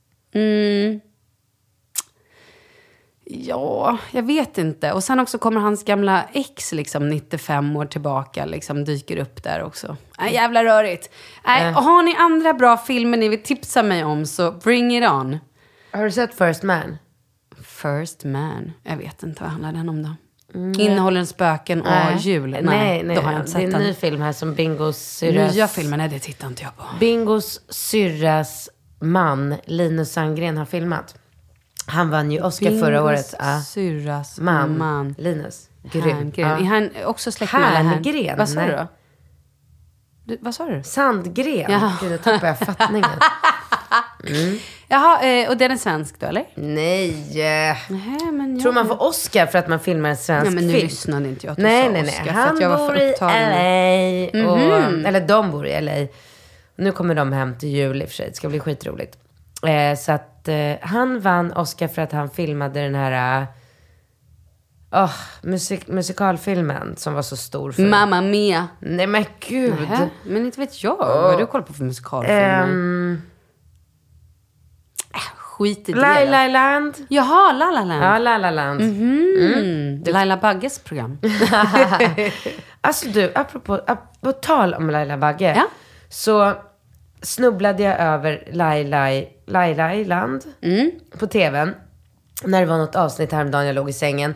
Ja, 3.29 3.99
jag 4.11 4.23
vet 4.23 4.59
inte. 4.59 4.93
Och 4.93 5.05
sen 5.05 5.21
också 5.21 5.39
kommer 5.39 5.61
hans 5.61 5.85
gamla 5.85 6.25
ex, 6.33 6.73
liksom 6.73 7.09
95 7.09 7.77
år 7.77 7.87
tillbaka, 7.87 8.45
liksom 8.45 8.85
dyker 8.85 9.17
upp 9.17 9.43
där 9.43 9.63
också. 9.63 9.97
Nej, 10.19 10.35
jävla 10.35 10.65
rörigt. 10.65 11.11
Nej, 11.47 11.75
och 11.75 11.83
har 11.83 12.03
ni 12.03 12.15
andra 12.17 12.55
bra 12.55 12.77
filmer 12.77 13.19
ni 13.19 13.29
vill 13.29 13.43
tipsa 13.43 13.83
mig 13.83 14.05
om 14.05 14.27
så 14.27 14.51
bring 14.51 14.97
it 14.97 15.11
on. 15.11 15.39
Har 15.93 16.05
du 16.05 16.11
sett 16.11 16.35
First 16.35 16.63
Man? 16.63 16.99
First 17.63 18.25
Man. 18.25 18.73
Jag 18.83 18.97
vet 18.97 19.23
inte, 19.23 19.43
vad 19.43 19.51
handlar 19.51 19.73
den 19.73 19.89
om 19.89 20.03
då? 20.03 20.15
Innehåller 20.83 21.17
den 21.17 21.27
spöken 21.27 21.83
och 21.83 22.19
jul? 22.19 22.51
Nej, 22.51 22.63
nej, 22.63 23.03
nej. 23.03 23.17
då 23.17 23.23
har 23.23 23.33
jag 23.33 23.41
inte 23.41 23.59
det 23.59 23.65
är 23.65 23.67
sett 23.67 23.75
en 23.75 23.81
ny 23.81 23.87
den. 23.87 23.95
film 23.95 24.21
här 24.21 24.33
som 24.33 24.55
Bingos 24.55 24.97
syrras... 24.99 25.55
Nya 25.55 25.69
filmen, 25.69 25.99
nej 25.99 26.09
det 26.09 26.19
tittar 26.19 26.49
inte 26.49 26.63
jag 26.63 26.77
på. 26.77 26.85
Bingos 27.01 27.61
syrras 27.69 28.71
man, 29.01 29.55
Linus 29.65 30.13
Sandgren, 30.13 30.57
har 30.57 30.65
filmat. 30.65 31.15
Han 31.87 32.11
vann 32.11 32.31
ju 32.31 32.43
Oscar 32.43 32.71
förra 32.81 32.91
Bingos 32.91 33.05
året. 33.11 33.35
Ja. 33.39 33.61
Syrras 33.61 34.39
Man. 34.41 34.79
man. 34.79 35.15
Linus. 35.19 35.69
Grym. 35.93 36.33
Är 36.37 36.65
han 36.65 36.91
också 37.05 37.33
släkt 37.33 37.53
med 37.53 37.63
Herngren? 37.63 38.39
Vad 38.39 38.49
sa 38.49 38.61
du 38.61 38.67
Nej. 38.67 38.77
då? 38.77 38.87
Du, 40.25 40.39
vad 40.41 40.55
sa 40.55 40.65
du? 40.67 40.83
Sandgren. 40.83 41.73
Ja. 41.73 41.93
Gud, 42.01 42.11
nu 42.11 42.19
tappade 42.19 42.47
jag 42.47 42.59
fattningen. 42.59 43.11
Jaha, 44.89 45.23
eh, 45.23 45.49
och 45.49 45.57
den 45.57 45.71
är 45.71 45.77
svensk 45.77 46.21
då 46.21 46.27
eller? 46.27 46.45
nej. 46.55 47.17
Nej, 47.89 48.33
men 48.33 48.55
jag... 48.55 48.63
Tror 48.63 48.73
man 48.73 48.87
får 48.89 49.03
Oscar 49.03 49.47
för 49.47 49.59
att 49.59 49.69
man 49.69 49.81
filmar 49.81 50.09
en 50.11 50.17
svensk 50.17 50.47
Ja, 50.47 50.55
men 50.55 50.67
nu 50.67 50.73
film? 50.73 50.85
lyssnade 50.85 51.29
inte 51.29 51.47
jag 51.47 51.57
du 51.57 51.63
Nej, 51.63 51.83
nej, 51.91 52.03
nej. 52.03 52.11
Oscar, 52.11 52.25
för 52.25 52.31
Han 52.33 52.55
att 52.55 52.61
jag 52.61 52.69
var 52.69 52.89
för 52.95 53.09
upptagen. 53.11 53.51
LA. 53.51 54.51
Och, 54.53 54.59
Mhm. 54.59 55.07
Eller 55.07 55.21
de 55.21 55.51
bor 55.51 55.67
i 55.67 55.81
LA. 55.81 56.07
Nu 56.77 56.93
kommer 56.93 57.15
de 57.15 57.33
hem 57.33 57.59
till 57.59 57.69
jul 57.69 58.03
i 58.03 58.05
och 58.05 58.09
för 58.09 58.15
sig. 58.17 58.29
Det 58.31 58.37
ska 58.37 58.49
bli 58.49 58.61
skitroligt. 58.61 59.19
Eh, 59.67 59.99
så 59.99 60.13
att 60.13 60.36
eh, 60.49 60.77
han 60.83 61.21
vann 61.21 61.53
Oscar 61.53 61.89
för 61.89 62.03
att 62.03 62.13
han 62.13 62.31
filmade 62.31 62.81
den 62.83 62.95
här 62.95 63.47
åh, 64.93 65.13
musik, 65.43 65.87
musikalfilmen 65.89 66.97
som 66.97 67.15
var 67.15 67.23
så 67.23 67.37
stor. 67.37 67.73
För. 67.73 67.83
Mamma 67.83 68.21
Mia. 68.21 68.69
Nej 68.81 69.07
men 69.07 69.25
gud. 69.41 69.75
Nähä, 69.81 70.09
men 70.25 70.45
inte 70.47 70.61
vet 70.61 70.83
jag. 70.83 70.97
Vad 70.97 71.31
har 71.33 71.39
du 71.39 71.47
koll 71.47 71.63
på 71.63 71.73
för 71.73 71.85
musikalfilmer? 71.85 72.63
Um, 72.63 73.23
Skit 75.37 75.89
i 75.89 75.93
det. 75.93 76.01
La 76.01 76.21
då. 76.25 76.31
La 76.31 76.49
Land. 76.49 76.95
Jaha, 77.09 77.53
La 77.53 77.71
La 77.71 77.85
Land. 77.85 78.05
Ja, 78.05 78.19
La 78.19 78.39
La 78.39 78.51
Land. 78.51 78.81
Mm. 78.81 80.03
Laila 80.07 80.37
Bagges 80.37 80.79
program. 80.79 81.19
Alltså 82.81 83.09
du, 83.09 83.33
apropå, 83.35 83.75
ap- 83.87 84.21
på 84.21 84.33
tal 84.33 84.75
om 84.75 84.91
Laila 84.91 85.17
Bagge. 85.17 85.55
Ja. 85.57 85.67
Så 86.09 86.55
snubblade 87.27 87.83
jag 87.83 87.99
över 88.01 88.49
Laila, 88.53 89.23
Laila 89.47 89.95
i 89.95 90.05
land 90.05 90.45
Mm. 90.63 90.91
på 91.19 91.27
tvn. 91.27 91.75
När 92.45 92.61
det 92.61 92.67
var 92.67 92.79
något 92.79 92.97
avsnitt 92.97 93.33
häromdagen 93.33 93.67
jag 93.67 93.75
låg 93.75 93.91
i 93.91 93.93
sängen. 93.93 94.35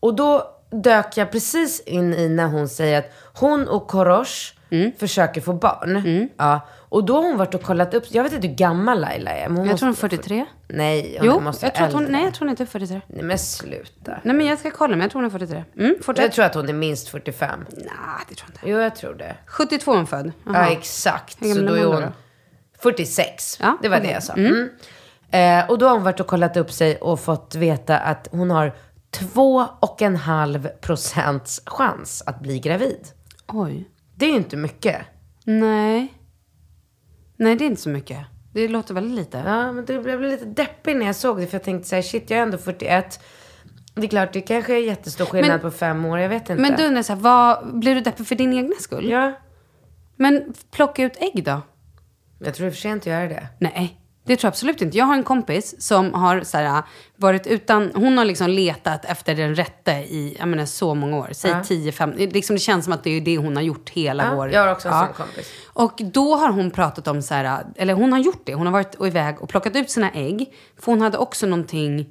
Och 0.00 0.14
då 0.14 0.56
dök 0.70 1.16
jag 1.16 1.32
precis 1.32 1.80
in 1.80 2.14
i 2.14 2.28
när 2.28 2.46
hon 2.46 2.68
säger 2.68 2.98
att 2.98 3.10
hon 3.34 3.68
och 3.68 3.88
Korosh 3.88 4.52
Mm. 4.72 4.92
försöker 4.98 5.40
få 5.40 5.52
barn. 5.52 6.28
Ja. 6.36 6.60
Och 6.92 7.04
då 7.04 7.14
har 7.16 7.22
hon 7.22 7.36
varit 7.36 7.54
och 7.54 7.62
kollat 7.62 7.94
upp, 7.94 8.04
jag 8.08 8.22
vet 8.22 8.32
inte 8.32 8.48
hur 8.48 8.54
gammal 8.54 9.00
Laila 9.00 9.30
är. 9.30 9.48
Men 9.48 9.56
hon 9.56 9.66
Jag 9.68 9.78
tror 9.78 9.86
hon 9.86 9.88
är 9.88 9.92
måste- 9.92 10.00
43. 10.16 10.46
Nej, 10.68 11.16
hon 11.18 11.26
Jo, 11.28 11.40
måste 11.40 11.66
jag 11.66 11.74
tror, 11.74 11.86
att 11.86 11.92
hon, 11.92 12.02
äldre. 12.02 12.16
nej, 12.16 12.24
jag 12.24 12.34
tror 12.34 12.46
hon 12.46 12.50
inte 12.50 12.62
är 12.62 12.66
43. 12.66 13.00
Nej 13.06 13.22
men 13.22 13.38
sluta. 13.38 14.20
Nej, 14.22 14.34
men 14.36 14.46
jag 14.46 14.58
ska 14.58 14.70
kolla, 14.70 14.90
men 14.90 15.00
jag 15.00 15.10
tror 15.10 15.20
hon 15.22 15.26
är 15.26 15.30
43. 15.30 15.64
Mm, 15.76 15.94
Jag 15.96 16.04
fortsätt. 16.04 16.32
tror 16.32 16.44
att 16.44 16.54
hon 16.54 16.68
är 16.68 16.72
minst 16.72 17.08
45. 17.08 17.64
Nej, 17.76 17.84
det 18.28 18.34
tror 18.34 18.48
jag 18.48 18.50
inte. 18.50 18.60
Jo, 18.70 18.78
jag 18.78 18.96
tror 18.96 19.14
det. 19.14 19.36
72 19.46 19.92
är 19.92 19.96
hon 19.96 20.06
född. 20.06 20.32
Ja, 20.46 20.52
Jaha. 20.54 20.70
exakt. 20.70 21.38
Så 21.38 21.60
då 21.60 21.74
är 21.74 21.84
hon 21.84 22.00
då? 22.02 22.08
46. 22.82 23.58
Ja, 23.60 23.76
det 23.82 23.88
var 23.88 23.96
okej. 23.96 24.06
det 24.08 24.12
jag 24.14 24.22
sa. 24.22 24.32
Mm. 24.32 24.68
Eh, 25.30 25.70
och 25.70 25.78
då 25.78 25.86
har 25.86 25.92
hon 25.94 26.02
varit 26.04 26.20
och 26.20 26.26
kollat 26.26 26.56
upp 26.56 26.72
sig 26.72 26.96
och 26.96 27.20
fått 27.20 27.54
veta 27.54 27.98
att 27.98 28.28
hon 28.30 28.50
har 28.50 28.72
två 29.10 29.66
och 29.80 30.02
en 30.02 30.16
halv 30.16 30.68
procents 30.68 31.62
chans 31.66 32.22
att 32.26 32.40
bli 32.40 32.58
gravid. 32.58 33.06
Oj. 33.48 33.88
Det 34.14 34.24
är 34.26 34.30
ju 34.30 34.36
inte 34.36 34.56
mycket. 34.56 34.96
Nej. 35.44 36.14
Nej, 37.40 37.56
det 37.56 37.64
är 37.64 37.66
inte 37.66 37.80
så 37.82 37.88
mycket. 37.88 38.18
Det 38.52 38.68
låter 38.68 38.94
väldigt 38.94 39.16
lite. 39.18 39.38
Ja, 39.46 39.72
men 39.72 39.84
det, 39.84 39.92
jag 39.92 40.02
blev 40.02 40.20
lite 40.22 40.44
deppig 40.44 40.96
när 40.96 41.06
jag 41.06 41.16
såg 41.16 41.38
det. 41.40 41.46
För 41.46 41.54
jag 41.54 41.62
tänkte 41.62 41.88
så 41.88 41.94
här, 41.94 42.02
shit, 42.02 42.30
jag 42.30 42.38
är 42.38 42.42
ändå 42.42 42.58
41. 42.58 43.20
Det 43.94 44.02
är 44.02 44.06
klart, 44.08 44.32
det 44.32 44.40
kanske 44.40 44.74
är 44.74 44.78
jättestor 44.78 45.24
skillnad 45.24 45.50
Men- 45.50 45.60
på 45.60 45.70
fem 45.70 46.04
år. 46.04 46.18
Jag 46.18 46.28
vet 46.28 46.50
inte. 46.50 46.62
Men 46.62 46.76
du 46.76 46.86
undrar 46.86 47.02
så 47.02 47.12
här, 47.12 47.20
vad, 47.20 47.78
blir 47.80 47.94
du 47.94 48.00
deppig 48.00 48.26
för 48.26 48.34
din 48.34 48.52
egna 48.52 48.74
skull? 48.80 49.10
Ja, 49.10 49.32
Men 50.16 50.54
plocka 50.70 51.02
ut 51.04 51.16
ägg 51.20 51.44
då? 51.44 51.60
jag 52.44 52.54
tror 52.54 52.64
det 52.66 52.70
är 52.70 52.74
för 52.74 52.80
sent 52.80 53.02
att 53.02 53.06
göra 53.06 53.28
det. 53.28 53.46
Nej, 53.58 53.99
det 54.24 54.36
tror 54.36 54.48
jag 54.48 54.50
absolut 54.50 54.82
inte. 54.82 54.98
Jag 54.98 55.04
har 55.04 55.14
en 55.14 55.24
kompis 55.24 55.74
som 55.82 56.14
har 56.14 56.40
så 56.42 56.58
här, 56.58 56.82
varit 57.16 57.46
utan, 57.46 57.90
hon 57.94 58.18
har 58.18 58.24
liksom 58.24 58.50
letat 58.50 59.04
efter 59.04 59.34
den 59.34 59.54
rätte 59.54 59.90
i, 59.92 60.36
jag 60.38 60.48
menar 60.48 60.64
så 60.64 60.94
många 60.94 61.16
år. 61.16 61.28
Säg 61.32 61.52
10-15, 61.52 62.32
liksom 62.32 62.56
det 62.56 62.60
känns 62.60 62.84
som 62.84 62.92
att 62.92 63.04
det 63.04 63.10
är 63.10 63.20
det 63.20 63.36
hon 63.36 63.56
har 63.56 63.62
gjort 63.62 63.90
hela 63.90 64.24
Ja, 64.24 64.34
vår... 64.34 64.50
jag 64.50 64.60
har 64.60 64.72
också 64.72 64.88
en 64.88 64.94
sån 65.06 65.14
kompis. 65.14 65.52
Och 65.66 66.00
då 66.12 66.36
har 66.36 66.50
hon 66.50 66.70
pratat 66.70 67.08
om 67.08 67.22
så 67.22 67.34
här, 67.34 67.64
eller 67.76 67.94
hon 67.94 68.12
har 68.12 68.18
gjort 68.18 68.42
det. 68.44 68.54
Hon 68.54 68.66
har 68.66 68.72
varit 68.72 69.00
iväg 69.06 69.42
och 69.42 69.48
plockat 69.48 69.76
ut 69.76 69.90
sina 69.90 70.10
ägg. 70.10 70.52
För 70.78 70.92
hon 70.92 71.00
hade 71.00 71.18
också 71.18 71.46
någonting, 71.46 72.06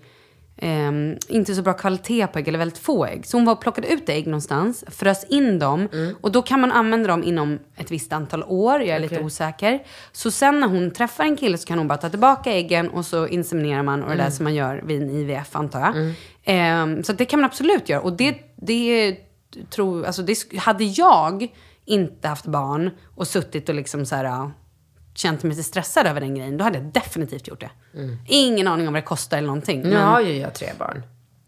ehm, 0.62 1.18
inte 1.28 1.56
så 1.56 1.62
bra 1.62 1.74
kvalitet 1.74 2.28
på 2.28 2.40
ägg, 2.40 2.48
eller 2.48 2.60
väldigt 2.60 2.78
få 2.78 3.06
ägg. 3.06 3.26
Så 3.28 3.38
hon 3.38 3.46
var 3.46 3.54
och 3.54 3.62
plockade 3.62 3.88
ut 3.94 4.10
ägg 4.10 4.28
någonstans, 4.28 4.84
frös 4.88 5.24
in 5.30 5.60
dem 5.60 5.88
Mm. 5.94 6.16
och 6.22 6.32
då 6.32 6.42
kan 6.42 6.62
man 6.62 6.72
använda 6.72 7.08
dem 7.08 7.24
inom 7.24 7.60
ett 7.78 7.92
visst 7.92 8.14
antal 8.14 8.44
år. 8.44 8.80
Jag 8.82 8.96
är 8.96 9.00
lite 9.00 9.20
osäker. 9.24 9.80
Så 10.12 10.32
sen 10.32 10.60
när 10.60 10.68
hon 10.68 10.92
träffar 10.92 11.24
en 11.24 11.38
kille 11.38 11.58
så 11.58 11.68
kan 11.68 11.78
hon 11.78 11.88
bara 11.88 11.98
ta 11.98 12.10
tillbaka 12.10 12.52
äggen 12.54 12.90
och 12.90 13.06
så 13.06 13.28
inseminerar 13.28 13.84
man 13.84 14.04
och 14.04 14.08
det 14.10 14.14
Mm. 14.14 14.26
där 14.26 14.32
som 14.32 14.44
man 14.44 14.56
gör 14.56 14.82
vid 14.86 15.02
en 15.02 15.10
IVF 15.10 15.56
antar 15.56 15.80
jag. 15.80 16.14
Ehm, 16.44 17.04
så 17.04 17.14
det 17.14 17.26
kan 17.26 17.40
man 17.42 17.46
absolut 17.50 17.90
göra. 17.90 18.02
Och 18.02 18.14
det, 18.14 18.36
det 18.56 19.16
tror, 19.70 20.06
alltså 20.06 20.22
det, 20.22 20.36
hade 20.58 20.84
jag 20.84 21.48
inte 21.86 22.28
haft 22.28 22.46
barn 22.46 22.90
och 23.16 23.28
suttit 23.28 23.70
och 23.70 23.76
liksom 23.76 24.06
så 24.06 24.16
här, 24.16 24.52
känt 25.16 25.44
mig 25.44 25.50
lite 25.50 25.64
stressad 25.64 26.08
över 26.08 26.22
den 26.22 26.36
grejen, 26.36 26.58
då 26.58 26.64
hade 26.64 26.78
jag 26.78 26.88
definitivt 26.88 27.48
gjort 27.48 27.60
det. 27.62 27.70
Ingen 28.28 28.68
aning 28.68 28.88
om 28.88 28.94
vad 28.94 29.04
det 29.04 29.08
kostar 29.08 29.38
eller 29.38 29.48
någonting. 29.48 29.82
Nu 29.82 29.90
Men, 29.90 30.02
har 30.08 30.22
ju 30.22 30.38
jag 30.38 30.54
tre 30.54 30.68
barn. 30.80 31.04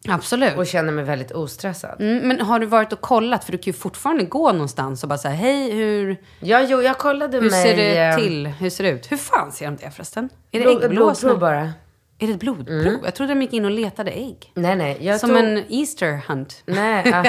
absolut. 0.07 0.57
Och 0.57 0.67
känner 0.67 0.91
mig 0.91 1.03
väldigt 1.03 1.31
ostressad. 1.31 2.01
Mm, 2.01 2.27
men 2.27 2.41
har 2.41 2.59
du 2.59 2.65
varit 2.65 2.93
och 2.93 3.01
kollat? 3.01 3.43
För 3.43 3.51
du 3.51 3.57
kan 3.57 3.73
ju 3.73 3.73
fortfarande 3.73 4.23
gå 4.23 4.51
någonstans 4.51 5.03
och 5.03 5.09
bara 5.09 5.17
säga 5.17 5.33
hej, 5.33 5.71
hur, 5.71 6.17
Ja, 6.39 6.61
jo, 6.69 6.81
jag 6.81 6.97
kollade 6.97 7.37
hur 7.37 7.49
mig... 7.51 7.63
ser 7.63 7.75
det 7.75 7.97
eh, 7.99 8.15
till? 8.17 8.47
Hur 8.47 8.69
ser 8.69 8.83
det 8.83 8.89
ut? 8.89 9.11
Hur 9.11 9.17
fan 9.17 9.51
ser 9.51 9.65
de 9.65 9.75
det 9.75 9.91
förresten? 9.91 10.29
Är 10.51 10.59
det 10.59 10.65
blod-? 10.65 10.89
Blodprov 10.89 11.39
bara. 11.39 11.73
Är 12.19 12.27
det 12.27 12.33
ett 12.33 12.39
blodprov? 12.39 12.99
Jag 13.03 13.15
trodde 13.15 13.33
de 13.33 13.41
gick 13.41 13.53
in 13.53 13.65
och 13.65 13.71
letade 13.71 14.11
ägg. 14.11 14.51
Nej, 14.55 14.75
nej. 14.75 15.19
Som 15.19 15.29
tog... 15.29 15.37
en 15.39 15.63
Easter 15.69 16.21
hunt. 16.27 16.63
Nej, 16.65 17.03
ja. 17.05 17.23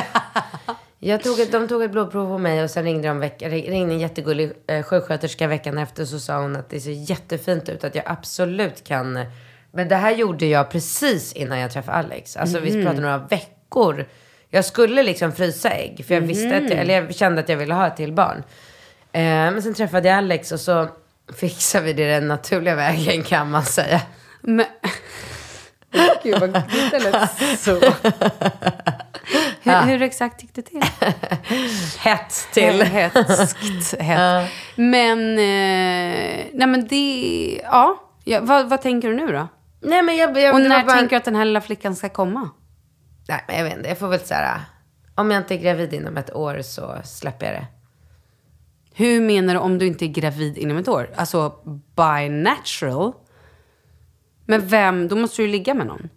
jag 1.04 1.22
tog 1.22 1.40
ett, 1.40 1.52
de 1.52 1.68
tog 1.68 1.82
ett 1.82 1.90
blodprov 1.90 2.28
på 2.28 2.38
mig 2.38 2.62
och 2.62 2.70
sen 2.70 2.84
ringde 2.84 3.08
de 3.08 3.20
veck, 3.20 3.42
ringde 3.42 3.94
en 3.94 4.00
jättegullig 4.00 4.52
eh, 4.66 4.82
sjuksköterska 4.82 5.46
veckan 5.46 5.78
efter 5.78 6.04
så 6.04 6.20
sa 6.20 6.40
hon 6.40 6.56
att 6.56 6.70
det 6.70 6.80
ser 6.80 7.10
jättefint 7.10 7.68
ut 7.68 7.84
att 7.84 7.94
jag 7.94 8.04
absolut 8.06 8.84
kan. 8.84 9.24
Men 9.72 9.88
det 9.88 9.96
här 9.96 10.10
gjorde 10.14 10.46
jag 10.46 10.70
precis 10.70 11.32
innan 11.32 11.58
jag 11.58 11.70
träffade 11.70 11.98
Alex. 11.98 12.36
Alltså 12.36 12.60
vi 12.60 12.82
pratade 12.82 13.00
några 13.00 13.18
veckor. 13.18 14.08
Jag 14.50 14.64
skulle 14.64 15.02
liksom 15.02 15.32
frysa 15.32 15.70
ägg 15.70 16.04
för 16.06 16.14
jag 16.14 16.20
visste 16.20 16.56
att 16.56 16.70
jag, 16.70 16.78
eller 16.78 16.94
jag 16.94 17.14
kände 17.14 17.40
att 17.40 17.48
jag 17.48 17.56
ville 17.56 17.74
ha 17.74 17.86
ett 17.86 17.96
till 17.96 18.12
barn. 18.12 18.42
Eh, 19.12 19.22
men 19.22 19.62
sen 19.62 19.74
träffade 19.74 20.08
jag 20.08 20.18
Alex 20.18 20.52
och 20.52 20.60
så 20.60 20.88
fixade 21.36 21.84
vi 21.84 21.92
det 21.92 22.14
den 22.14 22.28
naturliga 22.28 22.74
vägen 22.74 23.22
kan 23.22 23.50
man 23.50 23.64
säga. 23.64 24.00
Men... 24.40 24.66
Gud 26.22 26.40
vad 26.40 26.52
gulligt 26.52 26.90
det 26.90 26.98
lät 26.98 27.58
så. 27.60 27.80
hur, 29.62 29.82
hur 29.86 30.02
exakt 30.02 30.42
gick 30.42 30.54
det 30.54 30.62
till? 30.62 30.82
Hett 31.98 32.48
till. 32.52 32.82
Hetskt. 32.82 33.94
Hett. 34.00 34.50
Men, 34.76 35.18
eh, 35.32 36.46
nej 36.52 36.66
men 36.66 36.86
det, 36.88 37.60
ja. 37.64 38.02
ja 38.24 38.40
vad, 38.40 38.68
vad 38.68 38.82
tänker 38.82 39.08
du 39.08 39.14
nu 39.16 39.26
då? 39.32 39.48
Nej 39.80 40.02
men 40.02 40.16
jag, 40.16 40.38
jag 40.38 40.54
Och 40.54 40.60
när 40.60 40.82
bara- 40.84 40.92
tänker 40.96 41.10
du 41.10 41.16
att 41.16 41.24
den 41.24 41.36
här 41.36 41.44
lilla 41.44 41.60
flickan 41.60 41.96
ska 41.96 42.08
komma? 42.08 42.50
Nej, 43.28 43.44
men 43.48 43.56
jag 43.56 43.64
vet 43.64 43.76
inte. 43.76 43.88
Jag 43.88 43.98
får 43.98 44.08
väl 44.08 44.20
säga 44.20 44.60
Om 45.14 45.30
jag 45.30 45.40
inte 45.40 45.54
är 45.54 45.58
gravid 45.58 45.92
inom 45.94 46.16
ett 46.16 46.34
år 46.34 46.62
så 46.62 46.96
släpper 47.04 47.46
jag 47.46 47.54
det. 47.54 47.66
Hur 48.94 49.20
menar 49.20 49.54
du 49.54 49.60
om 49.60 49.78
du 49.78 49.86
inte 49.86 50.04
är 50.04 50.08
gravid 50.08 50.58
inom 50.58 50.76
ett 50.76 50.88
år? 50.88 51.10
Alltså 51.16 51.54
by 51.96 52.28
natural? 52.28 53.12
Men 54.46 54.68
vem, 54.68 55.08
då 55.08 55.16
måste 55.16 55.42
du 55.42 55.46
ju 55.46 55.52
ligga 55.52 55.74
med 55.74 55.86
någon. 55.86 56.08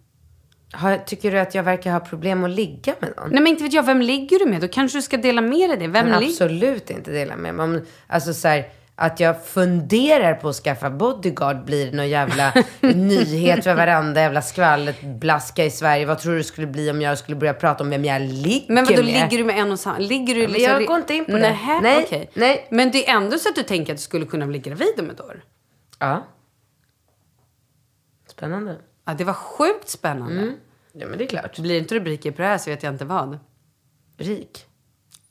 Har, 0.72 0.98
tycker 0.98 1.32
du 1.32 1.38
att 1.38 1.54
jag 1.54 1.62
verkar 1.62 1.92
ha 1.92 2.00
problem 2.00 2.44
att 2.44 2.50
ligga 2.50 2.94
med 3.00 3.12
någon? 3.16 3.30
Nej 3.30 3.42
men 3.42 3.46
inte 3.46 3.62
vet 3.64 3.72
jag, 3.72 3.82
vem 3.82 4.00
ligger 4.02 4.38
du 4.38 4.46
med? 4.46 4.60
Då 4.60 4.68
kanske 4.68 4.98
du 4.98 5.02
ska 5.02 5.16
dela 5.16 5.40
med 5.40 5.70
dig 5.70 5.78
det. 5.78 5.88
Vem 5.88 6.06
Men 6.08 6.24
absolut 6.24 6.90
inte 6.90 7.10
dela 7.10 7.36
med 7.36 7.54
mig. 7.54 7.64
Om, 7.64 7.80
alltså 8.06 8.34
så 8.34 8.48
här, 8.48 8.68
att 8.94 9.20
jag 9.20 9.46
funderar 9.46 10.34
på 10.34 10.48
att 10.48 10.56
skaffa 10.56 10.90
bodyguard 10.90 11.64
blir 11.64 11.92
någon 11.92 12.08
jävla 12.08 12.52
nyhet 12.80 13.64
för 13.64 13.74
varenda 13.74 14.20
jävla 14.20 14.42
skvallret 14.42 15.00
blaska 15.02 15.64
i 15.64 15.70
Sverige. 15.70 16.06
Vad 16.06 16.18
tror 16.18 16.32
du 16.32 16.38
det 16.38 16.44
skulle 16.44 16.66
bli 16.66 16.90
om 16.90 17.02
jag 17.02 17.18
skulle 17.18 17.36
börja 17.36 17.54
prata 17.54 17.84
om 17.84 17.90
vem 17.90 18.04
jag 18.04 18.22
ligger 18.22 18.72
Men 18.72 18.84
vadå, 18.84 18.96
med? 18.96 19.06
ligger 19.06 19.38
du 19.38 19.44
med 19.44 19.58
en 19.58 19.72
och 19.72 19.80
samma? 19.80 19.98
Ligger 19.98 20.34
du 20.34 20.42
men 20.42 20.50
liksom... 20.50 20.72
jag 20.72 20.86
går 20.86 20.96
inte 20.96 21.14
in 21.14 21.24
på 21.24 21.32
det. 21.32 21.38
Nähä, 21.38 21.80
Nej, 21.80 22.04
okej. 22.06 22.30
nej. 22.34 22.66
Men 22.70 22.90
det 22.90 23.08
är 23.08 23.16
ändå 23.16 23.38
så 23.38 23.48
att 23.48 23.54
du 23.54 23.62
tänker 23.62 23.92
att 23.92 23.98
du 23.98 24.02
skulle 24.02 24.26
kunna 24.26 24.46
bli 24.46 24.58
gravid 24.58 24.94
om 24.98 25.10
ett 25.10 25.20
år? 25.20 25.42
Ja. 25.98 26.26
Spännande. 28.30 28.76
Ja, 29.06 29.14
det 29.14 29.24
var 29.24 29.32
sjukt 29.32 29.88
spännande. 29.88 30.52
Ja, 30.92 31.06
men 31.06 31.18
det 31.18 31.24
är 31.24 31.28
klart. 31.28 31.58
Blir 31.58 31.72
det 31.74 31.78
inte 31.78 31.94
rubriker 31.94 32.30
på 32.30 32.42
det 32.42 32.48
här 32.48 32.58
så 32.58 32.70
vet 32.70 32.82
jag 32.82 32.94
inte 32.94 33.04
vad. 33.04 33.38
Rik. 34.18 34.66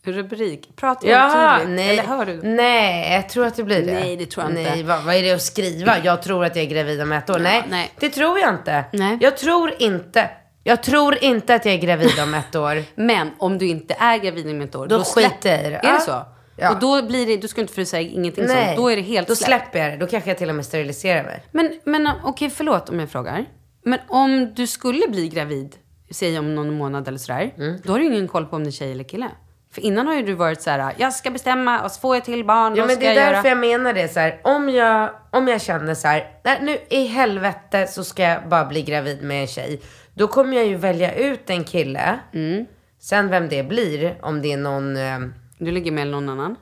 Rubrik? 0.04 0.76
Pratar 0.76 1.08
jag 1.08 1.60
tydligt? 1.62 1.76
nej. 1.76 1.90
Eller 1.90 2.04
hör 2.04 2.26
du? 2.26 2.40
Nej, 2.44 3.14
jag 3.14 3.30
tror 3.30 3.46
att 3.46 3.56
det 3.56 3.64
blir 3.64 3.86
det. 3.86 3.94
Nej, 3.94 4.16
det 4.16 4.26
tror 4.26 4.44
jag 4.44 4.52
inte. 4.52 4.72
Nej, 4.72 4.84
vad, 4.84 5.04
vad 5.04 5.16
är 5.16 5.24
det 5.24 5.32
att 5.32 5.42
skriva? 5.42 5.96
Jag 6.04 6.22
tror 6.22 6.46
att 6.46 6.56
jag 6.56 6.66
är 6.66 6.70
gravid 6.70 7.02
om 7.02 7.12
ett 7.12 7.30
år. 7.30 7.40
Nej, 7.40 7.64
nej. 7.70 7.92
det 8.00 8.10
tror 8.10 8.40
jag 8.40 8.54
inte. 8.54 8.86
Nej. 8.94 9.18
Jag 9.22 9.38
tror 9.38 9.74
inte. 9.80 10.30
Jag 10.64 10.84
tror 10.84 11.24
inte 11.24 11.56
att 11.56 11.66
jag 11.66 11.74
är 11.74 11.78
gravid 11.80 12.20
om 12.24 12.34
ett 12.34 12.56
år. 12.56 12.84
Men 12.96 13.30
om 13.40 13.58
du 13.58 13.68
inte 13.68 13.94
är 14.00 14.18
gravid 14.18 14.46
inom 14.48 14.62
ett 14.62 14.76
år, 14.76 14.88
Då 14.88 15.04
släpp- 15.04 15.32
skiter 15.32 15.50
jag 15.50 15.66
i 15.68 15.70
det. 15.70 15.76
Är 15.76 15.84
Ja. 15.84 15.94
det 15.94 16.02
så? 16.02 16.26
Ja. 16.58 16.74
Och 16.74 16.80
då 16.80 17.02
blir 17.08 17.26
det, 17.28 17.38
du 17.38 17.48
ska 17.48 17.62
inte 17.62 17.74
frysa 17.74 18.00
ingenting 18.00 18.46
Nej, 18.48 18.66
sånt. 18.66 18.78
Då 18.78 18.92
är 18.92 18.96
det 18.96 19.02
helt 19.02 19.28
Då 19.28 19.36
släpper 19.36 19.80
jag 19.80 19.92
det. 19.92 19.98
Då 19.98 20.08
kanske 20.08 20.30
jag 20.30 20.38
till 20.38 20.50
och 20.50 20.56
med 20.56 20.66
steriliserar 20.66 21.24
mig. 21.24 21.44
Men, 21.52 21.80
men 21.84 22.10
okej, 22.24 22.50
förlåt 22.50 22.90
om 22.90 23.00
jag 23.00 23.10
frågar. 23.10 23.46
Men 23.86 24.00
om 24.08 24.54
du 24.56 24.68
skulle 24.68 25.08
bli 25.08 25.28
gravid, 25.30 25.76
säg 26.12 26.40
om 26.40 26.56
någon 26.56 26.74
månad 26.78 27.08
eller 27.08 27.18
sådär, 27.18 27.54
Mm. 27.58 27.80
då 27.84 27.92
har 27.92 28.00
du 28.00 28.06
ingen 28.06 28.28
koll 28.28 28.46
på 28.46 28.56
om 28.56 28.64
det 28.64 28.70
är 28.70 28.72
tjej 28.72 28.92
eller 28.92 29.04
kille. 29.04 29.28
För 29.74 29.82
innan 29.82 30.08
har 30.08 30.16
ju 30.16 30.22
du 30.24 30.34
varit 30.34 30.62
så 30.62 30.70
här, 30.70 30.94
jag 30.98 31.14
ska 31.14 31.32
bestämma 31.32 31.82
och 31.82 31.92
så 31.92 32.00
får 32.00 32.16
jag 32.16 32.26
till 32.26 32.46
barn, 32.46 32.76
Ja, 32.76 32.86
men 32.86 33.00
det 33.00 33.06
är 33.06 33.10
jag 33.10 33.16
därför 33.16 33.50
göra? 33.50 33.50
jag 33.50 33.58
menar 33.58 33.94
det 33.94 34.08
så 34.08 34.20
här. 34.20 34.40
Om 34.44 34.70
jag, 34.70 35.10
om 35.32 35.48
jag 35.48 35.62
känner 35.62 35.94
så 35.96 36.08
här, 36.08 36.28
nu 36.62 36.78
i 36.90 37.06
helvete 37.08 37.88
så 37.88 38.04
ska 38.04 38.24
jag 38.24 38.50
bara 38.50 38.66
bli 38.66 38.82
gravid 38.82 39.24
med 39.24 39.42
en 39.42 39.48
tjej. 39.48 39.82
Då 40.14 40.28
kommer 40.28 40.56
jag 40.58 40.66
ju 40.66 40.76
välja 40.76 41.14
ut 41.16 41.50
en 41.50 41.64
kille. 41.64 42.20
Mm. 42.34 42.66
Sen 43.00 43.30
vem 43.30 43.50
det 43.50 43.64
blir, 43.64 44.18
om 44.22 44.42
det 44.42 44.52
är 44.54 44.58
någon... 44.58 44.98
Eh, 44.98 45.20
Du 45.60 45.72
ligger 45.72 45.92
med 45.92 46.08
någon 46.08 46.30
annan? 46.30 46.56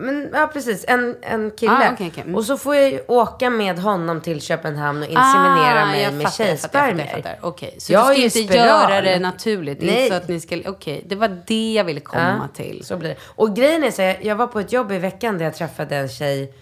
Men, 0.00 0.28
ja, 0.32 0.50
precis. 0.52 0.84
En, 0.88 1.16
en 1.22 1.50
kille. 1.50 1.72
Ah, 1.72 1.92
okej, 1.92 2.08
okej. 2.12 2.22
Mm. 2.22 2.34
Och 2.34 2.44
så 2.44 2.58
får 2.58 2.76
jag 2.76 2.90
ju 2.90 3.00
åka 3.08 3.50
med 3.50 3.78
honom 3.78 4.20
till 4.20 4.40
Köpenhamn 4.40 4.98
och 5.02 5.08
inseminera 5.08 5.86
mig 5.86 6.00
Ah, 6.00 6.02
jag 6.04 6.14
med 6.14 6.26
fattar, 6.26 6.44
jag 6.44 6.60
fattar, 6.60 6.78
jag 6.88 6.88
fattar, 6.88 6.98
jag 6.98 7.06
tjejspermier. 7.08 7.16
fattar. 7.32 7.48
Okej, 7.48 7.74
så 7.78 7.92
Jag 7.92 8.08
du 8.08 8.14
ska 8.14 8.22
inte 8.22 8.52
spiral. 8.52 8.66
göra 8.66 9.00
det 9.00 9.18
naturligt? 9.18 9.80
Nej. 9.80 10.02
Inte 10.04 10.16
så 10.16 10.22
att 10.22 10.28
ni 10.28 10.40
ska... 10.40 10.60
Okej, 10.66 11.04
det 11.08 11.14
var 11.14 11.42
det 11.46 11.72
jag 11.72 11.84
ville 11.84 12.00
komma 12.00 12.38
Ja, 12.42 12.48
till. 12.64 12.84
Så 12.84 12.96
blir 12.96 13.08
det. 13.08 13.16
Och 13.24 13.56
grejen 13.56 13.84
är 13.84 13.90
så 13.90 14.02
här, 14.02 14.18
jag 14.22 14.36
var 14.36 14.46
på 14.46 14.60
ett 14.60 14.72
jobb 14.72 14.92
i 14.92 14.98
veckan 14.98 15.38
där 15.38 15.44
jag 15.44 15.54
träffade 15.54 15.96
en 15.96 16.08
tjej 16.08 16.52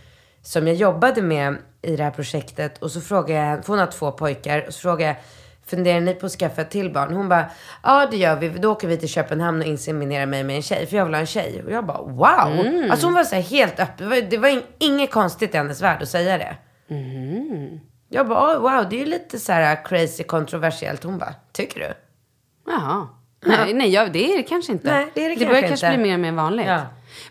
som 0.42 0.66
jag 0.66 0.76
jobbade 0.76 1.22
med 1.22 1.56
i 1.82 1.96
det 1.96 2.02
här 2.04 2.10
projektet. 2.10 2.82
Och 2.82 2.90
så 2.90 3.00
frågade 3.00 3.40
jag, 3.40 3.64
för 3.64 3.72
hon 3.72 3.78
har 3.78 3.86
två 3.86 4.12
pojkar, 4.12 4.64
och 4.66 4.74
så 4.74 4.80
frågade 4.80 5.02
jag, 5.04 5.16
funderar 5.66 6.00
ni 6.00 6.14
på 6.14 6.26
att 6.26 6.32
skaffa 6.32 6.62
ett 6.62 6.70
till 6.70 6.92
barn? 6.92 7.14
Hon 7.14 7.28
bara, 7.28 7.50
ja 7.82 8.08
det 8.10 8.16
gör 8.16 8.36
vi. 8.36 8.48
Då 8.48 8.72
åker 8.72 8.88
vi 8.88 8.96
till 8.96 9.08
Köpenhamn 9.08 9.60
och 9.60 9.66
inseminerar 9.66 10.26
mig 10.26 10.44
med 10.44 10.56
en 10.56 10.62
tjej. 10.62 10.86
För 10.86 10.96
jag 10.96 11.04
vill 11.04 11.14
ha 11.14 11.20
en 11.20 11.26
tjej. 11.26 11.62
Och 11.66 11.72
jag 11.72 11.86
bara, 11.86 12.02
wow! 12.02 12.66
Mm. 12.66 12.90
Alltså 12.90 13.06
hon 13.06 13.14
var 13.14 13.24
så 13.24 13.34
här 13.34 13.42
helt 13.42 13.80
öppen. 13.80 14.28
Det 14.30 14.38
var, 14.38 14.62
inget 14.78 15.10
konstigt 15.10 15.54
i 15.54 15.56
hennes 15.56 15.82
värld 15.82 16.02
att 16.02 16.08
säga 16.08 16.38
det. 16.38 16.56
Mm. 16.94 17.80
Jag 18.08 18.28
bara, 18.28 18.56
oh, 18.56 18.60
wow, 18.60 18.88
det 18.90 18.96
är 18.96 19.00
ju 19.00 19.06
lite 19.06 19.38
så 19.38 19.52
här 19.52 19.84
crazy 19.84 20.24
kontroversiellt. 20.24 21.04
Hon 21.04 21.18
bara, 21.18 21.34
tycker 21.52 21.80
du? 21.80 21.94
Jaha. 22.72 23.08
Nej, 23.46 23.74
nej 23.74 23.90
jag, 23.90 24.12
det 24.12 24.32
är 24.32 24.36
det 24.36 24.42
kanske 24.42 24.72
inte. 24.72 24.94
Nej, 24.94 25.08
det 25.14 25.24
är 25.24 25.28
det 25.28 25.34
det 25.34 25.38
kanske 25.38 25.54
börjar 25.54 25.68
kanske 25.68 25.88
bli 25.88 25.98
mer 25.98 26.14
och 26.14 26.20
mer 26.20 26.32
vanligt. 26.32 26.66
Ja. 26.66 26.82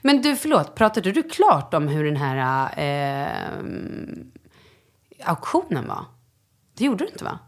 Men 0.02 0.22
du, 0.22 0.36
förlåt. 0.36 0.76
Pratade 0.76 1.12
du 1.12 1.24
klart 1.24 1.74
om 1.74 1.88
hur 1.88 2.06
den 2.06 2.16
här 2.16 2.70
eh, 2.78 3.30
auktionen 5.26 5.88
var? 5.88 6.06
Det 6.78 6.86
gjorde 6.86 7.04
du 7.04 7.10
inte, 7.10 7.24
va? 7.24 7.40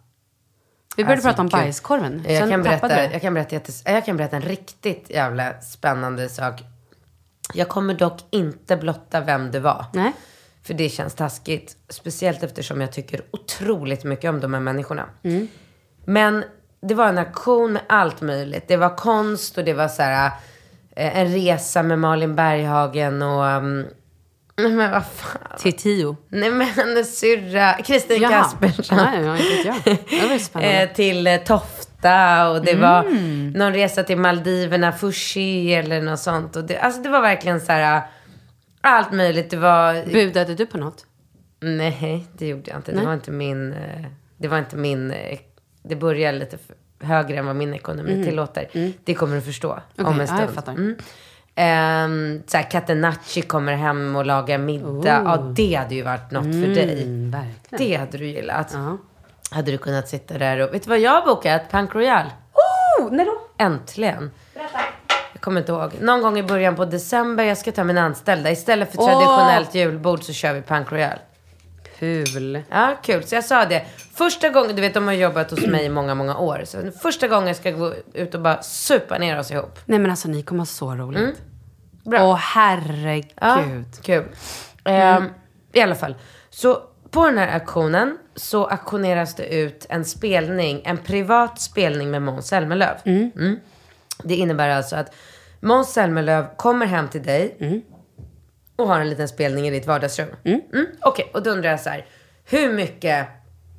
Vi 0.98 1.04
började 1.04 1.14
Alltså, 1.14 1.28
prata 1.30 1.42
om 1.42 1.48
bajskorven. 1.64 2.26
Jag 2.28 2.38
Sen 2.38 2.50
kan, 2.50 2.64
berätta, 2.64 3.12
jag, 3.12 3.22
kan 3.22 3.34
berätta, 3.34 3.56
jättes- 3.56 3.82
jag 3.86 4.06
kan 4.06 4.18
berätta 4.18 4.36
en 4.36 4.42
riktigt 4.42 5.10
jävla 5.10 5.62
spännande 5.62 6.30
sak. 6.30 6.64
Jag 7.54 7.68
kommer 7.68 7.94
dock 7.94 8.20
inte 8.30 8.78
blotta 8.78 9.22
vem 9.22 9.52
det 9.52 9.60
var. 9.60 9.86
Nej. 9.94 10.12
För 10.64 10.74
det 10.74 10.90
känns 10.90 11.14
taskigt. 11.14 11.78
Speciellt 11.90 12.44
eftersom 12.44 12.82
jag 12.82 12.92
tycker 12.92 13.22
otroligt 13.32 14.04
mycket 14.04 14.30
om 14.30 14.40
de 14.40 14.54
här 14.54 14.62
människorna. 14.62 15.06
Mm. 15.24 15.48
Men 16.06 16.44
det 16.82 16.94
var 16.94 17.08
en 17.08 17.18
aktion 17.18 17.74
med 17.74 17.82
allt 17.90 18.22
möjligt. 18.22 18.68
Det 18.68 18.78
var 18.78 18.98
konst 18.98 19.58
och 19.58 19.64
det 19.64 19.74
var 19.74 19.88
så 19.88 20.02
här, 20.02 20.32
eh, 20.96 21.18
en 21.18 21.28
resa 21.34 21.84
med 21.84 22.00
Malin 22.00 22.36
Berghagen 22.36 23.22
och... 23.22 23.44
Um, 23.46 23.86
men 24.58 24.92
vad 24.92 25.06
fan. 25.06 25.58
Till 25.60 25.74
tio. 25.74 26.18
Nej 26.30 26.52
men 26.52 26.68
hennes 26.68 27.20
syrra, 27.20 27.74
Kristin 27.74 28.22
Jaha. 28.22 28.32
Kaspersson. 28.32 28.98
Nej, 28.98 29.22
ja, 29.26 29.38
inte 29.38 29.68
jag. 29.68 29.98
Det 30.10 30.28
var 30.30 30.38
spännande. 30.38 30.82
Eh, 30.84 30.94
till 30.94 31.28
eh, 31.28 31.38
Tofta 31.38 32.50
och 32.50 32.66
det 32.66 32.76
var 32.76 33.04
Mm. 33.04 33.50
någon 33.52 33.74
resa 33.74 34.04
till 34.04 34.18
Maldiverna, 34.18 34.92
Fushi 34.92 35.74
eller 35.74 36.02
något 36.02 36.20
sånt. 36.20 36.56
Och 36.56 36.64
det, 36.64 36.78
alltså 36.80 37.02
det 37.02 37.10
var 37.10 37.22
verkligen 37.22 37.62
så 37.62 37.72
här, 37.72 38.02
allt 38.82 39.12
möjligt. 39.12 39.50
Det 39.50 39.58
var, 39.58 40.06
Budade 40.14 40.56
du 40.56 40.66
på 40.66 40.78
något? 40.78 41.06
nej 41.60 42.28
det 42.38 42.48
gjorde 42.48 42.70
jag 42.72 42.80
inte. 42.80 42.92
Det 42.92 42.98
Nej. 42.98 43.06
var 43.06 43.14
inte 43.14 43.32
min, 43.32 43.74
eh, 43.74 44.06
det 44.38 44.48
var 44.48 44.58
inte 44.60 44.76
min, 44.76 45.12
eh, 45.12 45.40
det 45.84 45.96
började 45.96 46.38
lite 46.40 46.58
högre 47.02 47.38
än 47.38 47.46
vad 47.46 47.56
min 47.56 47.74
ekonomi 47.74 48.24
tillåter. 48.26 48.94
Det 49.04 49.14
kommer 49.14 49.36
du 49.36 49.42
förstå 49.42 49.72
om 49.72 50.06
Mm. 50.06 50.14
Okej, 50.14 50.28
en 50.30 50.40
ja, 50.40 50.48
stund. 50.48 50.68
jag. 50.68 50.76
Mm. 50.76 50.96
Um, 51.58 52.44
så 52.48 52.58
Catenacci 52.58 53.42
kommer 53.42 53.74
hem 53.74 54.16
och 54.16 54.26
lagar 54.26 54.58
middag. 54.58 55.22
Ja, 55.26 55.38
det 55.38 55.76
hade 55.76 55.96
ju 55.96 56.04
varit 56.04 56.32
något 56.32 56.44
för 56.44 56.76
dig. 56.76 57.04
Mm, 57.04 57.32
verkligen. 57.32 57.90
Det 57.90 57.96
hade 57.96 58.18
du 58.18 58.28
gillat. 58.28 58.72
Ja. 58.74 58.98
hade 59.52 59.72
du 59.72 59.78
kunnat 59.78 60.08
sitta 60.10 60.38
där 60.38 60.60
och... 60.60 60.74
Vet 60.74 60.84
du 60.84 60.90
vad 60.90 61.00
jag 61.00 61.12
har 61.12 61.26
bokat? 61.26 61.72
Punk 61.72 61.96
Royal. 61.96 62.26
Oh, 62.54 63.12
när 63.12 63.26
då? 63.26 63.42
Äntligen. 63.58 64.32
Jag 65.34 65.42
kommer 65.42 65.60
inte 65.60 65.72
ihåg. 65.72 65.92
Någon 66.02 66.22
gång 66.22 66.38
i 66.40 66.44
början 66.44 66.76
på 66.76 66.86
december. 66.86 67.44
Jag 67.44 67.58
ska 67.58 67.72
ta 67.72 67.84
min 67.84 67.98
anställda. 67.98 68.52
Istället 68.52 68.92
för 68.92 68.98
traditionellt 68.98 69.76
julbord 69.76 70.24
så 70.24 70.34
kör 70.34 70.54
vi 70.54 70.62
Punk 70.62 70.92
Royal. 70.92 71.20
Kul. 72.00 72.64
Ja, 72.70 72.96
kul. 73.04 73.24
Så 73.24 73.36
jag 73.36 73.44
sa 73.44 73.66
det. 73.66 73.86
Första 74.14 74.50
gången, 74.50 74.76
du 74.76 74.82
vet 74.82 74.94
de 74.94 75.08
har 75.08 75.14
jobbat 75.14 75.52
hos 75.52 75.68
mig 75.68 75.86
i 75.86 75.90
många, 75.90 76.16
många 76.16 76.38
år. 76.38 76.62
Så 76.66 76.92
första 76.92 77.28
gången 77.28 77.56
ska 77.56 77.70
jag 77.70 77.80
gå 77.80 77.94
ut 78.14 78.36
och 78.36 78.42
bara 78.42 78.62
supa 78.62 79.18
ner 79.18 79.40
oss 79.40 79.52
ihop. 79.52 79.80
Nej 79.86 80.00
men 80.00 80.12
alltså 80.12 80.28
ni 80.28 80.44
kommer 80.44 80.62
ha 80.62 80.66
så 80.66 80.96
roligt. 80.96 81.22
Mm. 81.22 81.36
Bra. 82.06 82.24
Åh 82.24 82.36
herregud. 82.36 83.34
Ja, 83.36 83.64
kul. 84.02 84.26
Ehm, 84.84 85.26
I 85.74 85.82
alla 85.82 85.96
fall. 85.96 86.16
Så 86.50 86.82
på 87.12 87.26
den 87.26 87.38
här 87.38 87.60
auktionen 87.60 88.18
så 88.36 88.66
auktioneras 88.66 89.36
det 89.36 89.56
ut 89.56 89.86
en 89.90 90.06
spelning, 90.06 90.82
en 90.86 90.98
privat 90.98 91.62
spelning 91.62 92.12
med 92.12 92.22
Måns 92.22 92.48
Zelmerlöw. 92.48 92.96
Mm. 93.06 93.60
Det 94.24 94.36
innebär 94.36 94.70
alltså 94.70 94.96
att 94.96 95.16
Måns 95.60 95.94
Zelmerlöw 95.94 96.48
kommer 96.56 96.86
hem 96.86 97.08
till 97.08 97.24
dig 97.24 97.58
och 98.78 98.88
har 98.88 99.00
en 99.00 99.10
liten 99.10 99.28
spelning 99.28 99.68
i 99.68 99.72
ditt 99.72 99.88
vardagsrum. 99.88 100.30
Mm. 100.44 100.62
Okej, 101.02 101.32
och 101.34 101.44
då 101.44 101.50
undrar 101.50 101.70
jag 101.70 101.80
så 101.80 101.90
här. 101.90 102.06
Hur 102.46 102.74
mycket 102.74 103.28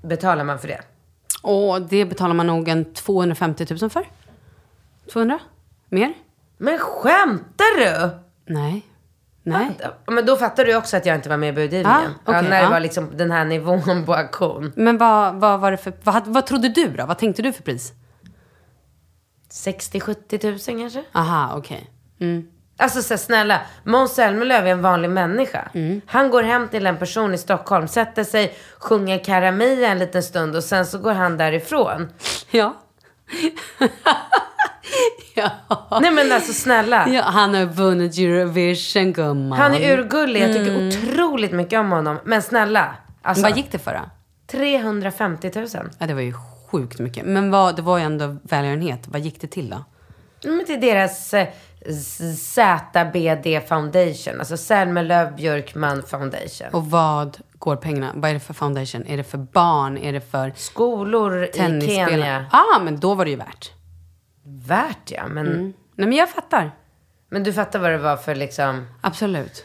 betalar 0.03 0.45
man 0.45 0.59
för 0.59 0.69
det? 0.69 0.81
Och 1.43 1.83
det 1.83 2.05
betalar 2.05 2.35
man 2.35 2.47
nog 2.47 2.69
en 2.69 2.95
250 2.95 3.67
000 3.81 3.91
för. 3.91 4.07
200? 5.13 5.39
Mer? 5.89 6.15
Men 6.59 6.79
skämtar 6.79 7.79
du? 7.79 8.11
Nej. 8.55 8.83
Nej. 9.43 9.71
Ja, 9.81 10.13
Men 10.13 10.27
då 10.27 10.37
fattar 10.37 10.65
du 10.65 10.77
också 10.77 10.97
att 10.97 11.07
jag 11.07 11.17
inte 11.17 11.29
var 11.29 11.37
med 11.37 11.49
i 11.49 11.53
budgivningen. 11.53 11.87
Ah, 11.91 12.01
okej, 12.23 12.35
ja, 12.35 12.43
när 12.43 12.51
det 12.51 12.63
ja. 12.63 12.71
var 12.71 12.81
liksom 12.81 13.17
den 13.17 13.31
här 13.31 13.45
nivån 13.45 14.05
på 14.07 14.15
auktion. 14.15 14.73
Men 14.77 14.99
vad, 14.99 15.35
vad 15.35 15.61
var 15.61 15.71
det 15.71 15.77
för... 15.77 15.93
Vad, 16.03 16.27
vad 16.27 16.47
trodde 16.47 16.69
du 16.69 16.89
då? 16.89 17.07
Vad 17.07 17.19
tänkte 17.19 17.43
du 17.43 17.53
för 17.53 17.63
pris? 17.63 17.93
60-70 19.51 20.39
tusen 20.39 20.79
kanske? 20.79 21.05
Aha, 21.13 21.57
okej. 21.57 21.91
Mm. 22.21 22.49
Alltså 22.81 23.03
så 23.03 23.15
här, 23.15 23.19
snälla, 23.19 23.61
Måns 23.85 24.15
Zelmerlöw 24.15 24.67
är 24.67 24.73
en 24.73 24.83
vanlig 24.83 25.11
människa. 25.11 25.69
Mm. 25.75 26.01
Han 26.07 26.31
går 26.31 26.43
hem 26.43 26.69
till 26.69 26.87
en 26.87 26.97
person 26.97 27.35
i 27.35 27.39
Stockholm, 27.39 27.89
sätter 27.89 28.25
sig, 28.25 28.55
sjunger 28.79 29.25
Karamia 29.25 29.89
en 29.89 29.99
liten 29.99 30.23
stund 30.23 30.57
och 30.57 30.65
sen 30.65 30.87
så 30.87 30.99
går 30.99 31.13
han 31.13 31.37
därifrån. 31.37 32.09
Ja. 32.51 32.77
ja. 35.35 35.51
Nej 36.01 36.11
men 36.11 36.33
alltså 36.33 36.53
snälla. 36.53 37.09
ja. 37.09 37.23
Han 37.23 37.55
har 37.55 37.65
vunnit 37.65 38.19
Eurovision, 38.19 39.13
gumman. 39.13 39.59
Han 39.59 39.75
är 39.75 39.99
urgullig, 39.99 40.43
jag 40.43 40.53
tycker 40.53 40.89
otroligt 40.89 41.53
mycket 41.53 41.81
om 41.81 41.91
honom. 41.91 42.19
Men 42.25 42.43
snälla, 42.43 42.95
alltså 43.23 43.43
Vad 43.43 43.57
gick 43.57 43.73
det 43.73 43.79
för 43.79 43.93
då? 43.93 44.11
350 44.47 45.51
000. 45.55 45.67
Ja, 45.99 46.07
det 46.07 46.15
var 46.15 46.21
ju 46.21 46.33
sjukt 46.71 46.99
mycket. 46.99 47.27
Men 47.27 47.51
vad, 47.51 47.77
det 47.77 47.83
var 47.83 47.99
ju 47.99 48.05
ändå 48.05 48.37
välgörenhet. 48.43 49.01
Vad 49.07 49.21
gick 49.21 49.41
det 49.41 49.47
till 49.47 49.71
då? 49.71 49.85
Men 50.45 50.65
det 50.67 50.75
är 50.75 50.81
deras 50.81 51.35
eh, 51.35 51.49
ZBD 51.87 53.69
Foundation, 53.69 54.39
alltså 54.39 54.57
Zelmerlöw 54.57 55.37
Björkman 55.37 56.03
Foundation. 56.03 56.69
Och 56.73 56.91
vad 56.91 57.39
går 57.59 57.77
pengarna? 57.77 58.13
Vad 58.15 58.31
är 58.31 58.35
det 58.35 58.41
för 58.41 58.55
foundation? 58.55 59.07
Är 59.07 59.17
det 59.17 59.25
för 59.25 59.39
barn? 59.39 59.99
Är 59.99 60.13
det 60.13 60.21
för 60.21 60.53
Skolor 60.57 61.45
i? 61.45 61.51
Kenya. 61.53 62.47
ah, 62.51 62.79
men 62.81 63.01
då 63.01 63.15
var 63.15 63.25
det 63.25 63.31
ju 63.31 63.37
värt. 63.37 63.73
Värt 64.45 65.11
ja, 65.11 65.27
men, 65.27 65.47
Nej, 65.95 66.09
men 66.09 66.13
jag 66.13 66.31
fattar. 66.31 66.71
men 67.31 67.43
du 67.43 67.53
fattar 67.53 67.79
vad 67.79 67.91
det 67.91 67.99
var 67.99 68.17
för 68.17 68.35
liksom... 68.35 68.87
Absolut. 69.01 69.65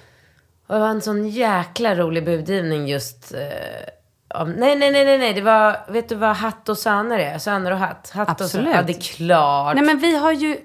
Och 0.68 0.74
det 0.74 0.80
var 0.80 0.90
en 0.90 1.02
sån 1.02 1.30
jäkla 1.30 1.96
rolig 1.96 2.26
budgivning 2.26 2.88
just... 2.88 3.34
Eh, 3.34 4.40
om, 4.42 4.52
nej, 4.52 4.76
nej, 4.76 4.92
nej, 4.92 5.06
nej, 5.06 5.18
nej. 5.18 5.34
Det 5.34 5.42
var... 5.42 5.78
Vet 5.88 6.10
du 6.10 6.16
vad 6.16 6.36
hatt 6.36 6.70
och 6.70 6.78
söner 6.78 7.20
är? 7.20 7.38
Söner 7.38 7.72
och 7.72 7.78
hatt. 7.78 8.10
hatt 8.14 8.28
Och 8.28 8.32
Absolut. 8.32 8.52
söner. 8.52 8.78
Ja, 8.78 8.82
det 8.82 8.94
är 8.94 9.02
klart. 9.02 9.76
Nej, 9.76 9.86
men 9.86 10.00
vi 10.00 10.18
har 10.18 10.32
ju... 10.32 10.58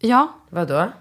Ja. 0.00 0.34
Vadå? 0.50 0.92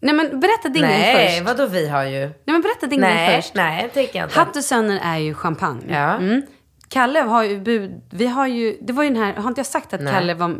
Nej, 0.00 0.14
men 0.14 0.40
berätta 0.40 0.68
din 0.68 0.82
grej 0.82 0.98
Nej, 0.98 1.28
först. 1.28 1.46
vadå 1.46 1.66
vi 1.66 1.88
har 1.88 2.04
ju? 2.04 2.20
Nej, 2.20 2.32
men 2.44 2.60
berätta 2.62 2.86
din 2.86 3.00
grej 3.00 3.14
Nej, 3.14 3.42
först. 3.42 3.54
nej, 3.54 3.82
det 3.82 3.88
tänker 3.88 4.18
jag 4.18 4.26
inte. 4.26 4.38
Hatt 4.38 4.56
och 4.56 4.64
söner 4.64 5.00
är 5.02 5.16
ju 5.18 5.34
champagne. 5.34 5.84
Ja. 5.88 6.16
Mm. 6.16 6.42
Kalle 6.88 7.20
har 7.20 7.44
ju 7.44 7.60
bud... 7.60 8.00
Vi 8.10 8.26
har 8.26 8.46
ju... 8.46 8.78
Det 8.80 8.92
var 8.92 9.02
ju 9.04 9.10
den 9.10 9.22
här... 9.22 9.34
Har 9.34 9.48
inte 9.48 9.58
jag 9.58 9.66
sagt 9.66 9.94
att 9.94 10.00
Nej. 10.00 10.12
Kalle 10.12 10.34
var... 10.34 10.50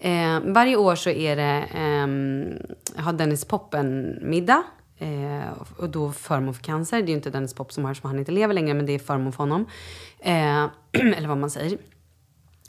Eh, 0.00 0.40
varje 0.44 0.76
år 0.76 0.94
så 0.94 1.10
är 1.10 1.36
det... 1.36 1.64
ehm, 1.74 2.58
har 2.96 3.12
Dennis 3.12 3.44
Pop 3.44 3.74
en 3.74 4.18
middag. 4.22 4.62
Eh, 4.98 5.62
och 5.76 5.90
då 5.90 6.12
förmån 6.12 6.54
för 6.54 6.62
cancer. 6.62 6.96
Det 6.96 7.02
är 7.02 7.08
ju 7.08 7.14
inte 7.14 7.30
Dennis 7.30 7.54
Pop 7.54 7.72
som 7.72 7.84
har 7.84 7.94
som 7.94 8.08
han 8.10 8.18
inte 8.18 8.32
lever 8.32 8.54
längre, 8.54 8.74
men 8.74 8.86
det 8.86 8.92
är 8.92 8.98
förmån 8.98 9.32
för 9.32 9.38
honom. 9.38 9.66
Eh, 10.20 10.64
eller 11.16 11.28
vad 11.28 11.38
man 11.38 11.50
säger. 11.50 11.78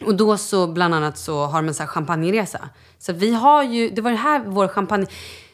Och 0.06 0.16
då 0.16 0.38
så 0.38 0.68
bland 0.68 0.96
annat 0.96 1.18
så 1.18 1.46
har 1.46 1.62
de 1.62 1.68
en 1.68 1.74
sån 1.74 1.84
här 1.84 1.92
champagneresa. 1.92 2.70
Så 3.00 3.14
vi 3.14 3.34
har 3.34 3.64
ju, 3.64 3.90
det 3.90 4.02
var 4.02 4.12
det 4.12 4.18
här 4.18 4.44
vår 4.46 4.68
champagne... 4.68 5.08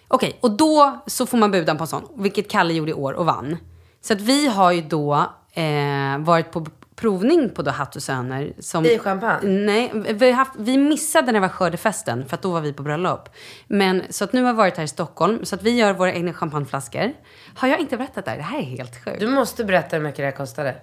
Okej, 0.08 0.38
och 0.42 0.52
då 0.52 1.00
så 1.08 1.26
får 1.26 1.38
man 1.38 1.52
buda 1.52 1.76
på 1.76 1.84
en 1.84 1.88
sån, 1.88 2.08
vilket 2.16 2.50
Kalle 2.52 2.74
gjorde 2.74 2.92
i 2.92 2.94
år 2.94 3.14
och 3.14 3.26
vann. 3.26 3.58
Så 4.02 4.14
att 4.14 4.22
vi 4.22 4.48
har 4.48 4.72
ju 4.72 4.82
då 4.82 5.14
eh, 5.54 6.18
varit 6.20 6.52
på 6.52 6.66
provning 7.00 7.50
på 7.50 7.62
då 7.62 7.72
Hatt 7.72 7.96
och 7.96 8.04
Söner. 8.04 8.54
Som, 8.60 8.86
I 8.86 9.00
champagne? 9.00 9.50
Nej, 9.50 9.92
vi, 9.94 10.32
haft, 10.32 10.52
vi 10.58 10.78
missade 10.78 11.26
när 11.26 11.34
det 11.34 11.40
var 11.40 11.48
skördefesten 11.48 12.26
för 12.26 12.36
att 12.36 12.42
då 12.42 12.52
var 12.52 12.62
vi 12.62 12.74
på 12.74 12.84
bröllop. 12.84 13.30
Men 13.68 14.04
så 14.10 14.24
att 14.24 14.34
nu 14.34 14.44
har 14.44 14.54
vi 14.54 14.58
varit 14.58 14.78
här 14.78 14.84
i 14.84 14.88
Stockholm 14.88 15.46
så 15.46 15.56
att 15.56 15.64
vi 15.64 15.72
gör 15.72 15.94
våra 15.94 16.14
egna 16.14 16.34
champagneflaskor. 16.34 17.14
Har 17.56 17.68
jag 17.68 17.80
inte 17.80 17.98
berättat 17.98 18.26
det 18.26 18.32
här? 18.32 18.38
Det 18.38 18.44
här 18.44 18.60
är 18.60 18.64
helt 18.64 19.06
sjukt. 19.06 19.20
Du 19.20 19.28
måste 19.28 19.64
berätta 19.66 19.96
hur 19.96 20.04
mycket 20.04 20.18
det 20.18 20.26
här 20.26 20.32
kostade. 20.32 20.70
I 20.70 20.76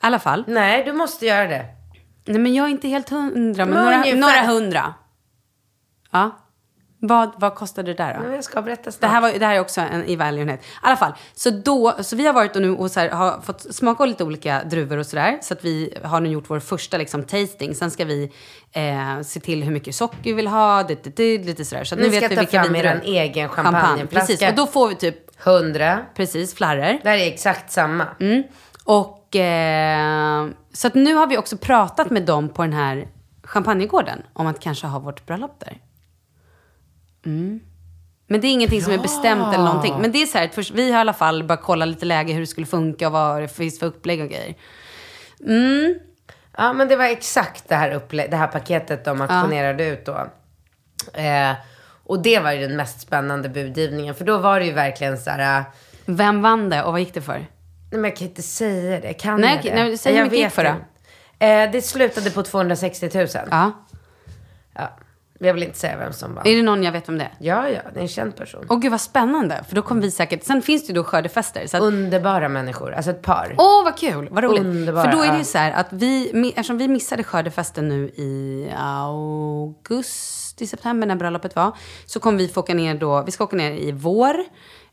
alla 0.00 0.18
fall. 0.18 0.44
Nej, 0.46 0.84
du 0.84 0.92
måste 0.92 1.26
göra 1.26 1.48
det. 1.48 1.66
Nej, 2.24 2.38
men 2.38 2.54
jag 2.54 2.66
är 2.66 2.70
inte 2.70 2.88
helt 2.88 3.08
hundra, 3.08 3.64
men 3.64 3.74
Men 3.74 3.84
några, 3.84 3.96
ungefär. 3.96 4.18
några 4.20 4.40
hundra. 4.42 4.94
Ja. 6.10 6.38
Vad, 7.04 7.32
vad 7.36 7.54
kostade 7.54 7.92
det 7.92 7.96
där 8.04 8.20
då? 8.24 8.34
Jag 8.34 8.44
ska 8.44 8.62
berätta 8.62 8.92
snart. 8.92 9.00
Det 9.00 9.06
här, 9.14 9.20
var, 9.20 9.32
det 9.38 9.46
här 9.46 9.54
är 9.54 9.60
också 9.60 9.80
en 9.80 10.04
i 10.04 10.16
välgörenhet. 10.16 10.60
I 10.60 10.64
alla 10.82 10.96
fall, 10.96 11.12
så, 11.34 11.50
då, 11.50 11.94
så 12.00 12.16
vi 12.16 12.26
har 12.26 12.32
varit 12.32 12.56
och 12.56 12.62
nu 12.62 12.70
och 12.70 12.90
så 12.90 13.00
här, 13.00 13.08
har 13.08 13.40
fått 13.40 13.74
smaka 13.74 14.04
lite 14.04 14.24
olika 14.24 14.64
druvor 14.64 14.96
och 14.98 15.06
sådär. 15.06 15.38
Så 15.42 15.54
att 15.54 15.64
vi 15.64 15.98
har 16.04 16.20
nu 16.20 16.28
gjort 16.28 16.44
vår 16.50 16.60
första 16.60 16.96
liksom, 16.98 17.22
tasting. 17.22 17.74
Sen 17.74 17.90
ska 17.90 18.04
vi 18.04 18.32
eh, 18.72 19.20
se 19.22 19.40
till 19.40 19.62
hur 19.64 19.72
mycket 19.72 19.94
socker 19.94 20.18
vi 20.22 20.32
vill 20.32 20.46
ha, 20.46 20.82
dit, 20.82 21.04
dit, 21.04 21.16
dit, 21.16 21.46
lite 21.46 21.64
sådär. 21.64 21.84
Så 21.84 21.96
nu 21.96 22.02
ska 22.02 22.20
vet 22.20 22.30
vi 22.30 22.34
ta 22.36 22.40
vilka 22.40 22.62
fram 22.62 22.72
viner 22.72 22.84
er 22.84 23.00
egen 23.04 23.48
Champagne, 23.48 23.78
champagneflaska. 23.80 24.26
precis. 24.26 24.48
Och 24.48 24.54
då 24.56 24.66
får 24.66 24.88
vi 24.88 24.94
typ, 24.94 25.16
100. 25.46 25.98
precis, 26.14 26.54
flarror. 26.54 26.98
Det 27.02 27.08
här 27.08 27.16
är 27.18 27.26
exakt 27.26 27.72
samma. 27.72 28.06
Mm. 28.20 28.42
Och 28.84 29.18
eh, 29.36 30.46
så 30.72 30.86
att 30.86 30.94
nu 30.94 31.14
har 31.14 31.26
vi 31.26 31.38
också 31.38 31.56
pratat 31.56 32.10
med 32.10 32.22
dem 32.26 32.48
på 32.48 32.62
den 32.62 32.72
här 32.72 33.08
champagnegården 33.44 34.22
om 34.32 34.46
att 34.46 34.60
kanske 34.60 34.86
ha 34.86 34.98
vårt 34.98 35.26
bröllop 35.26 35.60
där. 35.60 35.78
Mm. 37.26 37.60
Men 38.26 38.40
det 38.40 38.46
är 38.46 38.52
ingenting 38.52 38.82
som 38.82 38.92
är 38.92 38.98
bestämt 38.98 39.54
eller 39.54 39.64
någonting. 39.64 39.94
Men 40.00 40.12
det 40.12 40.22
är 40.22 40.26
så 40.26 40.38
här, 40.38 40.48
först, 40.48 40.70
vi 40.70 40.90
har 40.90 40.98
i 40.98 41.00
alla 41.00 41.12
fall 41.12 41.44
bara 41.44 41.56
kollat 41.58 41.88
lite 41.88 42.06
läge 42.06 42.32
hur 42.32 42.40
det 42.40 42.46
skulle 42.46 42.66
funka 42.66 43.06
och 43.06 43.12
vad 43.12 43.42
det 43.42 43.48
finns 43.48 43.78
för 43.78 43.86
upplägg 43.86 44.20
och 44.22 44.28
grejer. 44.28 44.54
Mm. 45.46 45.94
Ja, 46.56 46.72
men 46.72 46.88
det 46.88 46.96
var 46.96 47.04
exakt 47.04 47.68
det 47.68 47.74
här, 47.74 47.90
upplä- 47.90 48.30
det 48.30 48.36
här 48.36 48.46
paketet 48.46 49.04
de 49.04 49.20
auktionerade 49.20 49.86
ut 49.88 50.06
då. 50.06 50.26
Eh, 51.14 51.52
och 52.04 52.22
det 52.22 52.38
var 52.38 52.52
ju 52.52 52.60
den 52.68 52.76
mest 52.76 53.00
spännande 53.00 53.48
budgivningen. 53.48 54.14
För 54.14 54.24
då 54.24 54.38
var 54.38 54.60
det 54.60 54.66
ju 54.66 54.72
verkligen 54.72 55.18
så 55.18 55.30
här... 55.30 55.58
äh, 55.58 55.64
Vem 56.06 56.42
vann 56.42 56.68
det 56.68 56.82
och 56.82 56.92
vad 56.92 57.00
gick 57.00 57.14
det 57.14 57.22
för? 57.22 57.46
Nej, 57.92 58.00
men 58.00 58.10
jag 58.10 58.16
kan 58.16 58.28
inte 58.28 58.42
säga 58.42 59.00
det. 59.00 59.12
Kan 59.14 59.40
Nej, 59.40 59.60
jag 59.64 59.74
det? 59.74 59.82
nej, 59.84 59.98
säg 59.98 60.14
hur 60.16 60.22
mycket 60.24 60.38
gick 60.38 60.46
vet 60.46 60.52
för 60.52 60.64
det. 60.64 60.70
inte. 60.70 61.46
Eh, 61.46 61.70
det 61.72 61.82
slutade 61.82 62.30
på 62.30 62.42
260 62.42 63.10
000. 63.14 63.26
Ja. 63.50 63.72
Ja. 64.74 64.90
Jag 65.38 65.54
vill 65.54 65.62
inte 65.62 65.78
säga 65.78 65.96
vem 65.96 66.12
som 66.12 66.34
vann. 66.34 66.46
Är 66.46 66.56
det 66.56 66.62
någon 66.62 66.82
jag 66.82 66.92
vet 66.92 67.08
om 67.08 67.18
det? 67.18 67.28
Ja, 67.38 67.68
ja, 67.68 67.80
det 67.94 67.98
är 67.98 68.02
en 68.02 68.08
känd 68.08 68.36
person. 68.36 68.66
Åh 68.68 68.78
gud 68.78 68.90
vad 68.90 69.00
spännande. 69.00 69.64
För 69.68 69.74
då 69.74 69.82
kommer 69.82 70.02
vi 70.02 70.10
säkert... 70.10 70.44
Sen 70.44 70.62
finns 70.62 70.86
det 70.86 70.88
ju 70.88 70.94
då 70.94 71.04
skördefester. 71.04 71.66
Så 71.66 71.76
att, 71.76 71.82
Underbara 71.82 72.48
människor. 72.48 72.92
Alltså 72.94 73.10
ett 73.10 73.22
par. 73.22 73.54
Åh, 73.58 73.84
vad 73.84 73.98
kul! 73.98 74.28
Vad 74.30 74.44
roligt. 74.44 74.60
Underbara, 74.60 75.04
För 75.04 75.12
då 75.12 75.22
är 75.22 75.32
det 75.32 75.38
ju 75.38 75.44
så 75.44 75.58
här 75.58 75.72
att 75.72 75.86
vi, 75.90 76.30
eftersom 76.50 76.78
vi 76.78 76.88
missade 76.88 77.24
skördefesten 77.24 77.88
nu 77.88 78.04
i 78.08 78.68
augusti, 78.78 80.66
september 80.66 81.06
när 81.06 81.16
bröllopet 81.16 81.56
var, 81.56 81.76
så 82.06 82.20
kommer 82.20 82.38
vi 82.38 82.48
få 82.48 82.60
åka 82.60 82.74
ner 82.74 82.94
då, 82.94 83.22
vi 83.22 83.30
ska 83.32 83.44
åka 83.44 83.56
ner 83.56 83.70
i 83.72 83.92
vår, 83.92 84.34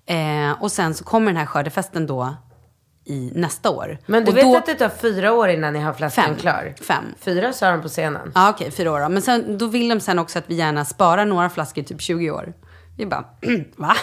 eh, 0.06 0.62
och 0.62 0.72
sen 0.72 0.94
så 0.94 1.04
kommer 1.04 1.28
den 1.28 1.38
här 1.38 1.46
skördefesten 1.46 2.08
då 2.08 2.36
i 3.10 3.32
nästa 3.36 3.70
år. 3.70 3.98
Men 4.06 4.26
du 4.26 4.32
och 4.32 4.38
vet 4.38 4.44
då, 4.44 4.58
att 4.58 4.66
det 4.66 4.76
tar 4.76 4.90
fyra 4.90 5.34
år 5.34 5.50
innan 5.50 5.74
ni 5.74 5.80
har 5.80 5.94
flaskan 5.94 6.26
Fem. 6.26 6.36
klar? 6.36 6.74
Fem. 6.88 7.04
Fyra 7.22 7.54
sa 7.54 7.72
de 7.72 7.82
på 7.82 7.88
scenen. 7.88 8.32
Ja, 8.36 8.50
okej, 8.50 8.72
fyra 8.72 8.92
år 8.92 9.00
då. 9.00 9.10
Men 9.10 9.22
sen, 9.22 9.58
då 9.58 9.68
vill 9.68 9.90
de 9.90 10.00
sen 10.00 10.20
också 10.20 10.40
att 10.40 10.46
vi 10.48 10.56
gärna 10.56 10.86
sparar 10.86 11.26
några 11.26 11.50
flaskor 11.50 11.84
i 11.84 11.88
typ 11.88 12.02
20 12.02 12.32
år. 12.32 12.54
Vi 12.98 13.06
bara, 13.06 13.26
va? 13.76 13.96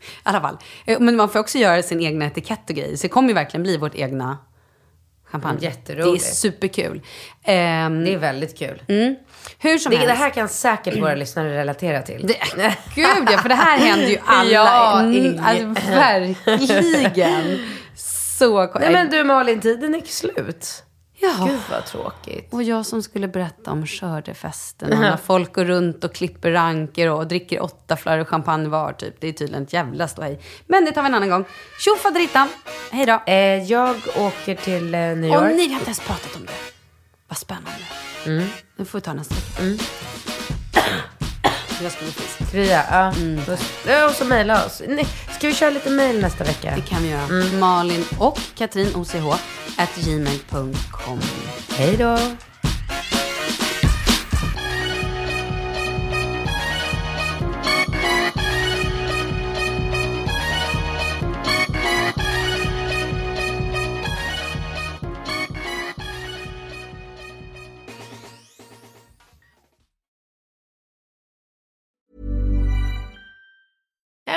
I 0.00 0.04
alla 0.22 0.40
fall. 0.40 0.58
Eh, 0.86 1.00
Men 1.00 1.16
man 1.16 1.28
får 1.28 1.38
också 1.38 1.58
göra 1.58 1.82
sin 1.82 2.00
egna 2.00 2.24
etikett 2.26 2.70
och 2.70 2.76
grejer. 2.76 2.96
Så 2.96 3.02
det 3.02 3.08
kommer 3.08 3.28
ju 3.28 3.34
verkligen 3.34 3.62
bli 3.62 3.76
vårt 3.76 3.94
egna 3.94 4.38
champagne. 5.30 5.58
Mm, 5.58 5.64
jätteroligt. 5.64 6.24
Det 6.24 6.30
är 6.30 6.34
superkul. 6.34 7.00
Ehm, 7.44 8.04
Det 8.04 8.12
är 8.14 8.18
väldigt 8.18 8.58
kul. 8.58 8.82
mm. 8.88 9.16
Hur 9.58 9.78
som 9.78 9.90
Det, 9.90 9.96
helst. 9.96 10.12
det 10.14 10.18
här 10.18 10.30
kan 10.30 10.48
säkert 10.48 11.02
våra 11.02 11.14
lyssnare 11.14 11.58
relatera 11.58 12.02
till. 12.02 12.26
Det, 12.26 12.36
gud 12.94 13.28
ja, 13.30 13.38
för 13.38 13.48
det 13.48 13.54
här 13.54 13.78
händer 13.78 14.06
ju 14.06 14.18
alla. 14.24 14.50
Ja, 14.50 15.00
Mm, 15.00 15.40
alltså, 15.44 15.66
verkligen. 15.90 17.58
Så 18.40 18.78
Nej 18.78 18.92
men 18.92 19.10
du 19.10 19.24
Malin, 19.24 19.60
tiden 19.60 19.94
är 19.94 20.00
slut. 20.00 20.84
Ja. 21.18 21.46
Gud 21.48 21.60
vad 21.70 21.86
tråkigt. 21.86 22.52
Och 22.52 22.62
jag 22.62 22.86
som 22.86 23.02
skulle 23.02 23.28
berätta 23.28 23.70
om 23.70 23.86
skördefesten. 23.86 24.92
Och 24.92 24.98
när 24.98 25.16
folk 25.16 25.54
går 25.54 25.64
runt 25.64 26.04
och 26.04 26.14
klipper 26.14 26.50
ranker 26.50 27.10
och 27.10 27.26
dricker 27.26 27.62
åtta 27.62 27.96
flaskor 27.96 28.24
champagne 28.24 28.68
var. 28.68 28.92
Typ. 28.92 29.20
Det 29.20 29.28
är 29.28 29.32
tydligen 29.32 29.62
ett 29.62 29.72
jävla 29.72 30.08
ståhej. 30.08 30.40
Men 30.66 30.84
det 30.84 30.92
tar 30.92 31.02
vi 31.02 31.08
en 31.08 31.14
annan 31.14 31.30
gång. 31.30 31.44
Tjo 31.78 31.96
faderittan. 31.96 32.48
Hej 32.90 33.06
då. 33.06 33.22
Eh, 33.26 33.62
jag 33.62 33.96
åker 34.16 34.54
till 34.54 34.94
eh, 34.94 35.00
New 35.00 35.24
York. 35.24 35.54
ni 35.56 35.68
har 35.68 35.74
inte 35.74 35.84
ens 35.84 36.00
pratat 36.00 36.36
om 36.36 36.46
det. 36.46 36.52
Vad 37.28 37.38
spännande. 37.38 37.84
Mm. 38.26 38.46
Nu 38.76 38.84
får 38.84 38.98
vi 38.98 39.02
ta 39.02 39.12
nästa 39.12 39.34
vecka. 39.34 39.62
Mm. 39.62 39.78
Jag 41.82 41.92
ska 41.92 42.04
bli 42.04 42.12
frisk. 42.12 42.52
Krya, 42.52 42.84
ja. 42.90 43.12
Mm. 43.12 43.40
Och 44.08 44.14
så 44.14 44.24
mejla 44.24 44.66
oss. 44.66 44.82
Nej, 44.88 45.06
ska 45.38 45.46
vi 45.46 45.54
köra 45.54 45.70
lite 45.70 45.90
mejl 45.90 46.20
nästa 46.20 46.44
vecka? 46.44 46.72
Det 46.76 46.82
kan 46.82 47.02
vi 47.02 47.08
göra. 47.08 47.58
Malin 47.60 48.04
och 48.18 48.40
Katrin 48.54 48.94
OCH 48.94 49.40
at 49.76 49.94
gmail.com. 49.96 51.20
Hej 51.70 51.96
då. 51.96 52.18